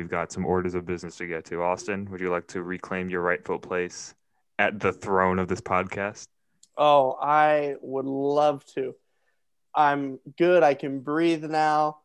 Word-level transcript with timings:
we've 0.00 0.08
got 0.08 0.32
some 0.32 0.46
orders 0.46 0.74
of 0.74 0.86
business 0.86 1.16
to 1.16 1.26
get 1.26 1.44
to. 1.44 1.62
Austin, 1.62 2.10
would 2.10 2.22
you 2.22 2.30
like 2.30 2.46
to 2.46 2.62
reclaim 2.62 3.10
your 3.10 3.20
rightful 3.20 3.58
place 3.58 4.14
at 4.58 4.80
the 4.80 4.92
throne 4.92 5.38
of 5.38 5.46
this 5.46 5.60
podcast? 5.60 6.24
Oh, 6.78 7.18
I 7.20 7.74
would 7.82 8.06
love 8.06 8.64
to. 8.74 8.94
I'm 9.74 10.18
good. 10.38 10.62
I 10.62 10.72
can 10.72 11.00
breathe 11.00 11.44
now. 11.44 11.98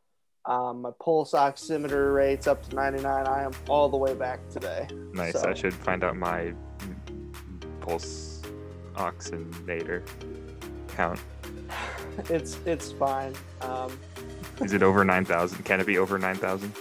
Um, 0.43 0.81
my 0.81 0.91
pulse 1.01 1.31
oximeter 1.31 2.13
rate's 2.13 2.47
up 2.47 2.67
to 2.67 2.75
99. 2.75 3.27
I 3.27 3.43
am 3.43 3.53
all 3.69 3.87
the 3.87 3.95
way 3.97 4.13
back 4.13 4.47
today. 4.49 4.87
Nice. 5.13 5.39
So- 5.39 5.49
I 5.49 5.53
should 5.53 5.73
find 5.73 6.03
out 6.03 6.17
my 6.17 6.53
pulse 7.79 8.41
oximeter 8.95 10.05
count. 10.89 11.19
It's 12.29 12.57
it's 12.65 12.93
fine. 12.93 13.33
Um, 13.59 13.99
Is 14.61 14.71
it 14.71 14.81
over 14.81 15.03
9,000? 15.03 15.63
Can 15.65 15.81
it 15.81 15.85
be 15.85 15.97
over 15.97 16.17
9,000? 16.17 16.71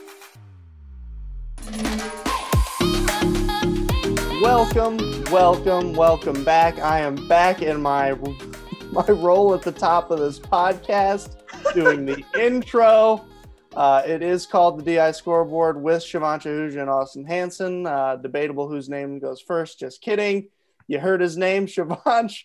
Welcome, 4.44 4.98
welcome, 5.32 5.94
welcome 5.94 6.44
back. 6.44 6.78
I 6.78 7.00
am 7.00 7.26
back 7.28 7.62
in 7.62 7.80
my 7.80 8.12
my 8.92 9.06
role 9.06 9.54
at 9.54 9.62
the 9.62 9.72
top 9.72 10.10
of 10.10 10.18
this 10.18 10.38
podcast, 10.38 11.36
doing 11.72 12.04
the 12.04 12.22
intro. 12.38 13.24
Uh, 13.74 14.02
it 14.06 14.22
is 14.22 14.44
called 14.44 14.78
the 14.84 14.96
DI 14.96 15.12
Scoreboard 15.12 15.82
with 15.82 16.02
Shivansh 16.02 16.42
Ahuja 16.42 16.82
and 16.82 16.90
Austin 16.90 17.24
Hanson. 17.24 17.86
Uh, 17.86 18.16
debatable 18.16 18.68
whose 18.68 18.90
name 18.90 19.18
goes 19.18 19.40
first. 19.40 19.78
Just 19.78 20.02
kidding. 20.02 20.50
You 20.88 20.98
heard 20.98 21.22
his 21.22 21.38
name, 21.38 21.66
Shivansh. 21.66 22.40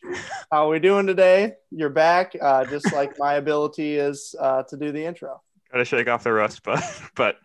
How 0.50 0.68
are 0.68 0.70
we 0.70 0.80
doing 0.80 1.06
today? 1.06 1.56
You're 1.70 1.90
back, 1.90 2.32
uh, 2.42 2.64
just 2.64 2.94
like 2.94 3.20
my 3.20 3.34
ability 3.44 3.98
is 3.98 4.36
uh, 4.40 4.64
to 4.64 4.78
do 4.78 4.94
the 4.94 5.04
intro. 5.04 5.42
Gotta 5.70 5.84
shake 5.84 6.08
off 6.08 6.24
the 6.24 6.32
rust, 6.32 6.64
but 6.64 6.82
but 7.16 7.40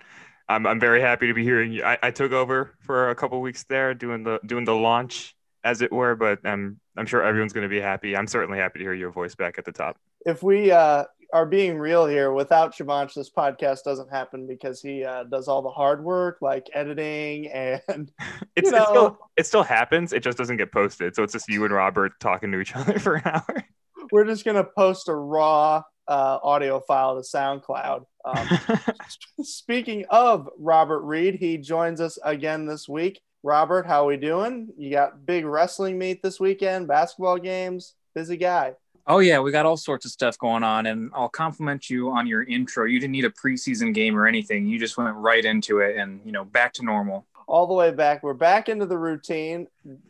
I'm 0.48 0.66
I'm 0.66 0.80
very 0.80 1.00
happy 1.00 1.28
to 1.28 1.34
be 1.34 1.42
hearing 1.42 1.72
you. 1.72 1.84
I, 1.84 1.98
I 2.02 2.10
took 2.10 2.32
over 2.32 2.74
for 2.80 3.10
a 3.10 3.14
couple 3.14 3.40
weeks 3.40 3.64
there, 3.64 3.94
doing 3.94 4.24
the 4.24 4.40
doing 4.44 4.64
the 4.64 4.74
launch, 4.74 5.34
as 5.62 5.80
it 5.80 5.90
were. 5.90 6.14
But 6.14 6.40
I'm 6.44 6.80
I'm 6.96 7.06
sure 7.06 7.22
everyone's 7.22 7.52
gonna 7.52 7.68
be 7.68 7.80
happy. 7.80 8.16
I'm 8.16 8.26
certainly 8.26 8.58
happy 8.58 8.80
to 8.80 8.84
hear 8.84 8.94
your 8.94 9.10
voice 9.10 9.34
back 9.34 9.58
at 9.58 9.64
the 9.64 9.72
top. 9.72 9.96
if 10.26 10.42
we 10.42 10.70
uh, 10.70 11.04
are 11.32 11.46
being 11.46 11.78
real 11.78 12.06
here, 12.06 12.32
without 12.32 12.76
Shivansh, 12.76 13.14
this 13.14 13.30
podcast 13.30 13.84
doesn't 13.84 14.10
happen 14.10 14.46
because 14.46 14.80
he 14.82 15.02
uh, 15.04 15.24
does 15.24 15.48
all 15.48 15.62
the 15.62 15.70
hard 15.70 16.04
work, 16.04 16.38
like 16.40 16.66
editing 16.74 17.48
and 17.48 17.80
It's, 18.56 18.70
it 18.70 18.82
still 18.86 19.18
it 19.36 19.46
still 19.46 19.64
happens. 19.64 20.12
It 20.12 20.22
just 20.22 20.38
doesn't 20.38 20.58
get 20.58 20.72
posted. 20.72 21.16
So 21.16 21.22
it's 21.22 21.32
just 21.32 21.48
you 21.48 21.64
and 21.64 21.72
Robert 21.72 22.12
talking 22.20 22.52
to 22.52 22.60
each 22.60 22.76
other 22.76 22.98
for 22.98 23.16
an 23.16 23.22
hour. 23.24 23.64
we're 24.12 24.26
just 24.26 24.44
gonna 24.44 24.64
post 24.64 25.08
a 25.08 25.14
raw 25.14 25.82
uh, 26.06 26.38
audio 26.42 26.80
file 26.80 27.16
to 27.16 27.22
SoundCloud. 27.22 28.04
Um, 28.24 28.48
speaking 29.42 30.04
of 30.10 30.48
Robert 30.58 31.00
Read, 31.00 31.34
he 31.34 31.58
joins 31.58 32.00
us 32.00 32.18
again 32.24 32.66
this 32.66 32.88
week. 32.88 33.20
Robert, 33.42 33.86
how 33.86 34.04
are 34.04 34.06
we 34.06 34.16
doing? 34.16 34.72
You 34.78 34.90
got 34.90 35.26
big 35.26 35.44
wrestling 35.44 35.98
meet 35.98 36.22
this 36.22 36.40
weekend, 36.40 36.88
basketball 36.88 37.38
games. 37.38 37.94
Busy 38.14 38.36
guy. 38.36 38.74
Oh 39.06 39.18
yeah, 39.18 39.38
we 39.40 39.52
got 39.52 39.66
all 39.66 39.76
sorts 39.76 40.06
of 40.06 40.12
stuff 40.12 40.38
going 40.38 40.62
on, 40.62 40.86
and 40.86 41.10
I'll 41.14 41.28
compliment 41.28 41.90
you 41.90 42.10
on 42.10 42.26
your 42.26 42.42
intro. 42.42 42.86
You 42.86 42.98
didn't 42.98 43.12
need 43.12 43.26
a 43.26 43.30
preseason 43.30 43.92
game 43.92 44.16
or 44.16 44.26
anything. 44.26 44.66
You 44.66 44.78
just 44.78 44.96
went 44.96 45.14
right 45.16 45.44
into 45.44 45.80
it, 45.80 45.96
and 45.96 46.20
you 46.24 46.32
know, 46.32 46.44
back 46.44 46.72
to 46.74 46.82
normal. 46.82 47.26
All 47.46 47.66
the 47.66 47.74
way 47.74 47.90
back. 47.90 48.22
We're 48.22 48.34
back 48.34 48.68
into 48.68 48.86
the 48.86 48.98
routine. 48.98 49.66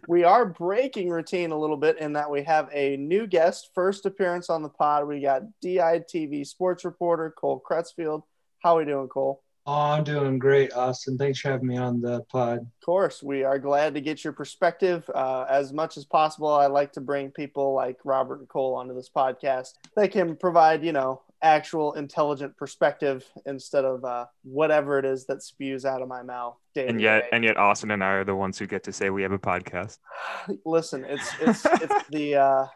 We 0.06 0.24
are 0.24 0.46
breaking 0.46 1.08
routine 1.10 1.50
a 1.50 1.58
little 1.58 1.76
bit 1.76 1.98
in 1.98 2.12
that 2.12 2.30
we 2.30 2.42
have 2.44 2.68
a 2.72 2.96
new 2.96 3.26
guest, 3.26 3.70
first 3.74 4.06
appearance 4.06 4.50
on 4.50 4.62
the 4.62 4.68
pod. 4.68 5.08
We 5.08 5.20
got 5.20 5.42
DITV 5.64 6.46
sports 6.46 6.84
reporter 6.84 7.34
Cole 7.36 7.62
Krutzfield. 7.68 8.22
How 8.62 8.76
are 8.76 8.78
we 8.78 8.84
doing, 8.84 9.08
Cole? 9.08 9.42
Oh, 9.66 9.72
I'm 9.72 10.04
doing 10.04 10.38
great, 10.38 10.74
Austin. 10.74 11.16
Thanks 11.16 11.40
for 11.40 11.48
having 11.48 11.66
me 11.66 11.78
on 11.78 12.02
the 12.02 12.20
pod. 12.24 12.58
Of 12.58 12.84
course, 12.84 13.22
we 13.22 13.44
are 13.44 13.58
glad 13.58 13.94
to 13.94 14.00
get 14.02 14.22
your 14.22 14.34
perspective 14.34 15.08
uh, 15.14 15.46
as 15.48 15.72
much 15.72 15.96
as 15.96 16.04
possible. 16.04 16.48
I 16.48 16.66
like 16.66 16.92
to 16.92 17.00
bring 17.00 17.30
people 17.30 17.72
like 17.72 17.98
Robert 18.04 18.40
and 18.40 18.48
Cole 18.48 18.74
onto 18.74 18.94
this 18.94 19.08
podcast. 19.08 19.72
They 19.96 20.08
can 20.08 20.36
provide, 20.36 20.84
you 20.84 20.92
know, 20.92 21.22
actual 21.44 21.92
intelligent 21.92 22.56
perspective 22.56 23.24
instead 23.46 23.84
of 23.84 24.04
uh, 24.04 24.26
whatever 24.42 24.98
it 24.98 25.04
is 25.04 25.26
that 25.26 25.42
spews 25.42 25.84
out 25.84 26.02
of 26.02 26.08
my 26.08 26.22
mouth. 26.22 26.56
day 26.74 26.88
and 26.88 27.00
yet 27.00 27.22
day. 27.22 27.28
and 27.32 27.44
yet 27.44 27.56
Austin 27.56 27.90
and 27.90 28.02
I 28.02 28.08
are 28.08 28.24
the 28.24 28.34
ones 28.34 28.58
who 28.58 28.66
get 28.66 28.82
to 28.84 28.92
say 28.92 29.10
we 29.10 29.22
have 29.22 29.32
a 29.32 29.38
podcast. 29.38 29.98
listen 30.64 31.04
it's 31.04 31.30
it's 31.40 31.66
it's 31.66 32.08
the 32.10 32.36
uh 32.36 32.66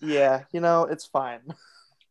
yeah 0.00 0.44
you 0.52 0.60
know 0.60 0.84
it's 0.84 1.06
fine 1.06 1.40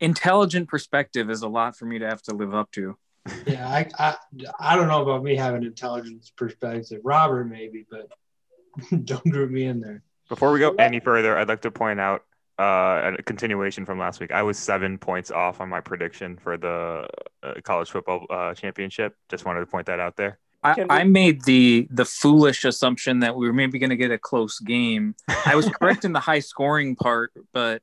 Intelligent 0.04 0.68
perspective 0.68 1.30
is 1.30 1.44
a 1.44 1.48
lot 1.48 1.78
for 1.78 1.86
me 1.86 1.98
to 2.00 2.06
have 2.06 2.22
to 2.24 2.36
live 2.36 2.54
up 2.54 2.70
to. 2.72 2.98
Yeah, 3.48 3.66
I, 3.66 3.88
I, 3.98 4.16
I 4.60 4.76
don't 4.76 4.90
know 4.90 5.02
about 5.02 5.24
me 5.24 5.38
having 5.38 5.64
intelligence 5.64 6.34
perspective. 6.36 7.00
Robert 7.06 7.46
maybe, 7.46 7.86
but 7.90 8.10
don't 9.06 9.24
group 9.24 9.50
me 9.50 9.64
in 9.64 9.80
there. 9.80 10.04
Before 10.28 10.52
we 10.52 10.60
go 10.60 10.72
any 10.72 11.00
further, 11.00 11.38
I'd 11.38 11.48
like 11.48 11.62
to 11.62 11.72
point 11.72 12.02
out 12.02 12.26
uh, 12.60 13.12
a 13.20 13.24
continuation 13.24 13.86
from 13.86 13.98
last 14.00 14.20
week. 14.20 14.32
I 14.32 14.44
was 14.44 14.58
seven 14.60 14.98
points 14.98 15.32
off 15.32 15.60
on 15.62 15.70
my 15.70 15.82
prediction 15.82 16.38
for 16.38 16.58
the 16.58 17.08
uh, 17.42 17.54
college 17.64 17.90
football 17.90 18.26
uh, 18.30 18.54
championship. 18.54 19.16
Just 19.30 19.46
wanted 19.46 19.62
to 19.62 19.66
point 19.66 19.88
that 19.88 20.00
out 20.00 20.16
there. 20.16 20.40
I, 20.64 20.74
we- 20.78 20.86
I 20.90 21.04
made 21.04 21.44
the 21.44 21.88
the 21.92 22.06
foolish 22.06 22.64
assumption 22.64 23.20
that 23.20 23.36
we 23.36 23.48
were 23.48 23.54
maybe 23.54 23.80
going 23.80 23.90
to 23.90 23.98
get 23.98 24.12
a 24.12 24.18
close 24.18 24.60
game. 24.60 25.16
I 25.46 25.56
was 25.56 25.68
correct 25.70 26.06
in 26.06 26.14
the 26.14 26.20
high 26.22 26.40
scoring 26.40 26.96
part, 26.96 27.32
but 27.54 27.82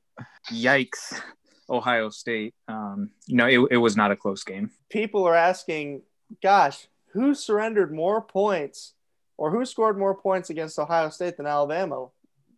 yikes, 0.51 1.21
Ohio 1.69 2.09
State. 2.09 2.55
Um, 2.67 3.11
no, 3.27 3.45
it, 3.45 3.59
it 3.71 3.77
was 3.77 3.95
not 3.95 4.11
a 4.11 4.15
close 4.15 4.43
game. 4.43 4.71
people 4.89 5.25
are 5.27 5.35
asking 5.35 6.01
gosh 6.41 6.87
who 7.13 7.35
surrendered 7.35 7.93
more 7.93 8.21
points 8.21 8.93
or 9.37 9.51
who 9.51 9.65
scored 9.65 9.97
more 9.97 10.15
points 10.15 10.49
against 10.49 10.79
ohio 10.79 11.09
state 11.09 11.35
than 11.35 11.45
alabama 11.45 12.07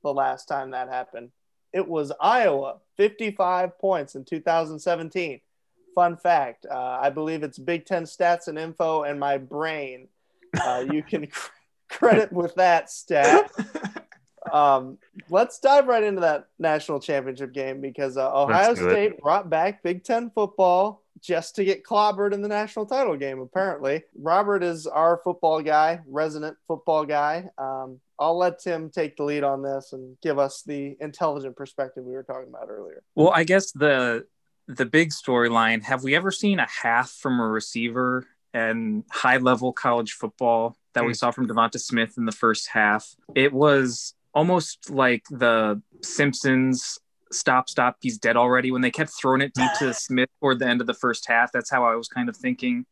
the 0.03 0.13
last 0.13 0.45
time 0.45 0.69
that 0.71 0.87
happened 0.89 1.31
it 1.73 1.87
was 1.87 2.11
iowa 2.21 2.77
55 2.97 3.77
points 3.79 4.15
in 4.15 4.23
2017 4.23 5.41
fun 5.95 6.17
fact 6.17 6.65
uh, 6.69 6.99
i 7.01 7.09
believe 7.09 7.43
it's 7.43 7.59
big 7.59 7.85
ten 7.85 8.03
stats 8.03 8.47
and 8.47 8.57
info 8.57 9.03
and 9.03 9.19
my 9.19 9.37
brain 9.37 10.07
uh, 10.61 10.83
you 10.91 11.03
can 11.09 11.27
cr- 11.27 11.51
credit 11.89 12.31
with 12.31 12.55
that 12.55 12.89
stat 12.89 13.51
um, 14.51 14.97
let's 15.29 15.59
dive 15.59 15.87
right 15.87 16.03
into 16.03 16.21
that 16.21 16.47
national 16.59 16.99
championship 16.99 17.53
game 17.53 17.81
because 17.81 18.17
uh, 18.17 18.31
Ohio. 18.33 18.75
State 18.75 19.19
brought 19.19 19.49
back 19.49 19.83
Big 19.83 20.03
Ten 20.03 20.29
football 20.29 21.03
just 21.21 21.55
to 21.55 21.63
get 21.63 21.83
clobbered 21.83 22.33
in 22.33 22.41
the 22.41 22.47
national 22.47 22.85
title 22.85 23.15
game. 23.15 23.39
Apparently, 23.39 24.03
Robert 24.19 24.63
is 24.63 24.85
our 24.87 25.21
football 25.23 25.61
guy, 25.61 26.01
resident 26.07 26.57
football 26.67 27.05
guy. 27.05 27.49
Um, 27.57 27.99
I'll 28.23 28.37
let 28.37 28.59
Tim 28.59 28.89
take 28.89 29.17
the 29.17 29.23
lead 29.23 29.43
on 29.43 29.61
this 29.61 29.91
and 29.91 30.15
give 30.21 30.39
us 30.39 30.63
the 30.65 30.95
intelligent 31.01 31.57
perspective 31.57 32.05
we 32.05 32.13
were 32.13 32.23
talking 32.23 32.47
about 32.47 32.69
earlier. 32.69 33.03
Well, 33.15 33.31
I 33.31 33.43
guess 33.43 33.71
the 33.73 34.25
the 34.67 34.85
big 34.85 35.09
storyline, 35.09 35.83
have 35.83 36.03
we 36.03 36.15
ever 36.15 36.31
seen 36.31 36.57
a 36.57 36.67
half 36.67 37.11
from 37.11 37.41
a 37.41 37.45
receiver 37.47 38.25
and 38.53 39.03
high 39.11 39.35
level 39.37 39.73
college 39.73 40.13
football 40.13 40.77
that 40.93 41.01
we 41.03 41.09
Hmm. 41.09 41.15
saw 41.15 41.31
from 41.31 41.47
Devonta 41.49 41.79
Smith 41.81 42.13
in 42.17 42.23
the 42.25 42.31
first 42.31 42.69
half? 42.69 43.13
It 43.35 43.51
was 43.51 44.13
almost 44.33 44.89
like 44.89 45.23
the 45.29 45.81
Simpsons 46.01 46.97
stop 47.31 47.67
stop 47.67 47.97
he's 47.99 48.17
dead 48.19 48.37
already 48.37 48.71
when 48.71 48.81
they 48.81 48.91
kept 48.91 49.09
throwing 49.11 49.41
it 49.41 49.53
deep 49.53 49.71
to 49.79 49.93
Smith 49.93 50.29
toward 50.39 50.59
the 50.59 50.67
end 50.67 50.79
of 50.79 50.87
the 50.87 50.93
first 50.93 51.27
half. 51.27 51.51
That's 51.51 51.69
how 51.69 51.83
I 51.83 51.95
was 51.95 52.07
kind 52.07 52.29
of 52.29 52.37
thinking. 52.37 52.85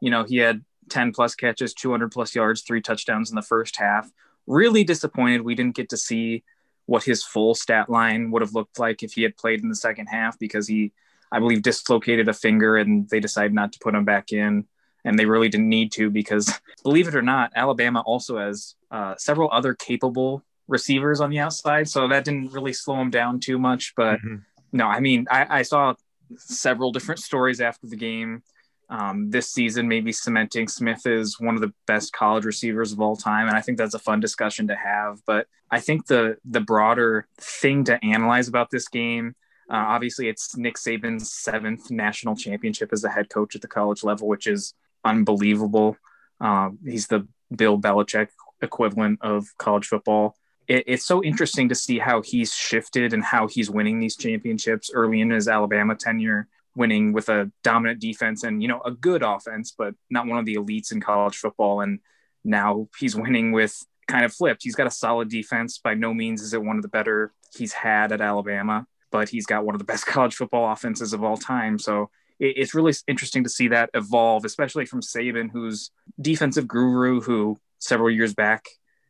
You 0.00 0.10
know, 0.10 0.24
he 0.24 0.36
had 0.36 0.64
10 0.90 1.12
plus 1.12 1.34
catches, 1.34 1.72
200 1.72 2.12
plus 2.12 2.34
yards, 2.34 2.60
three 2.60 2.82
touchdowns 2.82 3.30
in 3.30 3.36
the 3.36 3.42
first 3.42 3.76
half. 3.76 4.10
Really 4.46 4.84
disappointed 4.84 5.42
we 5.42 5.54
didn't 5.54 5.76
get 5.76 5.88
to 5.90 5.96
see 5.96 6.44
what 6.86 7.02
his 7.02 7.24
full 7.24 7.54
stat 7.54 7.90
line 7.90 8.30
would 8.30 8.42
have 8.42 8.54
looked 8.54 8.78
like 8.78 9.02
if 9.02 9.12
he 9.14 9.22
had 9.22 9.36
played 9.36 9.60
in 9.62 9.68
the 9.68 9.74
second 9.74 10.06
half 10.06 10.38
because 10.38 10.68
he, 10.68 10.92
I 11.32 11.40
believe, 11.40 11.62
dislocated 11.62 12.28
a 12.28 12.32
finger 12.32 12.76
and 12.76 13.08
they 13.08 13.18
decided 13.18 13.52
not 13.52 13.72
to 13.72 13.78
put 13.80 13.94
him 13.94 14.04
back 14.04 14.32
in. 14.32 14.66
And 15.04 15.18
they 15.18 15.26
really 15.26 15.48
didn't 15.48 15.68
need 15.68 15.92
to 15.92 16.10
because, 16.10 16.52
believe 16.82 17.08
it 17.08 17.14
or 17.14 17.22
not, 17.22 17.52
Alabama 17.56 18.02
also 18.06 18.38
has 18.38 18.74
uh, 18.90 19.14
several 19.18 19.48
other 19.52 19.74
capable 19.74 20.42
receivers 20.68 21.20
on 21.20 21.30
the 21.30 21.38
outside. 21.38 21.88
So 21.88 22.08
that 22.08 22.24
didn't 22.24 22.52
really 22.52 22.72
slow 22.72 23.00
him 23.00 23.10
down 23.10 23.40
too 23.40 23.58
much. 23.58 23.94
But 23.96 24.20
Mhm. 24.20 24.42
no, 24.72 24.86
I 24.86 25.00
mean, 25.00 25.26
I, 25.30 25.58
I 25.58 25.62
saw 25.62 25.94
several 26.36 26.92
different 26.92 27.20
stories 27.20 27.60
after 27.60 27.86
the 27.86 27.96
game. 27.96 28.42
Um, 28.88 29.30
this 29.30 29.50
season, 29.50 29.88
maybe 29.88 30.12
cementing 30.12 30.68
Smith 30.68 31.06
is 31.06 31.40
one 31.40 31.56
of 31.56 31.60
the 31.60 31.72
best 31.86 32.12
college 32.12 32.44
receivers 32.44 32.92
of 32.92 33.00
all 33.00 33.16
time, 33.16 33.48
and 33.48 33.56
I 33.56 33.60
think 33.60 33.78
that's 33.78 33.94
a 33.94 33.98
fun 33.98 34.20
discussion 34.20 34.68
to 34.68 34.76
have. 34.76 35.20
But 35.26 35.46
I 35.70 35.80
think 35.80 36.06
the 36.06 36.36
the 36.44 36.60
broader 36.60 37.26
thing 37.38 37.84
to 37.84 38.04
analyze 38.04 38.46
about 38.46 38.70
this 38.70 38.86
game, 38.86 39.34
uh, 39.68 39.74
obviously, 39.76 40.28
it's 40.28 40.56
Nick 40.56 40.76
Saban's 40.76 41.32
seventh 41.32 41.90
national 41.90 42.36
championship 42.36 42.90
as 42.92 43.02
a 43.02 43.10
head 43.10 43.28
coach 43.28 43.56
at 43.56 43.62
the 43.62 43.68
college 43.68 44.04
level, 44.04 44.28
which 44.28 44.46
is 44.46 44.74
unbelievable. 45.04 45.96
Um, 46.40 46.78
he's 46.84 47.08
the 47.08 47.26
Bill 47.54 47.78
Belichick 47.78 48.28
equivalent 48.62 49.18
of 49.22 49.46
college 49.58 49.86
football. 49.86 50.36
It, 50.68 50.84
it's 50.86 51.06
so 51.06 51.24
interesting 51.24 51.68
to 51.70 51.74
see 51.74 51.98
how 51.98 52.22
he's 52.22 52.54
shifted 52.54 53.12
and 53.12 53.24
how 53.24 53.48
he's 53.48 53.70
winning 53.70 53.98
these 53.98 54.16
championships 54.16 54.90
early 54.94 55.20
in 55.20 55.30
his 55.30 55.48
Alabama 55.48 55.96
tenure 55.96 56.48
winning 56.76 57.12
with 57.12 57.28
a 57.28 57.50
dominant 57.64 58.00
defense 58.00 58.44
and 58.44 58.62
you 58.62 58.68
know 58.68 58.80
a 58.84 58.92
good 58.92 59.22
offense, 59.22 59.74
but 59.76 59.94
not 60.10 60.26
one 60.26 60.38
of 60.38 60.44
the 60.44 60.56
elites 60.56 60.92
in 60.92 61.00
college 61.00 61.36
football. 61.36 61.80
And 61.80 62.00
now 62.44 62.88
he's 62.98 63.16
winning 63.16 63.52
with 63.52 63.76
kind 64.06 64.24
of 64.24 64.32
flipped. 64.32 64.62
He's 64.62 64.76
got 64.76 64.86
a 64.86 64.90
solid 64.90 65.28
defense. 65.28 65.78
By 65.78 65.94
no 65.94 66.14
means 66.14 66.42
is 66.42 66.54
it 66.54 66.62
one 66.62 66.76
of 66.76 66.82
the 66.82 66.88
better 66.88 67.32
he's 67.56 67.72
had 67.72 68.12
at 68.12 68.20
Alabama, 68.20 68.86
but 69.10 69.28
he's 69.28 69.46
got 69.46 69.64
one 69.64 69.74
of 69.74 69.78
the 69.78 69.84
best 69.84 70.06
college 70.06 70.34
football 70.34 70.70
offenses 70.70 71.12
of 71.12 71.24
all 71.24 71.36
time. 71.36 71.78
So 71.78 72.10
it's 72.38 72.74
really 72.74 72.92
interesting 73.08 73.44
to 73.44 73.50
see 73.50 73.68
that 73.68 73.88
evolve, 73.94 74.44
especially 74.44 74.84
from 74.84 75.00
Saban, 75.00 75.50
who's 75.50 75.90
defensive 76.20 76.68
guru, 76.68 77.22
who 77.22 77.58
several 77.78 78.10
years 78.10 78.34
back 78.34 78.66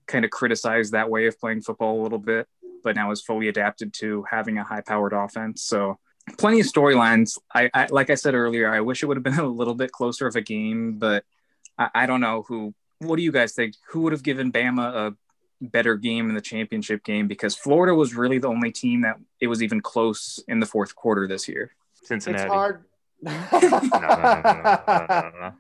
kind 0.06 0.24
of 0.24 0.30
criticized 0.30 0.92
that 0.92 1.10
way 1.10 1.26
of 1.26 1.38
playing 1.40 1.62
football 1.62 2.00
a 2.00 2.02
little 2.02 2.20
bit, 2.20 2.46
but 2.84 2.94
now 2.94 3.10
is 3.10 3.20
fully 3.20 3.48
adapted 3.48 3.92
to 3.94 4.24
having 4.30 4.58
a 4.58 4.64
high 4.64 4.80
powered 4.80 5.12
offense. 5.12 5.64
So 5.64 5.98
plenty 6.38 6.60
of 6.60 6.66
storylines. 6.66 7.38
I, 7.54 7.70
I, 7.72 7.86
like 7.90 8.10
I 8.10 8.14
said 8.14 8.34
earlier, 8.34 8.72
I 8.72 8.80
wish 8.80 9.02
it 9.02 9.06
would 9.06 9.16
have 9.16 9.24
been 9.24 9.38
a 9.38 9.46
little 9.46 9.74
bit 9.74 9.92
closer 9.92 10.26
of 10.26 10.36
a 10.36 10.40
game, 10.40 10.98
but 10.98 11.24
I, 11.78 11.90
I 11.94 12.06
don't 12.06 12.20
know 12.20 12.44
who. 12.46 12.74
What 12.98 13.16
do 13.16 13.22
you 13.22 13.32
guys 13.32 13.52
think? 13.52 13.74
Who 13.90 14.02
would 14.02 14.12
have 14.12 14.22
given 14.22 14.50
Bama 14.50 15.12
a 15.12 15.16
better 15.60 15.96
game 15.96 16.28
in 16.28 16.34
the 16.34 16.40
championship 16.40 17.04
game? 17.04 17.28
Because 17.28 17.54
Florida 17.54 17.94
was 17.94 18.14
really 18.14 18.38
the 18.38 18.48
only 18.48 18.72
team 18.72 19.02
that 19.02 19.16
it 19.40 19.48
was 19.48 19.62
even 19.62 19.80
close 19.80 20.42
in 20.48 20.60
the 20.60 20.66
fourth 20.66 20.96
quarter 20.96 21.28
this 21.28 21.46
year. 21.46 21.72
Cincinnati. 22.02 22.44
It's 22.44 22.52
hard. 22.52 22.84
no, 23.22 23.32
no, 23.52 23.58
no, 23.60 23.80
no, 23.90 24.84
no, 24.86 25.06
no, 25.08 25.32
no. 25.40 25.52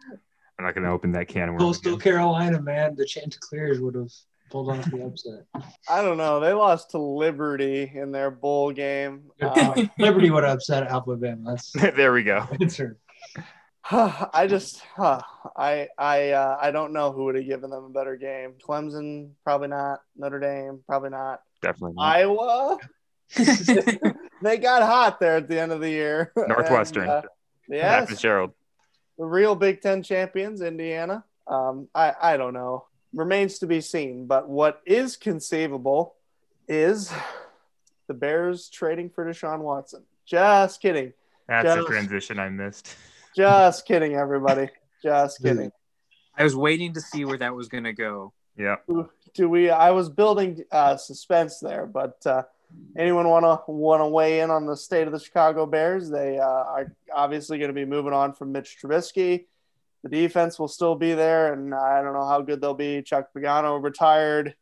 I'm 0.58 0.64
not 0.64 0.74
going 0.74 0.84
to 0.84 0.90
open 0.90 1.12
that 1.12 1.28
can 1.28 1.50
of 1.50 1.54
worms. 1.54 1.62
Coastal. 1.62 1.98
Carolina, 1.98 2.60
man, 2.60 2.94
the 2.94 3.04
Chanticleers 3.04 3.80
would 3.80 3.94
have 3.94 4.12
pulled 4.50 4.70
off 4.70 4.90
the 4.90 5.04
upset. 5.04 5.44
I 5.88 6.02
don't 6.02 6.16
know. 6.16 6.40
They 6.40 6.52
lost 6.52 6.90
to 6.92 6.98
Liberty 6.98 7.90
in 7.94 8.12
their 8.12 8.30
bowl 8.30 8.72
game. 8.72 9.30
Um, 9.42 9.90
Liberty 9.98 10.30
would 10.30 10.44
have 10.44 10.54
upset 10.54 10.84
Alabama. 10.84 11.50
That's 11.50 11.72
there 11.96 12.12
we 12.12 12.22
go. 12.22 12.46
answer. 12.60 12.98
I 13.90 14.46
just, 14.48 14.82
huh, 14.96 15.20
I, 15.56 15.88
I, 15.98 16.30
uh, 16.30 16.58
I 16.60 16.70
don't 16.70 16.92
know 16.92 17.12
who 17.12 17.24
would 17.24 17.36
have 17.36 17.46
given 17.46 17.70
them 17.70 17.84
a 17.84 17.90
better 17.90 18.16
game. 18.16 18.54
Clemson, 18.66 19.30
probably 19.44 19.68
not. 19.68 20.00
Notre 20.16 20.40
Dame, 20.40 20.80
probably 20.86 21.10
not. 21.10 21.40
Definitely. 21.62 21.94
not. 21.96 22.16
Iowa, 22.16 22.78
they 24.42 24.58
got 24.58 24.82
hot 24.82 25.20
there 25.20 25.36
at 25.36 25.48
the 25.48 25.60
end 25.60 25.72
of 25.72 25.80
the 25.80 25.90
year. 25.90 26.32
Northwestern. 26.36 27.04
And, 27.04 27.10
uh, 27.10 27.22
Pat 27.22 27.28
yes, 27.68 28.08
Fitzgerald. 28.08 28.52
the 29.18 29.24
real 29.24 29.54
Big 29.54 29.80
Ten 29.80 30.02
champions, 30.02 30.60
Indiana. 30.60 31.24
Um, 31.46 31.88
I, 31.94 32.14
I 32.20 32.36
don't 32.36 32.54
know. 32.54 32.86
Remains 33.16 33.58
to 33.60 33.66
be 33.66 33.80
seen. 33.80 34.26
But 34.26 34.48
what 34.48 34.82
is 34.86 35.16
conceivable 35.16 36.14
is 36.68 37.10
the 38.08 38.14
Bears 38.14 38.68
trading 38.68 39.10
for 39.10 39.24
Deshaun 39.24 39.60
Watson. 39.60 40.02
Just 40.26 40.82
kidding. 40.82 41.14
That's 41.48 41.80
a 41.80 41.84
transition 41.84 42.38
I 42.38 42.50
missed. 42.50 42.94
Just 43.34 43.86
kidding, 43.86 44.14
everybody. 44.14 44.68
Just 45.02 45.40
kidding. 45.42 45.72
I 46.36 46.44
was 46.44 46.54
waiting 46.54 46.92
to 46.92 47.00
see 47.00 47.24
where 47.24 47.38
that 47.38 47.54
was 47.54 47.68
going 47.68 47.84
to 47.84 47.94
go. 47.94 48.34
Yeah. 48.58 48.76
Do 49.34 49.48
we? 49.48 49.70
I 49.70 49.90
was 49.92 50.08
building 50.08 50.64
uh, 50.70 50.96
suspense 50.98 51.58
there, 51.58 51.86
but 51.86 52.18
uh, 52.26 52.42
anyone 52.98 53.28
want 53.28 53.44
to 53.44 53.70
want 53.70 54.00
to 54.02 54.08
weigh 54.08 54.40
in 54.40 54.50
on 54.50 54.66
the 54.66 54.76
state 54.76 55.06
of 55.06 55.12
the 55.12 55.20
Chicago 55.20 55.64
Bears? 55.66 56.10
They 56.10 56.38
uh, 56.38 56.44
are 56.44 56.92
obviously 57.14 57.58
going 57.58 57.68
to 57.68 57.74
be 57.74 57.84
moving 57.84 58.12
on 58.12 58.34
from 58.34 58.52
Mitch 58.52 58.78
Trubisky. 58.82 59.46
The 60.06 60.22
defense 60.22 60.56
will 60.56 60.68
still 60.68 60.94
be 60.94 61.14
there, 61.14 61.52
and 61.52 61.74
I 61.74 62.00
don't 62.00 62.12
know 62.12 62.28
how 62.28 62.40
good 62.40 62.60
they'll 62.60 62.74
be. 62.74 63.02
Chuck 63.02 63.30
Pagano 63.36 63.82
retired. 63.82 64.54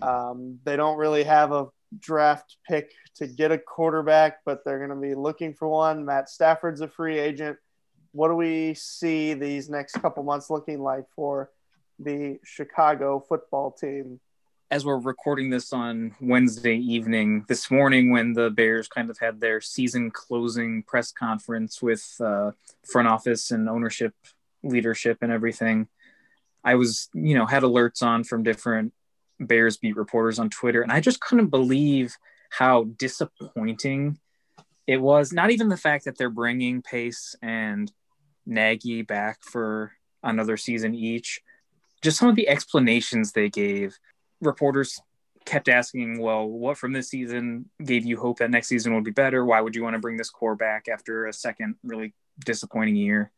Um, 0.00 0.60
they 0.62 0.76
don't 0.76 0.98
really 0.98 1.24
have 1.24 1.50
a 1.50 1.66
draft 1.98 2.58
pick 2.68 2.92
to 3.16 3.26
get 3.26 3.50
a 3.50 3.58
quarterback, 3.58 4.44
but 4.46 4.64
they're 4.64 4.78
going 4.78 4.90
to 4.90 5.08
be 5.08 5.16
looking 5.16 5.52
for 5.52 5.66
one. 5.66 6.04
Matt 6.04 6.28
Stafford's 6.28 6.80
a 6.80 6.86
free 6.86 7.18
agent. 7.18 7.58
What 8.12 8.28
do 8.28 8.36
we 8.36 8.74
see 8.74 9.34
these 9.34 9.68
next 9.68 9.94
couple 9.94 10.22
months 10.22 10.48
looking 10.48 10.80
like 10.80 11.06
for 11.16 11.50
the 11.98 12.38
Chicago 12.44 13.18
football 13.28 13.72
team? 13.72 14.20
as 14.70 14.84
we're 14.84 14.98
recording 14.98 15.48
this 15.48 15.72
on 15.72 16.14
Wednesday 16.20 16.76
evening, 16.76 17.42
this 17.48 17.70
morning 17.70 18.10
when 18.10 18.34
the 18.34 18.50
Bears 18.50 18.86
kind 18.86 19.08
of 19.08 19.18
had 19.18 19.40
their 19.40 19.62
season 19.62 20.10
closing 20.10 20.82
press 20.82 21.10
conference 21.10 21.80
with 21.80 22.14
uh, 22.20 22.52
front 22.84 23.08
office 23.08 23.50
and 23.50 23.66
ownership 23.66 24.12
leadership 24.62 25.18
and 25.20 25.32
everything, 25.32 25.88
I 26.64 26.74
was, 26.74 27.08
you 27.14 27.34
know, 27.34 27.46
had 27.46 27.62
alerts 27.62 28.02
on 28.02 28.24
from 28.24 28.42
different 28.42 28.92
Bears 29.40 29.76
beat 29.76 29.96
reporters 29.96 30.38
on 30.38 30.50
Twitter, 30.50 30.82
and 30.82 30.90
I 30.90 31.00
just 31.00 31.20
couldn't 31.20 31.48
believe 31.48 32.16
how 32.50 32.84
disappointing 32.84 34.18
it 34.86 35.00
was. 35.00 35.32
Not 35.32 35.50
even 35.50 35.68
the 35.68 35.76
fact 35.76 36.04
that 36.06 36.18
they're 36.18 36.30
bringing 36.30 36.82
Pace 36.82 37.36
and 37.42 37.92
Nagy 38.46 39.02
back 39.02 39.38
for 39.42 39.92
another 40.22 40.56
season 40.56 40.94
each, 40.94 41.40
just 42.02 42.18
some 42.18 42.28
of 42.28 42.36
the 42.36 42.48
explanations 42.48 43.32
they 43.32 43.48
gave 43.48 43.96
reporters 44.40 45.00
kept 45.44 45.68
asking, 45.68 46.18
well, 46.20 46.46
what 46.46 46.76
from 46.76 46.92
this 46.92 47.08
season 47.08 47.66
gave 47.82 48.04
you 48.04 48.18
hope 48.18 48.38
that 48.38 48.50
next 48.50 48.68
season 48.68 48.94
would 48.94 49.04
be 49.04 49.10
better? 49.10 49.44
Why 49.44 49.60
would 49.60 49.74
you 49.74 49.82
want 49.82 49.94
to 49.94 50.00
bring 50.00 50.16
this 50.16 50.30
core 50.30 50.56
back 50.56 50.88
after 50.88 51.26
a 51.26 51.32
second 51.32 51.76
really 51.82 52.14
disappointing 52.44 52.96
year? 52.96 53.30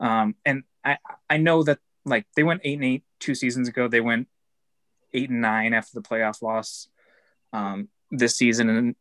Um, 0.00 0.34
and 0.44 0.64
I, 0.84 0.98
I 1.28 1.36
know 1.38 1.62
that 1.62 1.78
like 2.04 2.26
they 2.36 2.42
went 2.42 2.62
eight 2.64 2.74
and 2.74 2.84
eight 2.84 3.04
two 3.20 3.34
seasons 3.34 3.68
ago. 3.68 3.88
They 3.88 4.00
went 4.00 4.28
eight 5.12 5.30
and 5.30 5.40
nine 5.40 5.74
after 5.74 5.92
the 5.94 6.06
playoff 6.06 6.42
loss 6.42 6.88
um, 7.52 7.88
this 8.10 8.36
season. 8.36 8.68
And, 8.68 8.96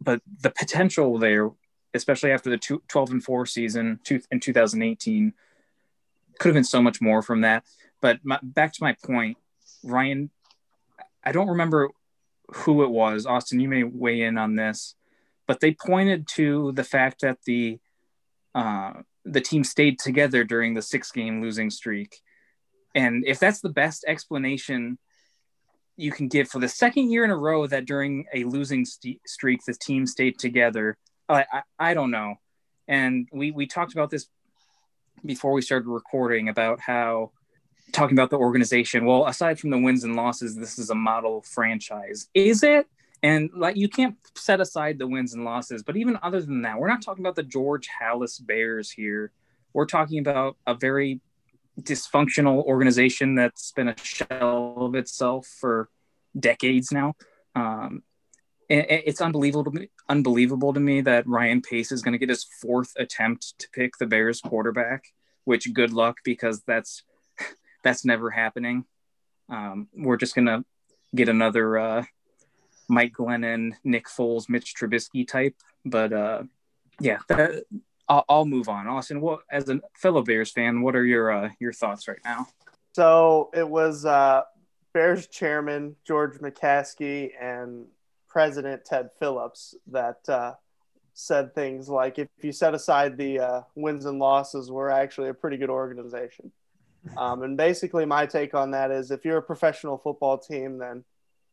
but 0.00 0.22
the 0.40 0.50
potential 0.50 1.18
there, 1.18 1.50
especially 1.94 2.32
after 2.32 2.50
the 2.50 2.58
two, 2.58 2.82
12 2.88 3.10
and 3.10 3.24
four 3.24 3.46
season 3.46 4.00
two, 4.04 4.20
in 4.30 4.40
2018, 4.40 5.32
could 6.38 6.48
have 6.48 6.54
been 6.54 6.64
so 6.64 6.82
much 6.82 7.00
more 7.00 7.22
from 7.22 7.42
that. 7.42 7.64
But 8.00 8.20
my, 8.22 8.38
back 8.42 8.72
to 8.74 8.82
my 8.82 8.96
point, 9.04 9.36
Ryan, 9.82 10.30
I 11.22 11.32
don't 11.32 11.48
remember 11.48 11.90
who 12.48 12.82
it 12.82 12.90
was. 12.90 13.26
Austin, 13.26 13.60
you 13.60 13.68
may 13.68 13.82
weigh 13.82 14.22
in 14.22 14.38
on 14.38 14.56
this, 14.56 14.94
but 15.46 15.60
they 15.60 15.72
pointed 15.72 16.26
to 16.28 16.72
the 16.72 16.84
fact 16.84 17.20
that 17.20 17.38
the 17.44 17.78
uh, 18.54 18.94
the 19.24 19.40
team 19.40 19.64
stayed 19.64 19.98
together 19.98 20.44
during 20.44 20.74
the 20.74 20.82
six 20.82 21.10
game 21.12 21.42
losing 21.42 21.70
streak, 21.70 22.20
and 22.94 23.24
if 23.26 23.38
that's 23.38 23.60
the 23.60 23.68
best 23.68 24.04
explanation 24.06 24.98
you 25.96 26.10
can 26.10 26.28
give 26.28 26.48
for 26.48 26.60
the 26.60 26.68
second 26.68 27.10
year 27.10 27.24
in 27.24 27.30
a 27.30 27.36
row 27.36 27.66
that 27.66 27.84
during 27.84 28.24
a 28.32 28.44
losing 28.44 28.84
st- 28.84 29.20
streak 29.26 29.60
the 29.66 29.74
team 29.74 30.06
stayed 30.06 30.38
together, 30.38 30.96
I, 31.28 31.44
I 31.52 31.62
I 31.78 31.94
don't 31.94 32.10
know. 32.10 32.36
And 32.88 33.28
we 33.32 33.50
we 33.50 33.66
talked 33.66 33.92
about 33.92 34.10
this 34.10 34.26
before 35.24 35.52
we 35.52 35.62
started 35.62 35.88
recording 35.88 36.48
about 36.48 36.80
how 36.80 37.32
talking 37.92 38.16
about 38.16 38.30
the 38.30 38.38
organization. 38.38 39.04
Well, 39.04 39.26
aside 39.26 39.58
from 39.58 39.70
the 39.70 39.78
wins 39.78 40.04
and 40.04 40.16
losses, 40.16 40.56
this 40.56 40.78
is 40.78 40.90
a 40.90 40.94
model 40.94 41.42
franchise. 41.42 42.28
Is 42.34 42.62
it? 42.62 42.86
And 43.22 43.50
like 43.54 43.76
you 43.76 43.88
can't 43.88 44.16
set 44.34 44.60
aside 44.60 44.98
the 44.98 45.06
wins 45.06 45.34
and 45.34 45.44
losses, 45.44 45.82
but 45.82 45.96
even 45.96 46.18
other 46.22 46.40
than 46.40 46.62
that, 46.62 46.78
we're 46.78 46.88
not 46.88 47.02
talking 47.02 47.22
about 47.22 47.36
the 47.36 47.42
George 47.42 47.88
Halas 48.00 48.44
Bears 48.44 48.90
here. 48.90 49.30
We're 49.74 49.86
talking 49.86 50.18
about 50.18 50.56
a 50.66 50.74
very 50.74 51.20
dysfunctional 51.80 52.64
organization 52.64 53.34
that's 53.34 53.72
been 53.72 53.88
a 53.88 53.96
shell 53.98 54.74
of 54.78 54.94
itself 54.94 55.46
for 55.46 55.88
decades 56.38 56.92
now. 56.92 57.14
Um, 57.54 58.02
it's 58.68 59.20
unbelievable 59.20 59.64
to 59.64 59.70
me, 59.72 59.90
unbelievable 60.08 60.72
to 60.72 60.78
me 60.78 61.00
that 61.00 61.26
Ryan 61.26 61.60
Pace 61.60 61.90
is 61.90 62.02
going 62.02 62.12
to 62.12 62.18
get 62.18 62.28
his 62.28 62.44
fourth 62.44 62.92
attempt 62.96 63.58
to 63.58 63.68
pick 63.70 63.96
the 63.98 64.06
Bears 64.06 64.40
quarterback. 64.40 65.04
Which 65.44 65.72
good 65.72 65.92
luck 65.92 66.18
because 66.22 66.62
that's 66.66 67.02
that's 67.82 68.04
never 68.04 68.30
happening. 68.30 68.84
Um, 69.48 69.88
we're 69.92 70.18
just 70.18 70.36
gonna 70.36 70.64
get 71.14 71.28
another 71.28 71.78
uh, 71.78 72.04
Mike 72.90 73.14
Glennon, 73.14 73.72
Nick 73.84 74.06
Foles, 74.06 74.48
Mitch 74.48 74.74
Trubisky 74.74 75.26
type. 75.26 75.54
But 75.84 76.12
uh, 76.12 76.42
yeah, 77.00 77.18
that, 77.28 77.64
I'll, 78.08 78.24
I'll 78.28 78.44
move 78.44 78.68
on. 78.68 78.88
Austin, 78.88 79.20
what 79.20 79.40
as 79.50 79.68
a 79.68 79.80
fellow 79.96 80.22
Bears 80.22 80.50
fan, 80.50 80.82
what 80.82 80.96
are 80.96 81.04
your 81.04 81.30
uh, 81.30 81.50
your 81.60 81.72
thoughts 81.72 82.08
right 82.08 82.18
now? 82.24 82.48
So 82.92 83.50
it 83.54 83.68
was 83.68 84.04
uh, 84.04 84.42
Bears 84.92 85.28
chairman 85.28 85.96
George 86.06 86.38
McCaskey 86.38 87.30
and 87.40 87.86
President 88.28 88.84
Ted 88.84 89.10
Phillips 89.18 89.74
that 89.86 90.28
uh, 90.28 90.54
said 91.14 91.54
things 91.54 91.88
like, 91.88 92.18
"If 92.18 92.28
you 92.42 92.52
set 92.52 92.74
aside 92.74 93.16
the 93.16 93.38
uh, 93.38 93.60
wins 93.76 94.06
and 94.06 94.18
losses, 94.18 94.70
we're 94.70 94.90
actually 94.90 95.28
a 95.28 95.34
pretty 95.34 95.56
good 95.56 95.70
organization." 95.70 96.52
Um, 97.16 97.42
and 97.44 97.56
basically, 97.56 98.04
my 98.04 98.26
take 98.26 98.52
on 98.52 98.72
that 98.72 98.90
is, 98.90 99.10
if 99.10 99.24
you're 99.24 99.38
a 99.38 99.42
professional 99.42 99.96
football 99.96 100.36
team, 100.36 100.76
then 100.76 101.02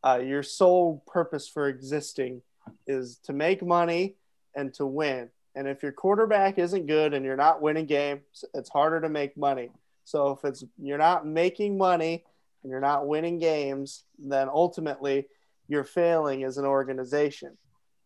uh, 0.08 0.20
your 0.20 0.44
sole 0.44 1.04
purpose 1.06 1.50
for 1.50 1.68
existing 1.68 2.42
is 2.86 3.18
to 3.26 3.34
make 3.34 3.62
money 3.62 4.16
and 4.56 4.74
to 4.76 4.86
win. 4.86 5.30
And 5.56 5.68
if 5.68 5.84
your 5.84 5.92
quarterback 5.92 6.58
isn't 6.58 6.86
good 6.86 7.14
and 7.14 7.26
you're 7.26 7.36
not 7.36 7.62
winning 7.62 7.88
games, 7.88 8.46
it's 8.54 8.70
harder 8.70 9.02
to 9.02 9.10
make 9.10 9.36
money. 9.36 9.70
So 10.06 10.32
if 10.32 10.46
it's 10.46 10.64
you're 10.82 10.98
not 10.98 11.28
making 11.28 11.78
money 11.78 12.24
and 12.64 12.72
you're 12.72 12.80
not 12.80 13.08
winning 13.08 13.38
games, 13.40 14.06
then 14.18 14.48
ultimately 14.48 15.28
you're 15.68 15.84
failing 15.84 16.46
as 16.46 16.58
an 16.58 16.66
organization. 16.66 17.58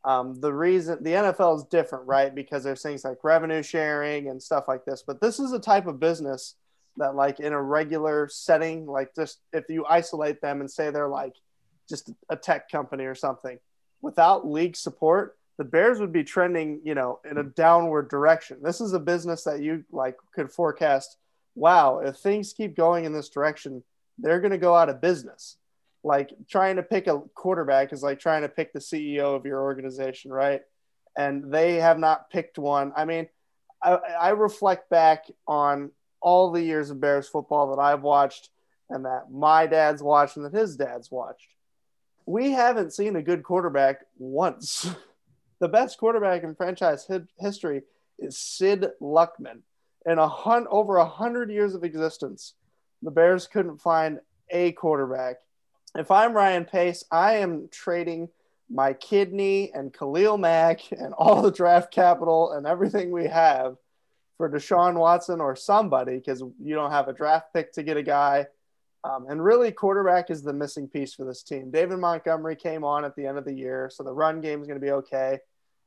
Um, 0.03 0.41
the 0.41 0.53
reason 0.53 1.03
the 1.03 1.11
NFL 1.11 1.57
is 1.57 1.63
different, 1.65 2.07
right? 2.07 2.33
Because 2.33 2.63
there's 2.63 2.81
things 2.81 3.03
like 3.03 3.23
revenue 3.23 3.61
sharing 3.61 4.29
and 4.29 4.41
stuff 4.41 4.63
like 4.67 4.85
this. 4.85 5.03
But 5.05 5.21
this 5.21 5.39
is 5.39 5.51
a 5.51 5.59
type 5.59 5.85
of 5.85 5.99
business 5.99 6.55
that, 6.97 7.13
like, 7.15 7.39
in 7.39 7.53
a 7.53 7.61
regular 7.61 8.27
setting, 8.27 8.87
like, 8.87 9.13
just 9.15 9.41
if 9.53 9.65
you 9.69 9.85
isolate 9.87 10.41
them 10.41 10.61
and 10.61 10.71
say 10.71 10.89
they're 10.89 11.07
like 11.07 11.33
just 11.91 12.11
a 12.29 12.35
tech 12.35 12.71
company 12.71 13.05
or 13.05 13.15
something, 13.15 13.59
without 14.01 14.47
league 14.47 14.75
support, 14.75 15.37
the 15.57 15.63
Bears 15.63 15.99
would 15.99 16.11
be 16.11 16.23
trending, 16.23 16.81
you 16.83 16.95
know, 16.95 17.19
in 17.29 17.37
a 17.37 17.43
downward 17.43 18.09
direction. 18.09 18.57
This 18.63 18.81
is 18.81 18.93
a 18.93 18.99
business 18.99 19.43
that 19.43 19.61
you 19.61 19.85
like 19.91 20.17
could 20.33 20.51
forecast. 20.51 21.17
Wow, 21.53 21.99
if 21.99 22.15
things 22.15 22.53
keep 22.53 22.75
going 22.75 23.05
in 23.05 23.13
this 23.13 23.29
direction, 23.29 23.83
they're 24.17 24.39
going 24.39 24.51
to 24.51 24.57
go 24.57 24.75
out 24.75 24.89
of 24.89 25.01
business 25.01 25.57
like 26.03 26.33
trying 26.49 26.77
to 26.77 26.83
pick 26.83 27.07
a 27.07 27.19
quarterback 27.35 27.93
is 27.93 28.03
like 28.03 28.19
trying 28.19 28.41
to 28.41 28.49
pick 28.49 28.73
the 28.73 28.79
CEO 28.79 29.35
of 29.35 29.45
your 29.45 29.61
organization, 29.61 30.31
right? 30.31 30.61
And 31.17 31.53
they 31.53 31.75
have 31.75 31.99
not 31.99 32.29
picked 32.29 32.57
one. 32.57 32.93
I 32.95 33.05
mean, 33.05 33.27
I, 33.83 33.93
I 34.19 34.29
reflect 34.29 34.89
back 34.89 35.25
on 35.47 35.91
all 36.21 36.51
the 36.51 36.61
years 36.61 36.89
of 36.89 36.99
Bears 36.99 37.27
football 37.27 37.75
that 37.75 37.81
I've 37.81 38.01
watched 38.01 38.49
and 38.89 39.05
that 39.05 39.31
my 39.31 39.67
dad's 39.67 40.01
watched 40.01 40.37
and 40.37 40.45
that 40.45 40.57
his 40.57 40.75
dad's 40.75 41.11
watched. 41.11 41.47
We 42.25 42.51
haven't 42.51 42.93
seen 42.93 43.15
a 43.15 43.21
good 43.21 43.43
quarterback 43.43 44.05
once. 44.17 44.89
the 45.59 45.67
best 45.67 45.97
quarterback 45.97 46.43
in 46.43 46.55
franchise 46.55 47.07
history 47.39 47.83
is 48.19 48.37
Sid 48.37 48.87
Luckman. 49.01 49.61
In 50.05 50.17
a 50.17 50.27
hun- 50.27 50.67
over 50.69 50.97
a 50.97 51.05
hundred 51.05 51.51
years 51.51 51.75
of 51.75 51.83
existence, 51.83 52.53
the 53.01 53.11
Bears 53.11 53.47
couldn't 53.47 53.81
find 53.81 54.19
a 54.49 54.71
quarterback 54.73 55.37
if 55.95 56.09
I'm 56.09 56.33
Ryan 56.33 56.65
Pace, 56.65 57.03
I 57.11 57.37
am 57.37 57.67
trading 57.69 58.29
my 58.69 58.93
kidney 58.93 59.71
and 59.73 59.93
Khalil 59.93 60.37
Mack 60.37 60.91
and 60.91 61.13
all 61.13 61.41
the 61.41 61.51
draft 61.51 61.91
capital 61.91 62.53
and 62.53 62.65
everything 62.65 63.11
we 63.11 63.27
have 63.27 63.75
for 64.37 64.49
Deshaun 64.49 64.95
Watson 64.95 65.41
or 65.41 65.55
somebody 65.55 66.15
because 66.15 66.41
you 66.63 66.75
don't 66.75 66.91
have 66.91 67.07
a 67.07 67.13
draft 67.13 67.53
pick 67.53 67.73
to 67.73 67.83
get 67.83 67.97
a 67.97 68.03
guy. 68.03 68.47
Um, 69.03 69.25
and 69.29 69.43
really, 69.43 69.71
quarterback 69.71 70.29
is 70.29 70.43
the 70.43 70.53
missing 70.53 70.87
piece 70.87 71.13
for 71.13 71.25
this 71.25 71.41
team. 71.41 71.71
David 71.71 71.97
Montgomery 71.97 72.55
came 72.55 72.83
on 72.83 73.03
at 73.03 73.15
the 73.15 73.25
end 73.25 73.37
of 73.37 73.45
the 73.45 73.53
year, 73.53 73.89
so 73.91 74.03
the 74.03 74.13
run 74.13 74.41
game 74.41 74.61
is 74.61 74.67
going 74.67 74.79
to 74.79 74.85
be 74.85 74.91
okay. 74.91 75.39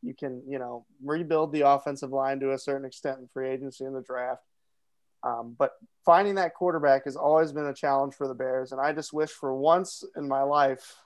You 0.03 0.15
can, 0.15 0.43
you 0.49 0.59
know, 0.59 0.85
rebuild 1.03 1.53
the 1.53 1.63
offensive 1.63 2.11
line 2.11 2.41
to 2.41 2.53
a 2.53 2.59
certain 2.59 2.85
extent 2.85 3.21
in 3.21 3.29
free 3.29 3.49
agency 3.49 3.85
in 3.85 3.95
the 3.95 4.03
draft. 4.03 4.43
Um, 5.23 5.55
but 5.59 5.73
finding 6.05 6.35
that 6.35 6.55
quarterback 6.55 7.05
has 7.05 7.17
always 7.17 7.53
been 7.53 7.67
a 7.67 7.75
challenge 7.75 8.15
for 8.15 8.29
the 8.29 8.35
Bears. 8.35 8.73
And 8.73 8.81
I 8.81 8.93
just 8.93 9.13
wish 9.13 9.31
for 9.31 9.55
once 9.55 10.05
in 10.17 10.29
my 10.29 10.43
life 10.43 10.97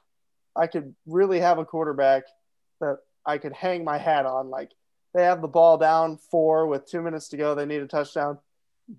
I 0.57 0.67
could 0.67 0.95
really 1.07 1.41
have 1.41 1.59
a 1.59 1.65
quarterback 1.65 2.25
that 2.81 2.99
I 3.25 3.39
could 3.39 3.53
hang 3.53 3.85
my 3.85 3.97
hat 3.97 4.27
on. 4.27 4.51
Like 4.51 4.73
they 5.15 5.23
have 5.23 5.41
the 5.41 5.49
ball 5.49 5.79
down 5.79 6.19
four 6.31 6.67
with 6.67 6.91
two 6.91 7.01
minutes 7.01 7.29
to 7.29 7.37
go, 7.37 7.55
they 7.55 7.67
need 7.67 7.83
a 7.83 7.87
touchdown. 7.87 8.39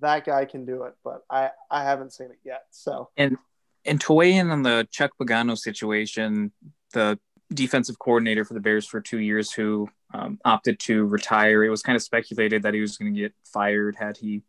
That 0.02 0.26
guy 0.26 0.46
can 0.46 0.66
do 0.66 0.84
it, 0.84 0.94
but 1.04 1.24
I, 1.30 1.50
I 1.70 1.84
haven't 1.84 2.14
seen 2.14 2.28
it 2.28 2.40
yet. 2.44 2.64
So 2.72 3.10
and 3.18 3.38
and 3.86 4.00
to 4.02 4.14
weigh 4.14 4.34
in 4.34 4.50
on 4.52 4.64
the 4.64 4.88
Chuck 4.92 5.12
Pagano 5.20 5.58
situation, 5.58 6.52
the 6.94 7.20
defensive 7.54 7.98
coordinator 7.98 8.46
for 8.46 8.54
the 8.54 8.60
Bears 8.60 8.86
for 8.86 9.02
two 9.02 9.20
years 9.20 9.52
who 9.52 9.90
um, 10.14 10.40
opted 10.46 10.80
to 10.82 11.06
retire. 11.06 11.64
It 11.64 11.70
was 11.70 11.82
kind 11.82 11.96
of 11.96 12.02
speculated 12.02 12.64
that 12.64 12.74
he 12.74 12.82
was 12.82 12.98
going 12.98 13.14
to 13.14 13.20
get 13.20 13.34
fired 13.52 13.96
had 13.96 14.18
he 14.18 14.44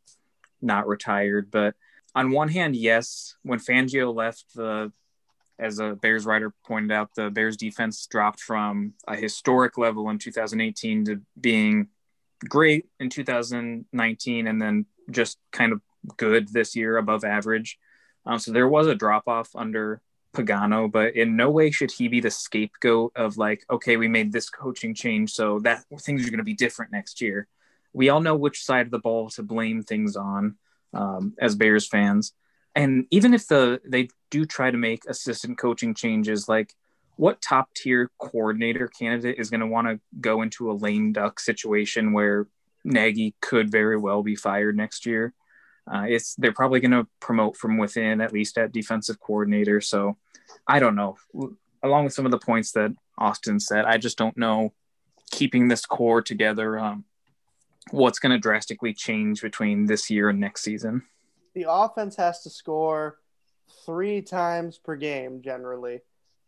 not 0.60 0.86
retired. 0.86 1.50
But 1.50 1.74
on 2.14 2.30
one 2.30 2.48
hand, 2.48 2.76
yes, 2.76 3.36
when 3.42 3.58
Fangio 3.58 4.14
left 4.14 4.44
the 4.54 4.92
as 5.58 5.78
a 5.78 5.94
Bears 5.94 6.24
writer 6.24 6.54
pointed 6.66 6.90
out, 6.90 7.10
the 7.14 7.30
Bears 7.30 7.56
defense 7.56 8.06
dropped 8.06 8.40
from 8.40 8.94
a 9.06 9.14
historic 9.14 9.76
level 9.76 10.08
in 10.08 10.18
2018 10.18 11.04
to 11.04 11.20
being 11.38 11.88
great 12.48 12.86
in 12.98 13.10
2019 13.10 14.46
and 14.46 14.62
then 14.62 14.86
just 15.10 15.38
kind 15.52 15.72
of 15.72 15.80
good 16.16 16.48
this 16.52 16.76
year, 16.76 16.96
above 16.96 17.24
average. 17.24 17.78
Um, 18.26 18.38
so 18.38 18.52
there 18.52 18.68
was 18.68 18.86
a 18.86 18.94
drop 18.94 19.28
off 19.28 19.50
under 19.54 20.00
Pagano, 20.34 20.90
but 20.90 21.16
in 21.16 21.36
no 21.36 21.50
way 21.50 21.70
should 21.70 21.90
he 21.90 22.08
be 22.08 22.20
the 22.20 22.30
scapegoat 22.30 23.12
of 23.16 23.36
like, 23.36 23.64
okay, 23.70 23.96
we 23.96 24.08
made 24.08 24.32
this 24.32 24.50
coaching 24.50 24.94
change, 24.94 25.32
so 25.32 25.58
that 25.60 25.84
things 26.00 26.26
are 26.26 26.30
going 26.30 26.38
to 26.38 26.44
be 26.44 26.54
different 26.54 26.92
next 26.92 27.20
year 27.20 27.48
we 27.92 28.08
all 28.08 28.20
know 28.20 28.36
which 28.36 28.62
side 28.62 28.86
of 28.86 28.90
the 28.90 28.98
ball 28.98 29.30
to 29.30 29.42
blame 29.42 29.82
things 29.82 30.16
on 30.16 30.56
um, 30.94 31.34
as 31.40 31.54
Bears 31.56 31.86
fans. 31.86 32.32
And 32.74 33.06
even 33.10 33.34
if 33.34 33.48
the 33.48 33.80
they 33.84 34.08
do 34.30 34.44
try 34.44 34.70
to 34.70 34.78
make 34.78 35.04
assistant 35.06 35.58
coaching 35.58 35.94
changes, 35.94 36.48
like 36.48 36.72
what 37.16 37.42
top 37.42 37.68
tier 37.74 38.10
coordinator 38.18 38.88
candidate 38.88 39.38
is 39.38 39.50
going 39.50 39.60
to 39.60 39.66
want 39.66 39.88
to 39.88 40.00
go 40.20 40.42
into 40.42 40.70
a 40.70 40.72
lame 40.72 41.12
duck 41.12 41.40
situation 41.40 42.12
where 42.12 42.46
Nagy 42.84 43.34
could 43.40 43.70
very 43.70 43.96
well 43.96 44.22
be 44.22 44.36
fired 44.36 44.76
next 44.76 45.06
year? 45.06 45.34
Uh, 45.90 46.04
it's 46.08 46.34
they're 46.36 46.52
probably 46.52 46.80
going 46.80 46.90
to 46.92 47.06
promote 47.20 47.56
from 47.56 47.78
within, 47.78 48.20
at 48.20 48.32
least 48.32 48.58
at 48.58 48.72
defensive 48.72 49.18
coordinator. 49.18 49.80
So 49.80 50.16
I 50.66 50.78
don't 50.78 50.94
know. 50.94 51.16
Along 51.82 52.04
with 52.04 52.12
some 52.12 52.26
of 52.26 52.30
the 52.30 52.38
points 52.38 52.72
that 52.72 52.92
Austin 53.18 53.58
said, 53.58 53.84
I 53.84 53.96
just 53.96 54.18
don't 54.18 54.36
know 54.36 54.72
keeping 55.30 55.68
this 55.68 55.86
core 55.86 56.22
together. 56.22 56.78
Um, 56.78 57.04
what's 57.90 58.18
going 58.18 58.32
to 58.32 58.38
drastically 58.38 58.92
change 58.92 59.42
between 59.42 59.86
this 59.86 60.10
year 60.10 60.28
and 60.28 60.40
next 60.40 60.62
season. 60.62 61.02
The 61.54 61.66
offense 61.68 62.16
has 62.16 62.42
to 62.42 62.50
score 62.50 63.18
three 63.86 64.22
times 64.22 64.78
per 64.78 64.96
game 64.96 65.42
generally. 65.42 66.00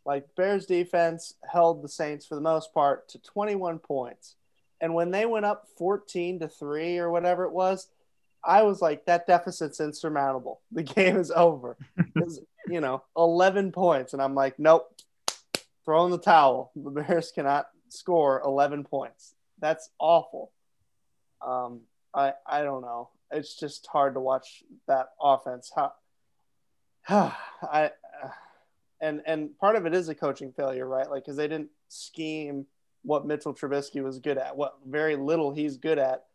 Like 0.05 0.35
Bears 0.35 0.65
defense 0.65 1.33
held 1.49 1.81
the 1.81 1.89
Saints 1.89 2.25
for 2.25 2.35
the 2.35 2.41
most 2.41 2.73
part 2.73 3.09
to 3.09 3.19
21 3.19 3.79
points. 3.79 4.35
And 4.83 4.93
when 4.93 5.11
they 5.11 5.25
went 5.25 5.45
up 5.45 5.69
14 5.77 6.41
to 6.41 6.49
3 6.49 6.97
or 6.97 7.09
whatever 7.09 7.45
it 7.45 7.53
was, 7.53 7.87
I 8.43 8.63
was 8.63 8.81
like 8.81 9.05
that 9.05 9.25
deficit's 9.25 9.79
insurmountable. 9.79 10.59
The 10.73 10.83
game 10.83 11.15
is 11.15 11.31
over. 11.31 11.77
You 12.67 12.81
know, 12.81 13.01
11 13.15 13.71
points 13.71 14.11
and 14.11 14.21
I'm 14.21 14.35
like 14.35 14.59
nope. 14.59 14.93
Throw 15.85 16.03
in 16.03 16.11
the 16.11 16.17
towel. 16.17 16.73
The 16.75 16.89
Bears 16.89 17.31
cannot 17.33 17.67
score 17.87 18.41
11 18.43 18.83
points. 18.83 19.33
That's 19.59 19.89
awful. 19.99 20.51
Um, 21.41 21.81
I 22.13 22.33
I 22.45 22.63
don't 22.63 22.81
know. 22.81 23.09
It's 23.31 23.57
just 23.57 23.87
hard 23.87 24.15
to 24.15 24.19
watch 24.19 24.63
that 24.89 25.11
offense. 25.21 25.71
How 25.73 25.93
I 27.07 27.91
and 29.01 29.21
and 29.25 29.57
part 29.59 29.77
of 29.77 29.85
it 29.85 29.93
is 29.93 30.09
a 30.09 30.15
coaching 30.15 30.51
failure, 30.51 30.85
right? 30.85 31.09
Like 31.09 31.23
because 31.23 31.37
they 31.37 31.47
didn't 31.47 31.69
scheme 31.87 32.65
what 33.03 33.25
Mitchell 33.25 33.53
Trubisky 33.53 34.03
was 34.03 34.19
good 34.19 34.37
at, 34.37 34.55
what 34.55 34.77
very 34.85 35.15
little 35.15 35.53
he's 35.53 35.77
good 35.77 35.99
at. 35.99 36.25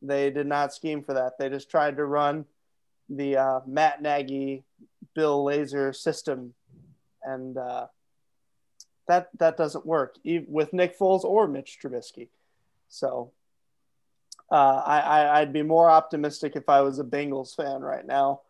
They 0.00 0.30
did 0.30 0.46
not 0.46 0.72
scheme 0.72 1.02
for 1.02 1.14
that. 1.14 1.38
They 1.38 1.48
just 1.48 1.70
tried 1.70 1.96
to 1.96 2.04
run 2.04 2.44
the 3.08 3.36
uh, 3.36 3.60
Matt 3.66 4.00
Nagy, 4.00 4.64
Bill 5.14 5.44
Lazor 5.44 5.94
system, 5.94 6.54
and 7.22 7.56
uh, 7.56 7.86
that 9.08 9.30
that 9.38 9.56
doesn't 9.56 9.86
work 9.86 10.16
with 10.24 10.72
Nick 10.72 10.98
Foles 10.98 11.24
or 11.24 11.48
Mitch 11.48 11.78
Trubisky. 11.82 12.28
So 12.88 13.32
uh, 14.50 14.82
I, 14.86 15.40
would 15.40 15.52
be 15.52 15.62
more 15.62 15.90
optimistic 15.90 16.56
if 16.56 16.68
I 16.68 16.80
was 16.82 16.98
a 16.98 17.04
Bengals 17.04 17.54
fan 17.54 17.80
right 17.82 18.06
now, 18.06 18.42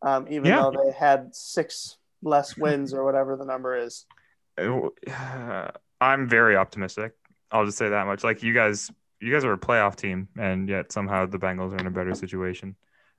um, 0.00 0.26
even 0.30 0.46
yeah. 0.46 0.62
though 0.62 0.82
they 0.84 0.92
had 0.92 1.34
six 1.34 1.96
less 2.22 2.56
wins 2.56 2.94
or 2.94 3.04
whatever 3.04 3.36
the 3.36 3.44
number 3.44 3.76
is. 3.76 4.06
I'm 6.00 6.28
very 6.28 6.56
optimistic. 6.56 7.12
I'll 7.52 7.66
just 7.66 7.78
say 7.78 7.90
that 7.90 8.06
much. 8.06 8.24
Like 8.24 8.42
you 8.42 8.54
guys, 8.54 8.90
you 9.20 9.32
guys 9.32 9.44
are 9.44 9.52
a 9.52 9.58
playoff 9.58 9.96
team, 9.96 10.28
and 10.38 10.68
yet 10.68 10.90
somehow 10.90 11.26
the 11.26 11.38
Bengals 11.38 11.72
are 11.72 11.78
in 11.78 11.86
a 11.86 11.90
better 11.90 12.14
situation. 12.14 12.74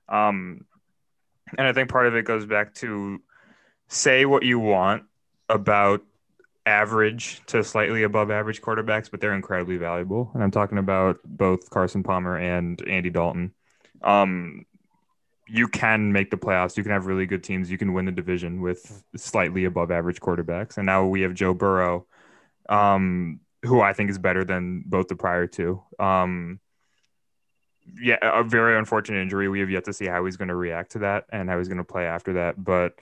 Um, 0.08 0.66
and 1.56 1.66
I 1.66 1.72
think 1.72 1.88
part 1.88 2.06
of 2.06 2.14
it 2.14 2.24
goes 2.24 2.46
back 2.46 2.74
to 2.76 3.20
say 3.88 4.24
what 4.26 4.42
you 4.42 4.58
want 4.58 5.04
about 5.48 6.02
average 6.66 7.42
to 7.46 7.62
slightly 7.62 8.02
above 8.02 8.30
average 8.30 8.62
quarterbacks, 8.62 9.10
but 9.10 9.20
they're 9.20 9.34
incredibly 9.34 9.76
valuable. 9.76 10.30
And 10.34 10.42
I'm 10.42 10.50
talking 10.50 10.78
about 10.78 11.18
both 11.24 11.70
Carson 11.70 12.02
Palmer 12.02 12.38
and 12.38 12.80
Andy 12.88 13.10
Dalton. 13.10 13.52
Um, 14.02 14.64
you 15.46 15.68
can 15.68 16.12
make 16.12 16.30
the 16.30 16.38
playoffs. 16.38 16.76
You 16.76 16.82
can 16.82 16.92
have 16.92 17.06
really 17.06 17.26
good 17.26 17.44
teams. 17.44 17.70
You 17.70 17.78
can 17.78 17.92
win 17.92 18.06
the 18.06 18.12
division 18.12 18.62
with 18.62 19.04
slightly 19.16 19.66
above 19.66 19.90
average 19.90 20.20
quarterbacks. 20.20 20.78
And 20.78 20.86
now 20.86 21.06
we 21.06 21.20
have 21.20 21.34
Joe 21.34 21.52
Burrow, 21.52 22.06
um, 22.68 23.40
who 23.64 23.80
I 23.80 23.92
think 23.92 24.10
is 24.10 24.18
better 24.18 24.44
than 24.44 24.82
both 24.86 25.08
the 25.08 25.16
prior 25.16 25.46
two. 25.46 25.82
Um, 25.98 26.60
yeah, 28.00 28.18
a 28.22 28.42
very 28.42 28.78
unfortunate 28.78 29.20
injury. 29.20 29.48
We 29.48 29.60
have 29.60 29.70
yet 29.70 29.84
to 29.84 29.92
see 29.92 30.06
how 30.06 30.24
he's 30.24 30.36
going 30.36 30.48
to 30.48 30.54
react 30.54 30.92
to 30.92 31.00
that 31.00 31.24
and 31.30 31.48
how 31.48 31.58
he's 31.58 31.68
going 31.68 31.78
to 31.78 31.84
play 31.84 32.06
after 32.06 32.34
that. 32.34 32.62
But 32.62 32.94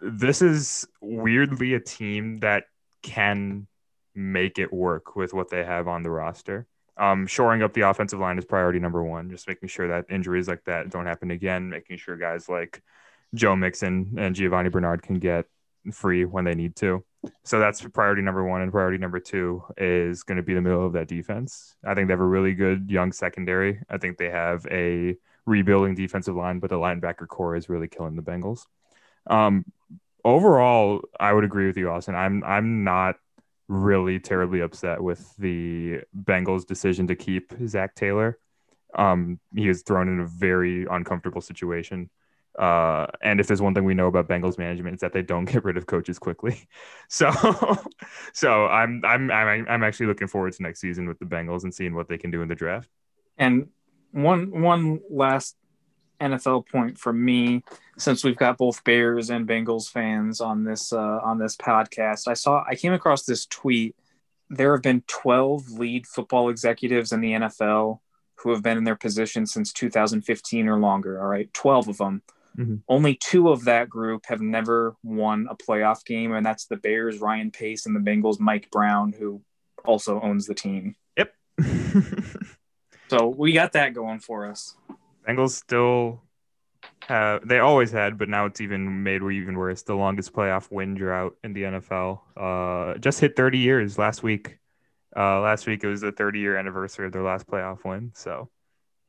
this 0.00 0.42
is 0.42 0.86
weirdly 1.00 1.74
a 1.74 1.80
team 1.80 2.38
that 2.38 2.64
can 3.02 3.66
make 4.14 4.58
it 4.58 4.72
work 4.72 5.16
with 5.16 5.32
what 5.32 5.50
they 5.50 5.64
have 5.64 5.88
on 5.88 6.02
the 6.02 6.10
roster. 6.10 6.66
Um, 6.96 7.26
shoring 7.26 7.62
up 7.62 7.72
the 7.72 7.82
offensive 7.82 8.18
line 8.18 8.36
is 8.36 8.44
priority 8.44 8.78
number 8.78 9.02
one. 9.02 9.30
Just 9.30 9.48
making 9.48 9.68
sure 9.68 9.88
that 9.88 10.06
injuries 10.10 10.48
like 10.48 10.64
that 10.64 10.90
don't 10.90 11.06
happen 11.06 11.30
again. 11.30 11.70
Making 11.70 11.96
sure 11.96 12.16
guys 12.16 12.48
like 12.48 12.82
Joe 13.34 13.56
Mixon 13.56 14.16
and 14.18 14.34
Giovani 14.34 14.70
Bernard 14.70 15.02
can 15.02 15.18
get 15.18 15.46
free 15.92 16.24
when 16.24 16.44
they 16.44 16.54
need 16.54 16.76
to. 16.76 17.04
So 17.44 17.58
that's 17.58 17.82
priority 17.82 18.22
number 18.22 18.44
one. 18.44 18.62
And 18.62 18.72
priority 18.72 18.98
number 18.98 19.20
two 19.20 19.62
is 19.76 20.22
going 20.22 20.36
to 20.36 20.42
be 20.42 20.54
the 20.54 20.60
middle 20.60 20.84
of 20.86 20.94
that 20.94 21.08
defense. 21.08 21.76
I 21.84 21.94
think 21.94 22.08
they 22.08 22.12
have 22.12 22.20
a 22.20 22.24
really 22.24 22.54
good 22.54 22.90
young 22.90 23.12
secondary. 23.12 23.82
I 23.88 23.98
think 23.98 24.16
they 24.16 24.30
have 24.30 24.66
a 24.70 25.16
rebuilding 25.46 25.94
defensive 25.94 26.36
line, 26.36 26.60
but 26.60 26.70
the 26.70 26.76
linebacker 26.76 27.28
core 27.28 27.56
is 27.56 27.68
really 27.68 27.88
killing 27.88 28.16
the 28.16 28.22
Bengals. 28.22 28.66
Um, 29.26 29.64
overall, 30.24 31.02
I 31.18 31.32
would 31.32 31.44
agree 31.44 31.66
with 31.66 31.76
you, 31.76 31.90
Austin. 31.90 32.14
I'm 32.14 32.42
I'm 32.44 32.84
not 32.84 33.16
really 33.68 34.18
terribly 34.18 34.60
upset 34.60 35.00
with 35.00 35.34
the 35.36 36.00
Bengals' 36.16 36.66
decision 36.66 37.06
to 37.08 37.16
keep 37.16 37.52
Zac 37.66 37.94
Taylor. 37.94 38.38
Um, 38.94 39.38
he 39.54 39.68
was 39.68 39.82
thrown 39.82 40.08
in 40.08 40.20
a 40.20 40.26
very 40.26 40.86
uncomfortable 40.90 41.40
situation. 41.40 42.10
Uh, 42.58 43.06
and 43.22 43.40
if 43.40 43.46
there's 43.46 43.62
one 43.62 43.74
thing 43.74 43.84
we 43.84 43.94
know 43.94 44.08
about 44.08 44.28
Bengals 44.28 44.58
management, 44.58 44.94
it's 44.94 45.00
that 45.02 45.12
they 45.12 45.22
don't 45.22 45.44
get 45.52 45.64
rid 45.64 45.76
of 45.76 45.86
coaches 45.86 46.18
quickly. 46.18 46.68
So, 47.12 47.32
so 48.32 48.66
I'm 48.66 49.02
I'm 49.04 49.32
I'm 49.32 49.66
I'm 49.68 49.82
actually 49.82 50.06
looking 50.06 50.28
forward 50.28 50.52
to 50.52 50.62
next 50.62 50.80
season 50.80 51.08
with 51.08 51.18
the 51.18 51.24
Bengals 51.24 51.64
and 51.64 51.74
seeing 51.74 51.96
what 51.96 52.08
they 52.08 52.18
can 52.18 52.30
do 52.30 52.40
in 52.40 52.46
the 52.46 52.54
draft. 52.54 52.88
And 53.36 53.70
one 54.12 54.62
one 54.62 55.00
last 55.10 55.56
NFL 56.20 56.68
point 56.68 56.98
for 56.98 57.12
me, 57.12 57.64
since 57.98 58.22
we've 58.22 58.36
got 58.36 58.58
both 58.58 58.84
Bears 58.84 59.30
and 59.30 59.48
Bengals 59.48 59.90
fans 59.90 60.40
on 60.40 60.62
this 60.62 60.92
uh, 60.92 61.18
on 61.24 61.38
this 61.38 61.56
podcast, 61.56 62.28
I 62.28 62.34
saw 62.34 62.62
I 62.68 62.76
came 62.76 62.92
across 62.92 63.24
this 63.24 63.44
tweet. 63.46 63.96
There 64.48 64.72
have 64.72 64.82
been 64.82 65.02
12 65.08 65.70
lead 65.72 66.06
football 66.06 66.48
executives 66.48 67.10
in 67.12 67.20
the 67.20 67.32
NFL 67.32 67.98
who 68.36 68.50
have 68.50 68.62
been 68.62 68.78
in 68.78 68.84
their 68.84 68.96
position 68.96 69.46
since 69.46 69.72
2015 69.72 70.68
or 70.68 70.78
longer. 70.78 71.20
All 71.20 71.28
right, 71.28 71.52
12 71.52 71.88
of 71.88 71.98
them. 71.98 72.22
Mm-hmm. 72.58 72.76
Only 72.88 73.18
two 73.22 73.50
of 73.50 73.64
that 73.64 73.88
group 73.88 74.26
have 74.26 74.40
never 74.40 74.96
won 75.02 75.46
a 75.50 75.56
playoff 75.56 76.04
game, 76.04 76.32
and 76.32 76.44
that's 76.44 76.66
the 76.66 76.76
Bears, 76.76 77.18
Ryan 77.18 77.50
Pace, 77.50 77.86
and 77.86 77.94
the 77.94 78.00
Bengals, 78.00 78.40
Mike 78.40 78.70
Brown, 78.70 79.12
who 79.12 79.42
also 79.84 80.20
owns 80.20 80.46
the 80.46 80.54
team. 80.54 80.96
Yep. 81.16 81.32
so 83.08 83.28
we 83.28 83.52
got 83.52 83.72
that 83.72 83.94
going 83.94 84.20
for 84.20 84.46
us. 84.46 84.76
Bengals 85.26 85.50
still 85.50 86.22
have 87.02 87.46
they 87.46 87.58
always 87.58 87.90
had, 87.90 88.18
but 88.18 88.28
now 88.28 88.46
it's 88.46 88.60
even 88.60 89.02
made 89.02 89.22
we 89.22 89.38
even 89.38 89.56
worse. 89.56 89.82
The 89.82 89.94
longest 89.94 90.32
playoff 90.32 90.70
win 90.70 90.94
drought 90.94 91.36
in 91.44 91.52
the 91.52 91.62
NFL. 91.62 92.20
Uh, 92.36 92.98
just 92.98 93.20
hit 93.20 93.36
30 93.36 93.58
years 93.58 93.98
last 93.98 94.22
week. 94.22 94.58
Uh, 95.16 95.40
last 95.40 95.66
week 95.66 95.82
it 95.82 95.88
was 95.88 96.00
the 96.02 96.12
30 96.12 96.38
year 96.38 96.56
anniversary 96.56 97.06
of 97.06 97.12
their 97.12 97.22
last 97.22 97.46
playoff 97.46 97.84
win. 97.84 98.12
So 98.14 98.48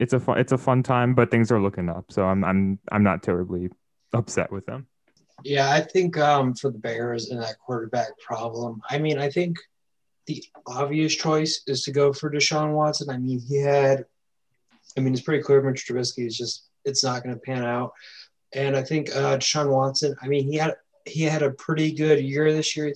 it's 0.01 0.13
a 0.13 0.20
fun 0.20 0.39
it's 0.39 0.51
a 0.51 0.58
fun 0.58 0.81
time, 0.81 1.13
but 1.13 1.29
things 1.29 1.51
are 1.51 1.62
looking 1.62 1.88
up. 1.88 2.12
So 2.12 2.25
I'm 2.25 2.43
I'm 2.43 2.79
I'm 2.91 3.03
not 3.03 3.22
terribly 3.22 3.70
upset 4.13 4.51
with 4.51 4.65
them. 4.65 4.88
Yeah, 5.43 5.70
I 5.72 5.81
think 5.81 6.17
um, 6.17 6.55
for 6.55 6.72
the 6.72 6.79
Bears 6.79 7.29
and 7.29 7.41
that 7.41 7.60
quarterback 7.60 8.17
problem, 8.20 8.81
I 8.89 8.98
mean, 8.98 9.20
I 9.20 9.29
think 9.29 9.58
the 10.25 10.43
obvious 10.67 11.15
choice 11.15 11.62
is 11.67 11.84
to 11.84 11.91
go 11.91 12.13
for 12.13 12.31
Deshaun 12.31 12.74
Watson. 12.74 13.10
I 13.10 13.17
mean, 13.17 13.39
he 13.39 13.58
had, 13.58 14.05
I 14.98 15.01
mean, 15.01 15.13
it's 15.13 15.22
pretty 15.22 15.43
clear 15.43 15.62
Mitch 15.62 15.88
Trubisky 15.88 16.25
is 16.25 16.38
just 16.38 16.65
it's 16.84 17.03
not 17.03 17.24
going 17.24 17.36
to 17.36 17.41
pan 17.41 17.63
out, 17.63 17.93
and 18.53 18.75
I 18.75 18.81
think 18.81 19.15
uh, 19.15 19.38
Deshaun 19.38 19.70
Watson. 19.70 20.15
I 20.22 20.27
mean, 20.27 20.51
he 20.51 20.58
had 20.58 20.75
he 21.05 21.22
had 21.22 21.43
a 21.43 21.51
pretty 21.51 21.91
good 21.91 22.20
year 22.20 22.51
this 22.51 22.75
year. 22.75 22.91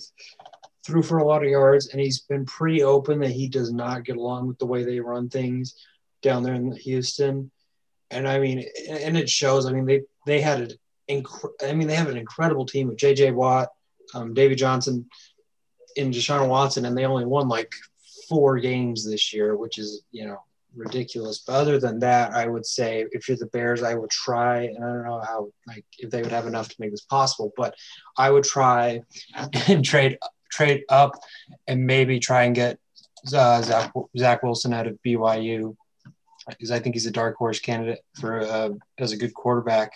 threw 0.84 1.04
for 1.04 1.20
a 1.20 1.26
lot 1.26 1.44
of 1.44 1.50
yards, 1.50 1.90
and 1.90 2.02
he's 2.02 2.22
been 2.22 2.46
pretty 2.46 2.82
open 2.82 3.20
that 3.20 3.32
he 3.32 3.48
does 3.48 3.72
not 3.72 4.06
get 4.06 4.18
along 4.18 4.48
with 4.48 4.58
the 4.58 4.66
way 4.66 4.84
they 4.84 5.00
run 5.00 5.30
things 5.30 5.76
down 6.25 6.44
there 6.44 6.55
in 6.55 6.74
Houston. 6.74 7.51
And 8.12 8.27
I 8.27 8.39
mean, 8.39 8.65
and 8.89 9.17
it 9.17 9.29
shows. 9.29 9.65
I 9.65 9.72
mean, 9.72 9.86
they 9.86 10.01
they 10.25 10.41
had 10.41 10.60
an 10.60 10.72
inc- 11.10 11.63
I 11.63 11.74
mean, 11.74 11.88
they 11.88 11.96
have 11.96 12.10
an 12.10 12.17
incredible 12.17 12.65
team 12.65 12.88
with 12.88 12.98
J.J. 12.98 13.32
Watt, 13.32 13.70
um, 14.13 14.34
David 14.34 14.58
Johnson, 14.58 15.10
and 15.98 16.13
Deshaun 16.13 16.50
Watson, 16.50 16.86
and 16.86 16.98
they 16.98 17.05
only 17.05 17.25
won 17.25 17.48
like 17.48 17.74
four 18.27 18.60
games 18.60 19.10
this 19.10 19.34
year, 19.34 19.55
which 19.55 19.77
is 19.77 20.03
you 20.12 20.25
know 20.25 20.39
ridiculous. 20.75 21.39
But 21.39 21.53
other 21.53 21.79
than 21.79 22.00
that, 22.00 22.34
I 22.34 22.48
would 22.48 22.65
say 22.65 23.05
if 23.12 23.27
you're 23.27 23.38
the 23.38 23.48
Bears, 23.48 23.82
I 23.82 23.96
would 23.96 24.12
try, 24.12 24.63
and 24.63 24.84
I 24.84 24.88
don't 24.88 25.05
know 25.05 25.22
how 25.22 25.51
like 25.67 25.86
if 25.98 26.10
they 26.12 26.22
would 26.22 26.32
have 26.32 26.48
enough 26.48 26.70
to 26.70 26.75
make 26.79 26.91
this 26.91 27.01
possible, 27.01 27.53
but 27.58 27.75
I 28.17 28.29
would 28.29 28.44
try 28.44 29.01
and 29.67 29.84
trade 29.84 30.20
trade 30.51 30.83
up 30.90 31.20
and 31.68 31.85
maybe 31.88 32.20
try 32.20 32.44
and 32.44 32.55
get 32.55 32.77
uh, 33.33 33.61
Zach, 33.61 33.92
Zach 34.18 34.44
Wilson 34.44 34.74
out 34.74 34.88
of 34.88 35.00
BYU 35.05 35.75
because 36.48 36.72
I 36.72 36.79
think 36.79 36.96
he's 36.96 37.05
a 37.05 37.12
dark 37.12 37.36
horse 37.38 37.60
candidate 37.60 38.00
for 38.20 38.42
uh, 38.42 38.70
as 38.98 39.12
a 39.12 39.18
good 39.18 39.34
quarterback 39.34 39.94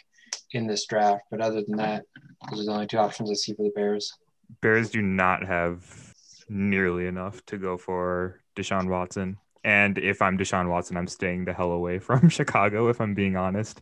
in 0.51 0.67
this 0.67 0.85
draft. 0.85 1.23
But 1.29 1.41
other 1.41 1.61
than 1.61 1.77
that, 1.77 2.05
those 2.49 2.61
are 2.61 2.65
the 2.65 2.71
only 2.71 2.87
two 2.87 2.97
options 2.97 3.29
I 3.29 3.33
see 3.33 3.53
for 3.53 3.63
the 3.63 3.71
Bears. 3.75 4.13
Bears 4.61 4.89
do 4.89 5.01
not 5.01 5.45
have 5.45 6.15
nearly 6.49 7.05
enough 7.05 7.45
to 7.45 7.57
go 7.57 7.77
for 7.77 8.39
Deshaun 8.55 8.89
Watson. 8.89 9.37
And 9.63 9.97
if 9.97 10.21
I'm 10.21 10.37
Deshaun 10.37 10.69
Watson, 10.69 10.97
I'm 10.97 11.07
staying 11.07 11.45
the 11.45 11.53
hell 11.53 11.71
away 11.71 11.99
from 11.99 12.29
Chicago, 12.29 12.89
if 12.89 12.99
I'm 13.01 13.13
being 13.13 13.35
honest. 13.35 13.81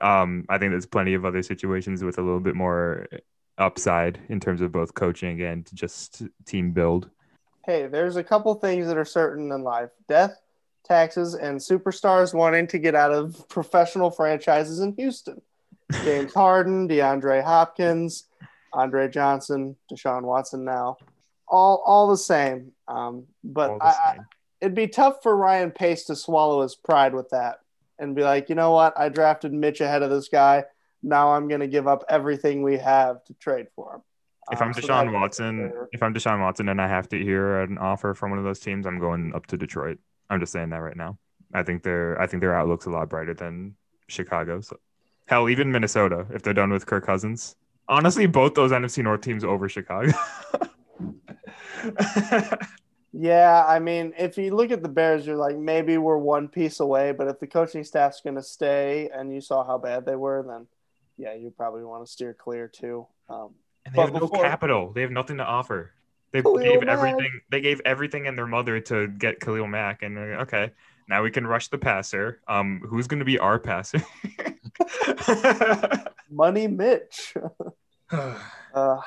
Um, 0.00 0.44
I 0.48 0.58
think 0.58 0.72
there's 0.72 0.86
plenty 0.86 1.14
of 1.14 1.24
other 1.24 1.42
situations 1.42 2.02
with 2.02 2.18
a 2.18 2.22
little 2.22 2.40
bit 2.40 2.56
more 2.56 3.06
upside 3.58 4.18
in 4.28 4.40
terms 4.40 4.60
of 4.60 4.72
both 4.72 4.94
coaching 4.94 5.40
and 5.40 5.68
just 5.74 6.22
team 6.44 6.72
build. 6.72 7.10
Hey, 7.64 7.86
there's 7.86 8.16
a 8.16 8.24
couple 8.24 8.54
things 8.56 8.86
that 8.88 8.98
are 8.98 9.04
certain 9.04 9.50
in 9.52 9.62
life 9.62 9.90
death 10.08 10.36
taxes, 10.84 11.34
and 11.34 11.58
superstars 11.58 12.34
wanting 12.34 12.66
to 12.68 12.78
get 12.78 12.94
out 12.94 13.12
of 13.12 13.48
professional 13.48 14.10
franchises 14.10 14.80
in 14.80 14.94
Houston. 14.96 15.40
James 16.04 16.32
Harden, 16.32 16.88
DeAndre 16.88 17.42
Hopkins, 17.42 18.24
Andre 18.72 19.08
Johnson, 19.08 19.76
Deshaun 19.90 20.22
Watson 20.22 20.64
now. 20.64 20.96
All, 21.46 21.82
all 21.86 22.08
the 22.08 22.16
same. 22.16 22.72
Um, 22.88 23.26
but 23.42 23.78
the 23.78 23.84
I, 23.84 24.14
same. 24.14 24.26
it'd 24.60 24.74
be 24.74 24.88
tough 24.88 25.22
for 25.22 25.36
Ryan 25.36 25.70
Pace 25.70 26.04
to 26.04 26.16
swallow 26.16 26.62
his 26.62 26.74
pride 26.74 27.14
with 27.14 27.30
that 27.30 27.60
and 27.98 28.14
be 28.14 28.22
like, 28.22 28.48
you 28.48 28.54
know 28.54 28.72
what? 28.72 28.98
I 28.98 29.08
drafted 29.08 29.52
Mitch 29.52 29.80
ahead 29.80 30.02
of 30.02 30.10
this 30.10 30.28
guy. 30.28 30.64
Now 31.02 31.32
I'm 31.34 31.48
going 31.48 31.60
to 31.60 31.68
give 31.68 31.86
up 31.86 32.04
everything 32.08 32.62
we 32.62 32.78
have 32.78 33.22
to 33.24 33.34
trade 33.34 33.66
for 33.76 33.96
him. 33.96 34.02
If 34.50 34.60
I'm 34.60 34.68
um, 34.68 34.74
Deshaun 34.74 35.06
so 35.06 35.12
Watson, 35.12 35.72
if 35.92 36.02
I'm 36.02 36.12
Deshaun 36.12 36.40
Watson 36.40 36.68
and 36.68 36.80
I 36.80 36.88
have 36.88 37.08
to 37.10 37.18
hear 37.18 37.60
an 37.60 37.78
offer 37.78 38.14
from 38.14 38.30
one 38.30 38.38
of 38.38 38.44
those 38.44 38.60
teams, 38.60 38.86
I'm 38.86 38.98
going 38.98 39.34
up 39.34 39.46
to 39.46 39.56
Detroit. 39.56 39.98
I'm 40.30 40.40
just 40.40 40.52
saying 40.52 40.70
that 40.70 40.78
right 40.78 40.96
now. 40.96 41.18
I 41.52 41.62
think 41.62 41.82
their 41.82 42.20
I 42.20 42.26
think 42.26 42.40
their 42.40 42.54
outlook's 42.54 42.86
a 42.86 42.90
lot 42.90 43.08
brighter 43.08 43.34
than 43.34 43.74
Chicago's. 44.08 44.72
Hell, 45.26 45.48
even 45.48 45.70
Minnesota, 45.72 46.26
if 46.32 46.42
they're 46.42 46.52
done 46.52 46.70
with 46.70 46.86
Kirk 46.86 47.06
Cousins. 47.06 47.56
Honestly, 47.88 48.26
both 48.26 48.54
those 48.54 48.72
NFC 48.72 49.02
North 49.02 49.20
teams 49.20 49.44
over 49.44 49.68
Chicago. 49.68 50.12
yeah, 53.12 53.64
I 53.66 53.78
mean, 53.78 54.12
if 54.18 54.36
you 54.38 54.54
look 54.54 54.70
at 54.70 54.82
the 54.82 54.88
Bears, 54.88 55.26
you're 55.26 55.36
like 55.36 55.56
maybe 55.56 55.98
we're 55.98 56.18
one 56.18 56.48
piece 56.48 56.80
away, 56.80 57.12
but 57.12 57.28
if 57.28 57.38
the 57.40 57.46
coaching 57.46 57.84
staff's 57.84 58.20
going 58.20 58.36
to 58.36 58.42
stay, 58.42 59.10
and 59.14 59.32
you 59.32 59.40
saw 59.40 59.64
how 59.64 59.78
bad 59.78 60.06
they 60.06 60.16
were, 60.16 60.44
then 60.46 60.66
yeah, 61.16 61.34
you 61.34 61.50
probably 61.50 61.84
want 61.84 62.04
to 62.04 62.10
steer 62.10 62.34
clear 62.34 62.68
too. 62.68 63.06
Um, 63.28 63.54
and 63.86 63.94
they 63.94 64.00
have 64.00 64.12
before, 64.12 64.30
no 64.32 64.42
capital; 64.42 64.92
they 64.92 65.02
have 65.02 65.10
nothing 65.10 65.36
to 65.38 65.44
offer. 65.44 65.92
They 66.34 66.42
Khalil 66.42 66.64
gave 66.64 66.80
Mack. 66.80 66.88
everything. 66.88 67.40
They 67.48 67.60
gave 67.60 67.80
everything 67.84 68.26
and 68.26 68.36
their 68.36 68.48
mother 68.48 68.80
to 68.80 69.06
get 69.06 69.38
Khalil 69.38 69.68
Mack, 69.68 70.02
and 70.02 70.18
okay, 70.18 70.72
now 71.08 71.22
we 71.22 71.30
can 71.30 71.46
rush 71.46 71.68
the 71.68 71.78
passer. 71.78 72.40
Um, 72.48 72.82
who's 72.88 73.06
going 73.06 73.20
to 73.20 73.24
be 73.24 73.38
our 73.38 73.60
passer? 73.60 74.02
Money 76.32 76.66
Mitch. 76.66 77.34
uh, 78.10 79.00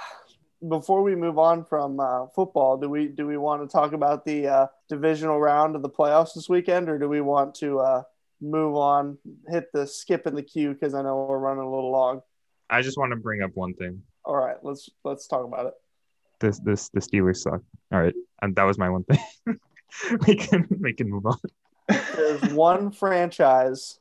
before 0.70 1.04
we 1.04 1.16
move 1.16 1.38
on 1.38 1.66
from 1.66 2.00
uh, 2.00 2.28
football, 2.28 2.78
do 2.78 2.90
we 2.90 3.08
do 3.08 3.28
we 3.28 3.36
want 3.36 3.62
to 3.62 3.68
talk 3.68 3.92
about 3.92 4.24
the 4.24 4.48
uh, 4.48 4.68
divisional 4.88 5.38
round 5.38 5.76
of 5.76 5.82
the 5.82 5.90
playoffs 5.90 6.34
this 6.34 6.48
weekend, 6.48 6.88
or 6.88 6.98
do 6.98 7.10
we 7.10 7.20
want 7.20 7.54
to 7.56 7.80
uh, 7.80 8.04
move 8.40 8.78
on, 8.78 9.18
hit 9.50 9.66
the 9.74 9.86
skip 9.86 10.28
in 10.28 10.34
the 10.34 10.44
queue 10.44 10.72
because 10.72 10.94
I 10.94 11.02
know 11.02 11.28
we're 11.28 11.40
running 11.40 11.63
a 11.63 11.70
little 11.70 11.92
long. 11.92 12.22
I 12.70 12.82
just 12.82 12.98
want 12.98 13.12
to 13.12 13.18
bring 13.18 13.42
up 13.42 13.52
one 13.54 13.74
thing. 13.74 14.02
All 14.24 14.38
right, 14.38 14.56
let's 14.63 14.90
let's 15.04 15.28
talk 15.28 15.46
about 15.46 15.66
it 15.66 15.74
this 16.39 16.60
this 16.60 16.89
the 16.89 17.00
Steelers 17.00 17.38
suck. 17.38 17.62
All 17.91 18.02
right, 18.02 18.13
and 18.41 18.56
that 18.56 18.63
was 18.63 18.78
my 18.78 18.89
one 18.89 19.04
thing. 19.04 19.19
we 20.28 20.36
can 20.36 20.67
we 20.82 20.93
can 20.93 21.10
move 21.10 21.26
on. 21.26 21.38
There's 21.88 22.54
one 22.54 22.91
franchise 22.91 24.00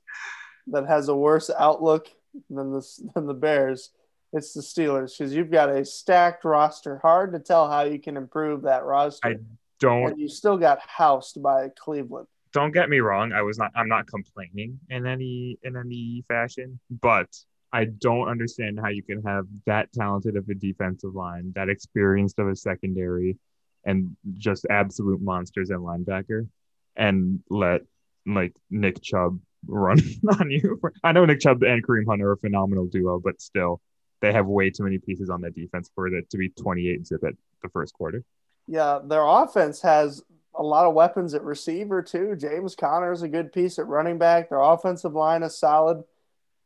that 0.69 0.87
has 0.87 1.09
a 1.09 1.17
worse 1.17 1.51
outlook 1.57 2.09
than 2.51 2.73
the 2.73 2.87
than 3.15 3.27
the 3.27 3.35
Bears. 3.35 3.91
It's 4.33 4.53
the 4.53 4.61
Steelers 4.61 5.17
because 5.17 5.35
you've 5.35 5.51
got 5.51 5.71
a 5.71 5.85
stacked 5.85 6.45
roster. 6.45 6.99
Hard 6.99 7.33
to 7.33 7.39
tell 7.39 7.71
how 7.71 7.83
you 7.83 7.99
can 7.99 8.17
improve 8.17 8.63
that 8.63 8.85
roster. 8.85 9.29
I 9.29 9.37
don't. 9.79 10.11
And 10.11 10.21
you 10.21 10.29
still 10.29 10.57
got 10.57 10.81
housed 10.81 11.43
by 11.43 11.71
Cleveland. 11.79 12.27
Don't 12.53 12.73
get 12.73 12.89
me 12.89 13.01
wrong. 13.01 13.33
I 13.33 13.43
was 13.43 13.59
not. 13.59 13.71
I'm 13.75 13.89
not 13.89 14.07
complaining 14.07 14.81
in 14.91 15.07
any 15.07 15.59
in 15.63 15.77
any 15.77 16.25
fashion, 16.29 16.81
but 16.91 17.29
I 17.73 17.85
don't 17.85 18.29
understand 18.29 18.79
how 18.81 18.89
you 18.89 19.03
can 19.03 19.23
have 19.23 19.47
that 19.67 19.93
talented 19.93 20.37
of 20.37 20.49
a 20.49 20.55
defensive 20.55 21.15
line, 21.15 21.53
that 21.55 21.69
experienced 21.69 22.39
of 22.39 22.49
a 22.49 22.57
secondary, 22.57 23.39
and 23.85 24.17
just 24.35 24.67
absolute 24.71 25.21
monsters 25.21 25.71
at 25.71 25.79
linebacker, 25.79 26.49
and 26.97 27.41
let 27.51 27.83
like 28.27 28.55
Nick 28.71 29.03
Chubb 29.03 29.39
run 29.67 29.99
on 30.41 30.51
you. 30.51 30.81
I 31.05 31.13
know 31.13 31.25
Nick 31.25 31.41
Chubb 31.41 31.63
and 31.63 31.87
Kareem 31.87 32.07
Hunt 32.07 32.23
are 32.23 32.33
a 32.33 32.37
phenomenal 32.37 32.87
duo, 32.87 33.21
but 33.23 33.41
still, 33.41 33.81
they 34.21 34.33
have 34.33 34.47
way 34.47 34.71
too 34.71 34.85
many 34.85 34.99
pieces 34.99 35.31
on 35.31 35.43
that 35.43 35.55
defense 35.55 35.91
for 35.95 36.07
it 36.09 36.31
to 36.31 36.39
be 36.39 36.49
28 36.51 37.07
zip 37.07 37.25
at 37.25 37.35
the 37.63 37.69
first 37.69 37.95
quarter. 37.95 38.25
Yeah, 38.67 39.01
their 39.05 39.25
offense 39.25 39.81
has 39.83 40.23
a 40.55 40.63
lot 40.63 40.87
of 40.87 40.95
weapons 40.95 41.35
at 41.35 41.45
receiver 41.45 42.03
too. 42.03 42.35
James 42.37 42.75
Conner 42.75 43.13
is 43.13 43.23
a 43.23 43.29
good 43.29 43.53
piece 43.53 43.79
at 43.79 43.87
running 43.87 44.19
back. 44.19 44.49
Their 44.49 44.61
offensive 44.61 45.15
line 45.15 45.43
is 45.43 45.59
solid. 45.59 46.03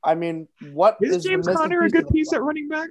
I 0.02 0.14
mean, 0.14 0.48
what 0.72 0.96
Is, 1.00 1.16
is 1.16 1.24
James 1.24 1.46
Conner 1.46 1.82
a 1.82 1.88
good 1.88 2.08
piece 2.08 2.32
at 2.32 2.42
running 2.42 2.68
back? 2.68 2.88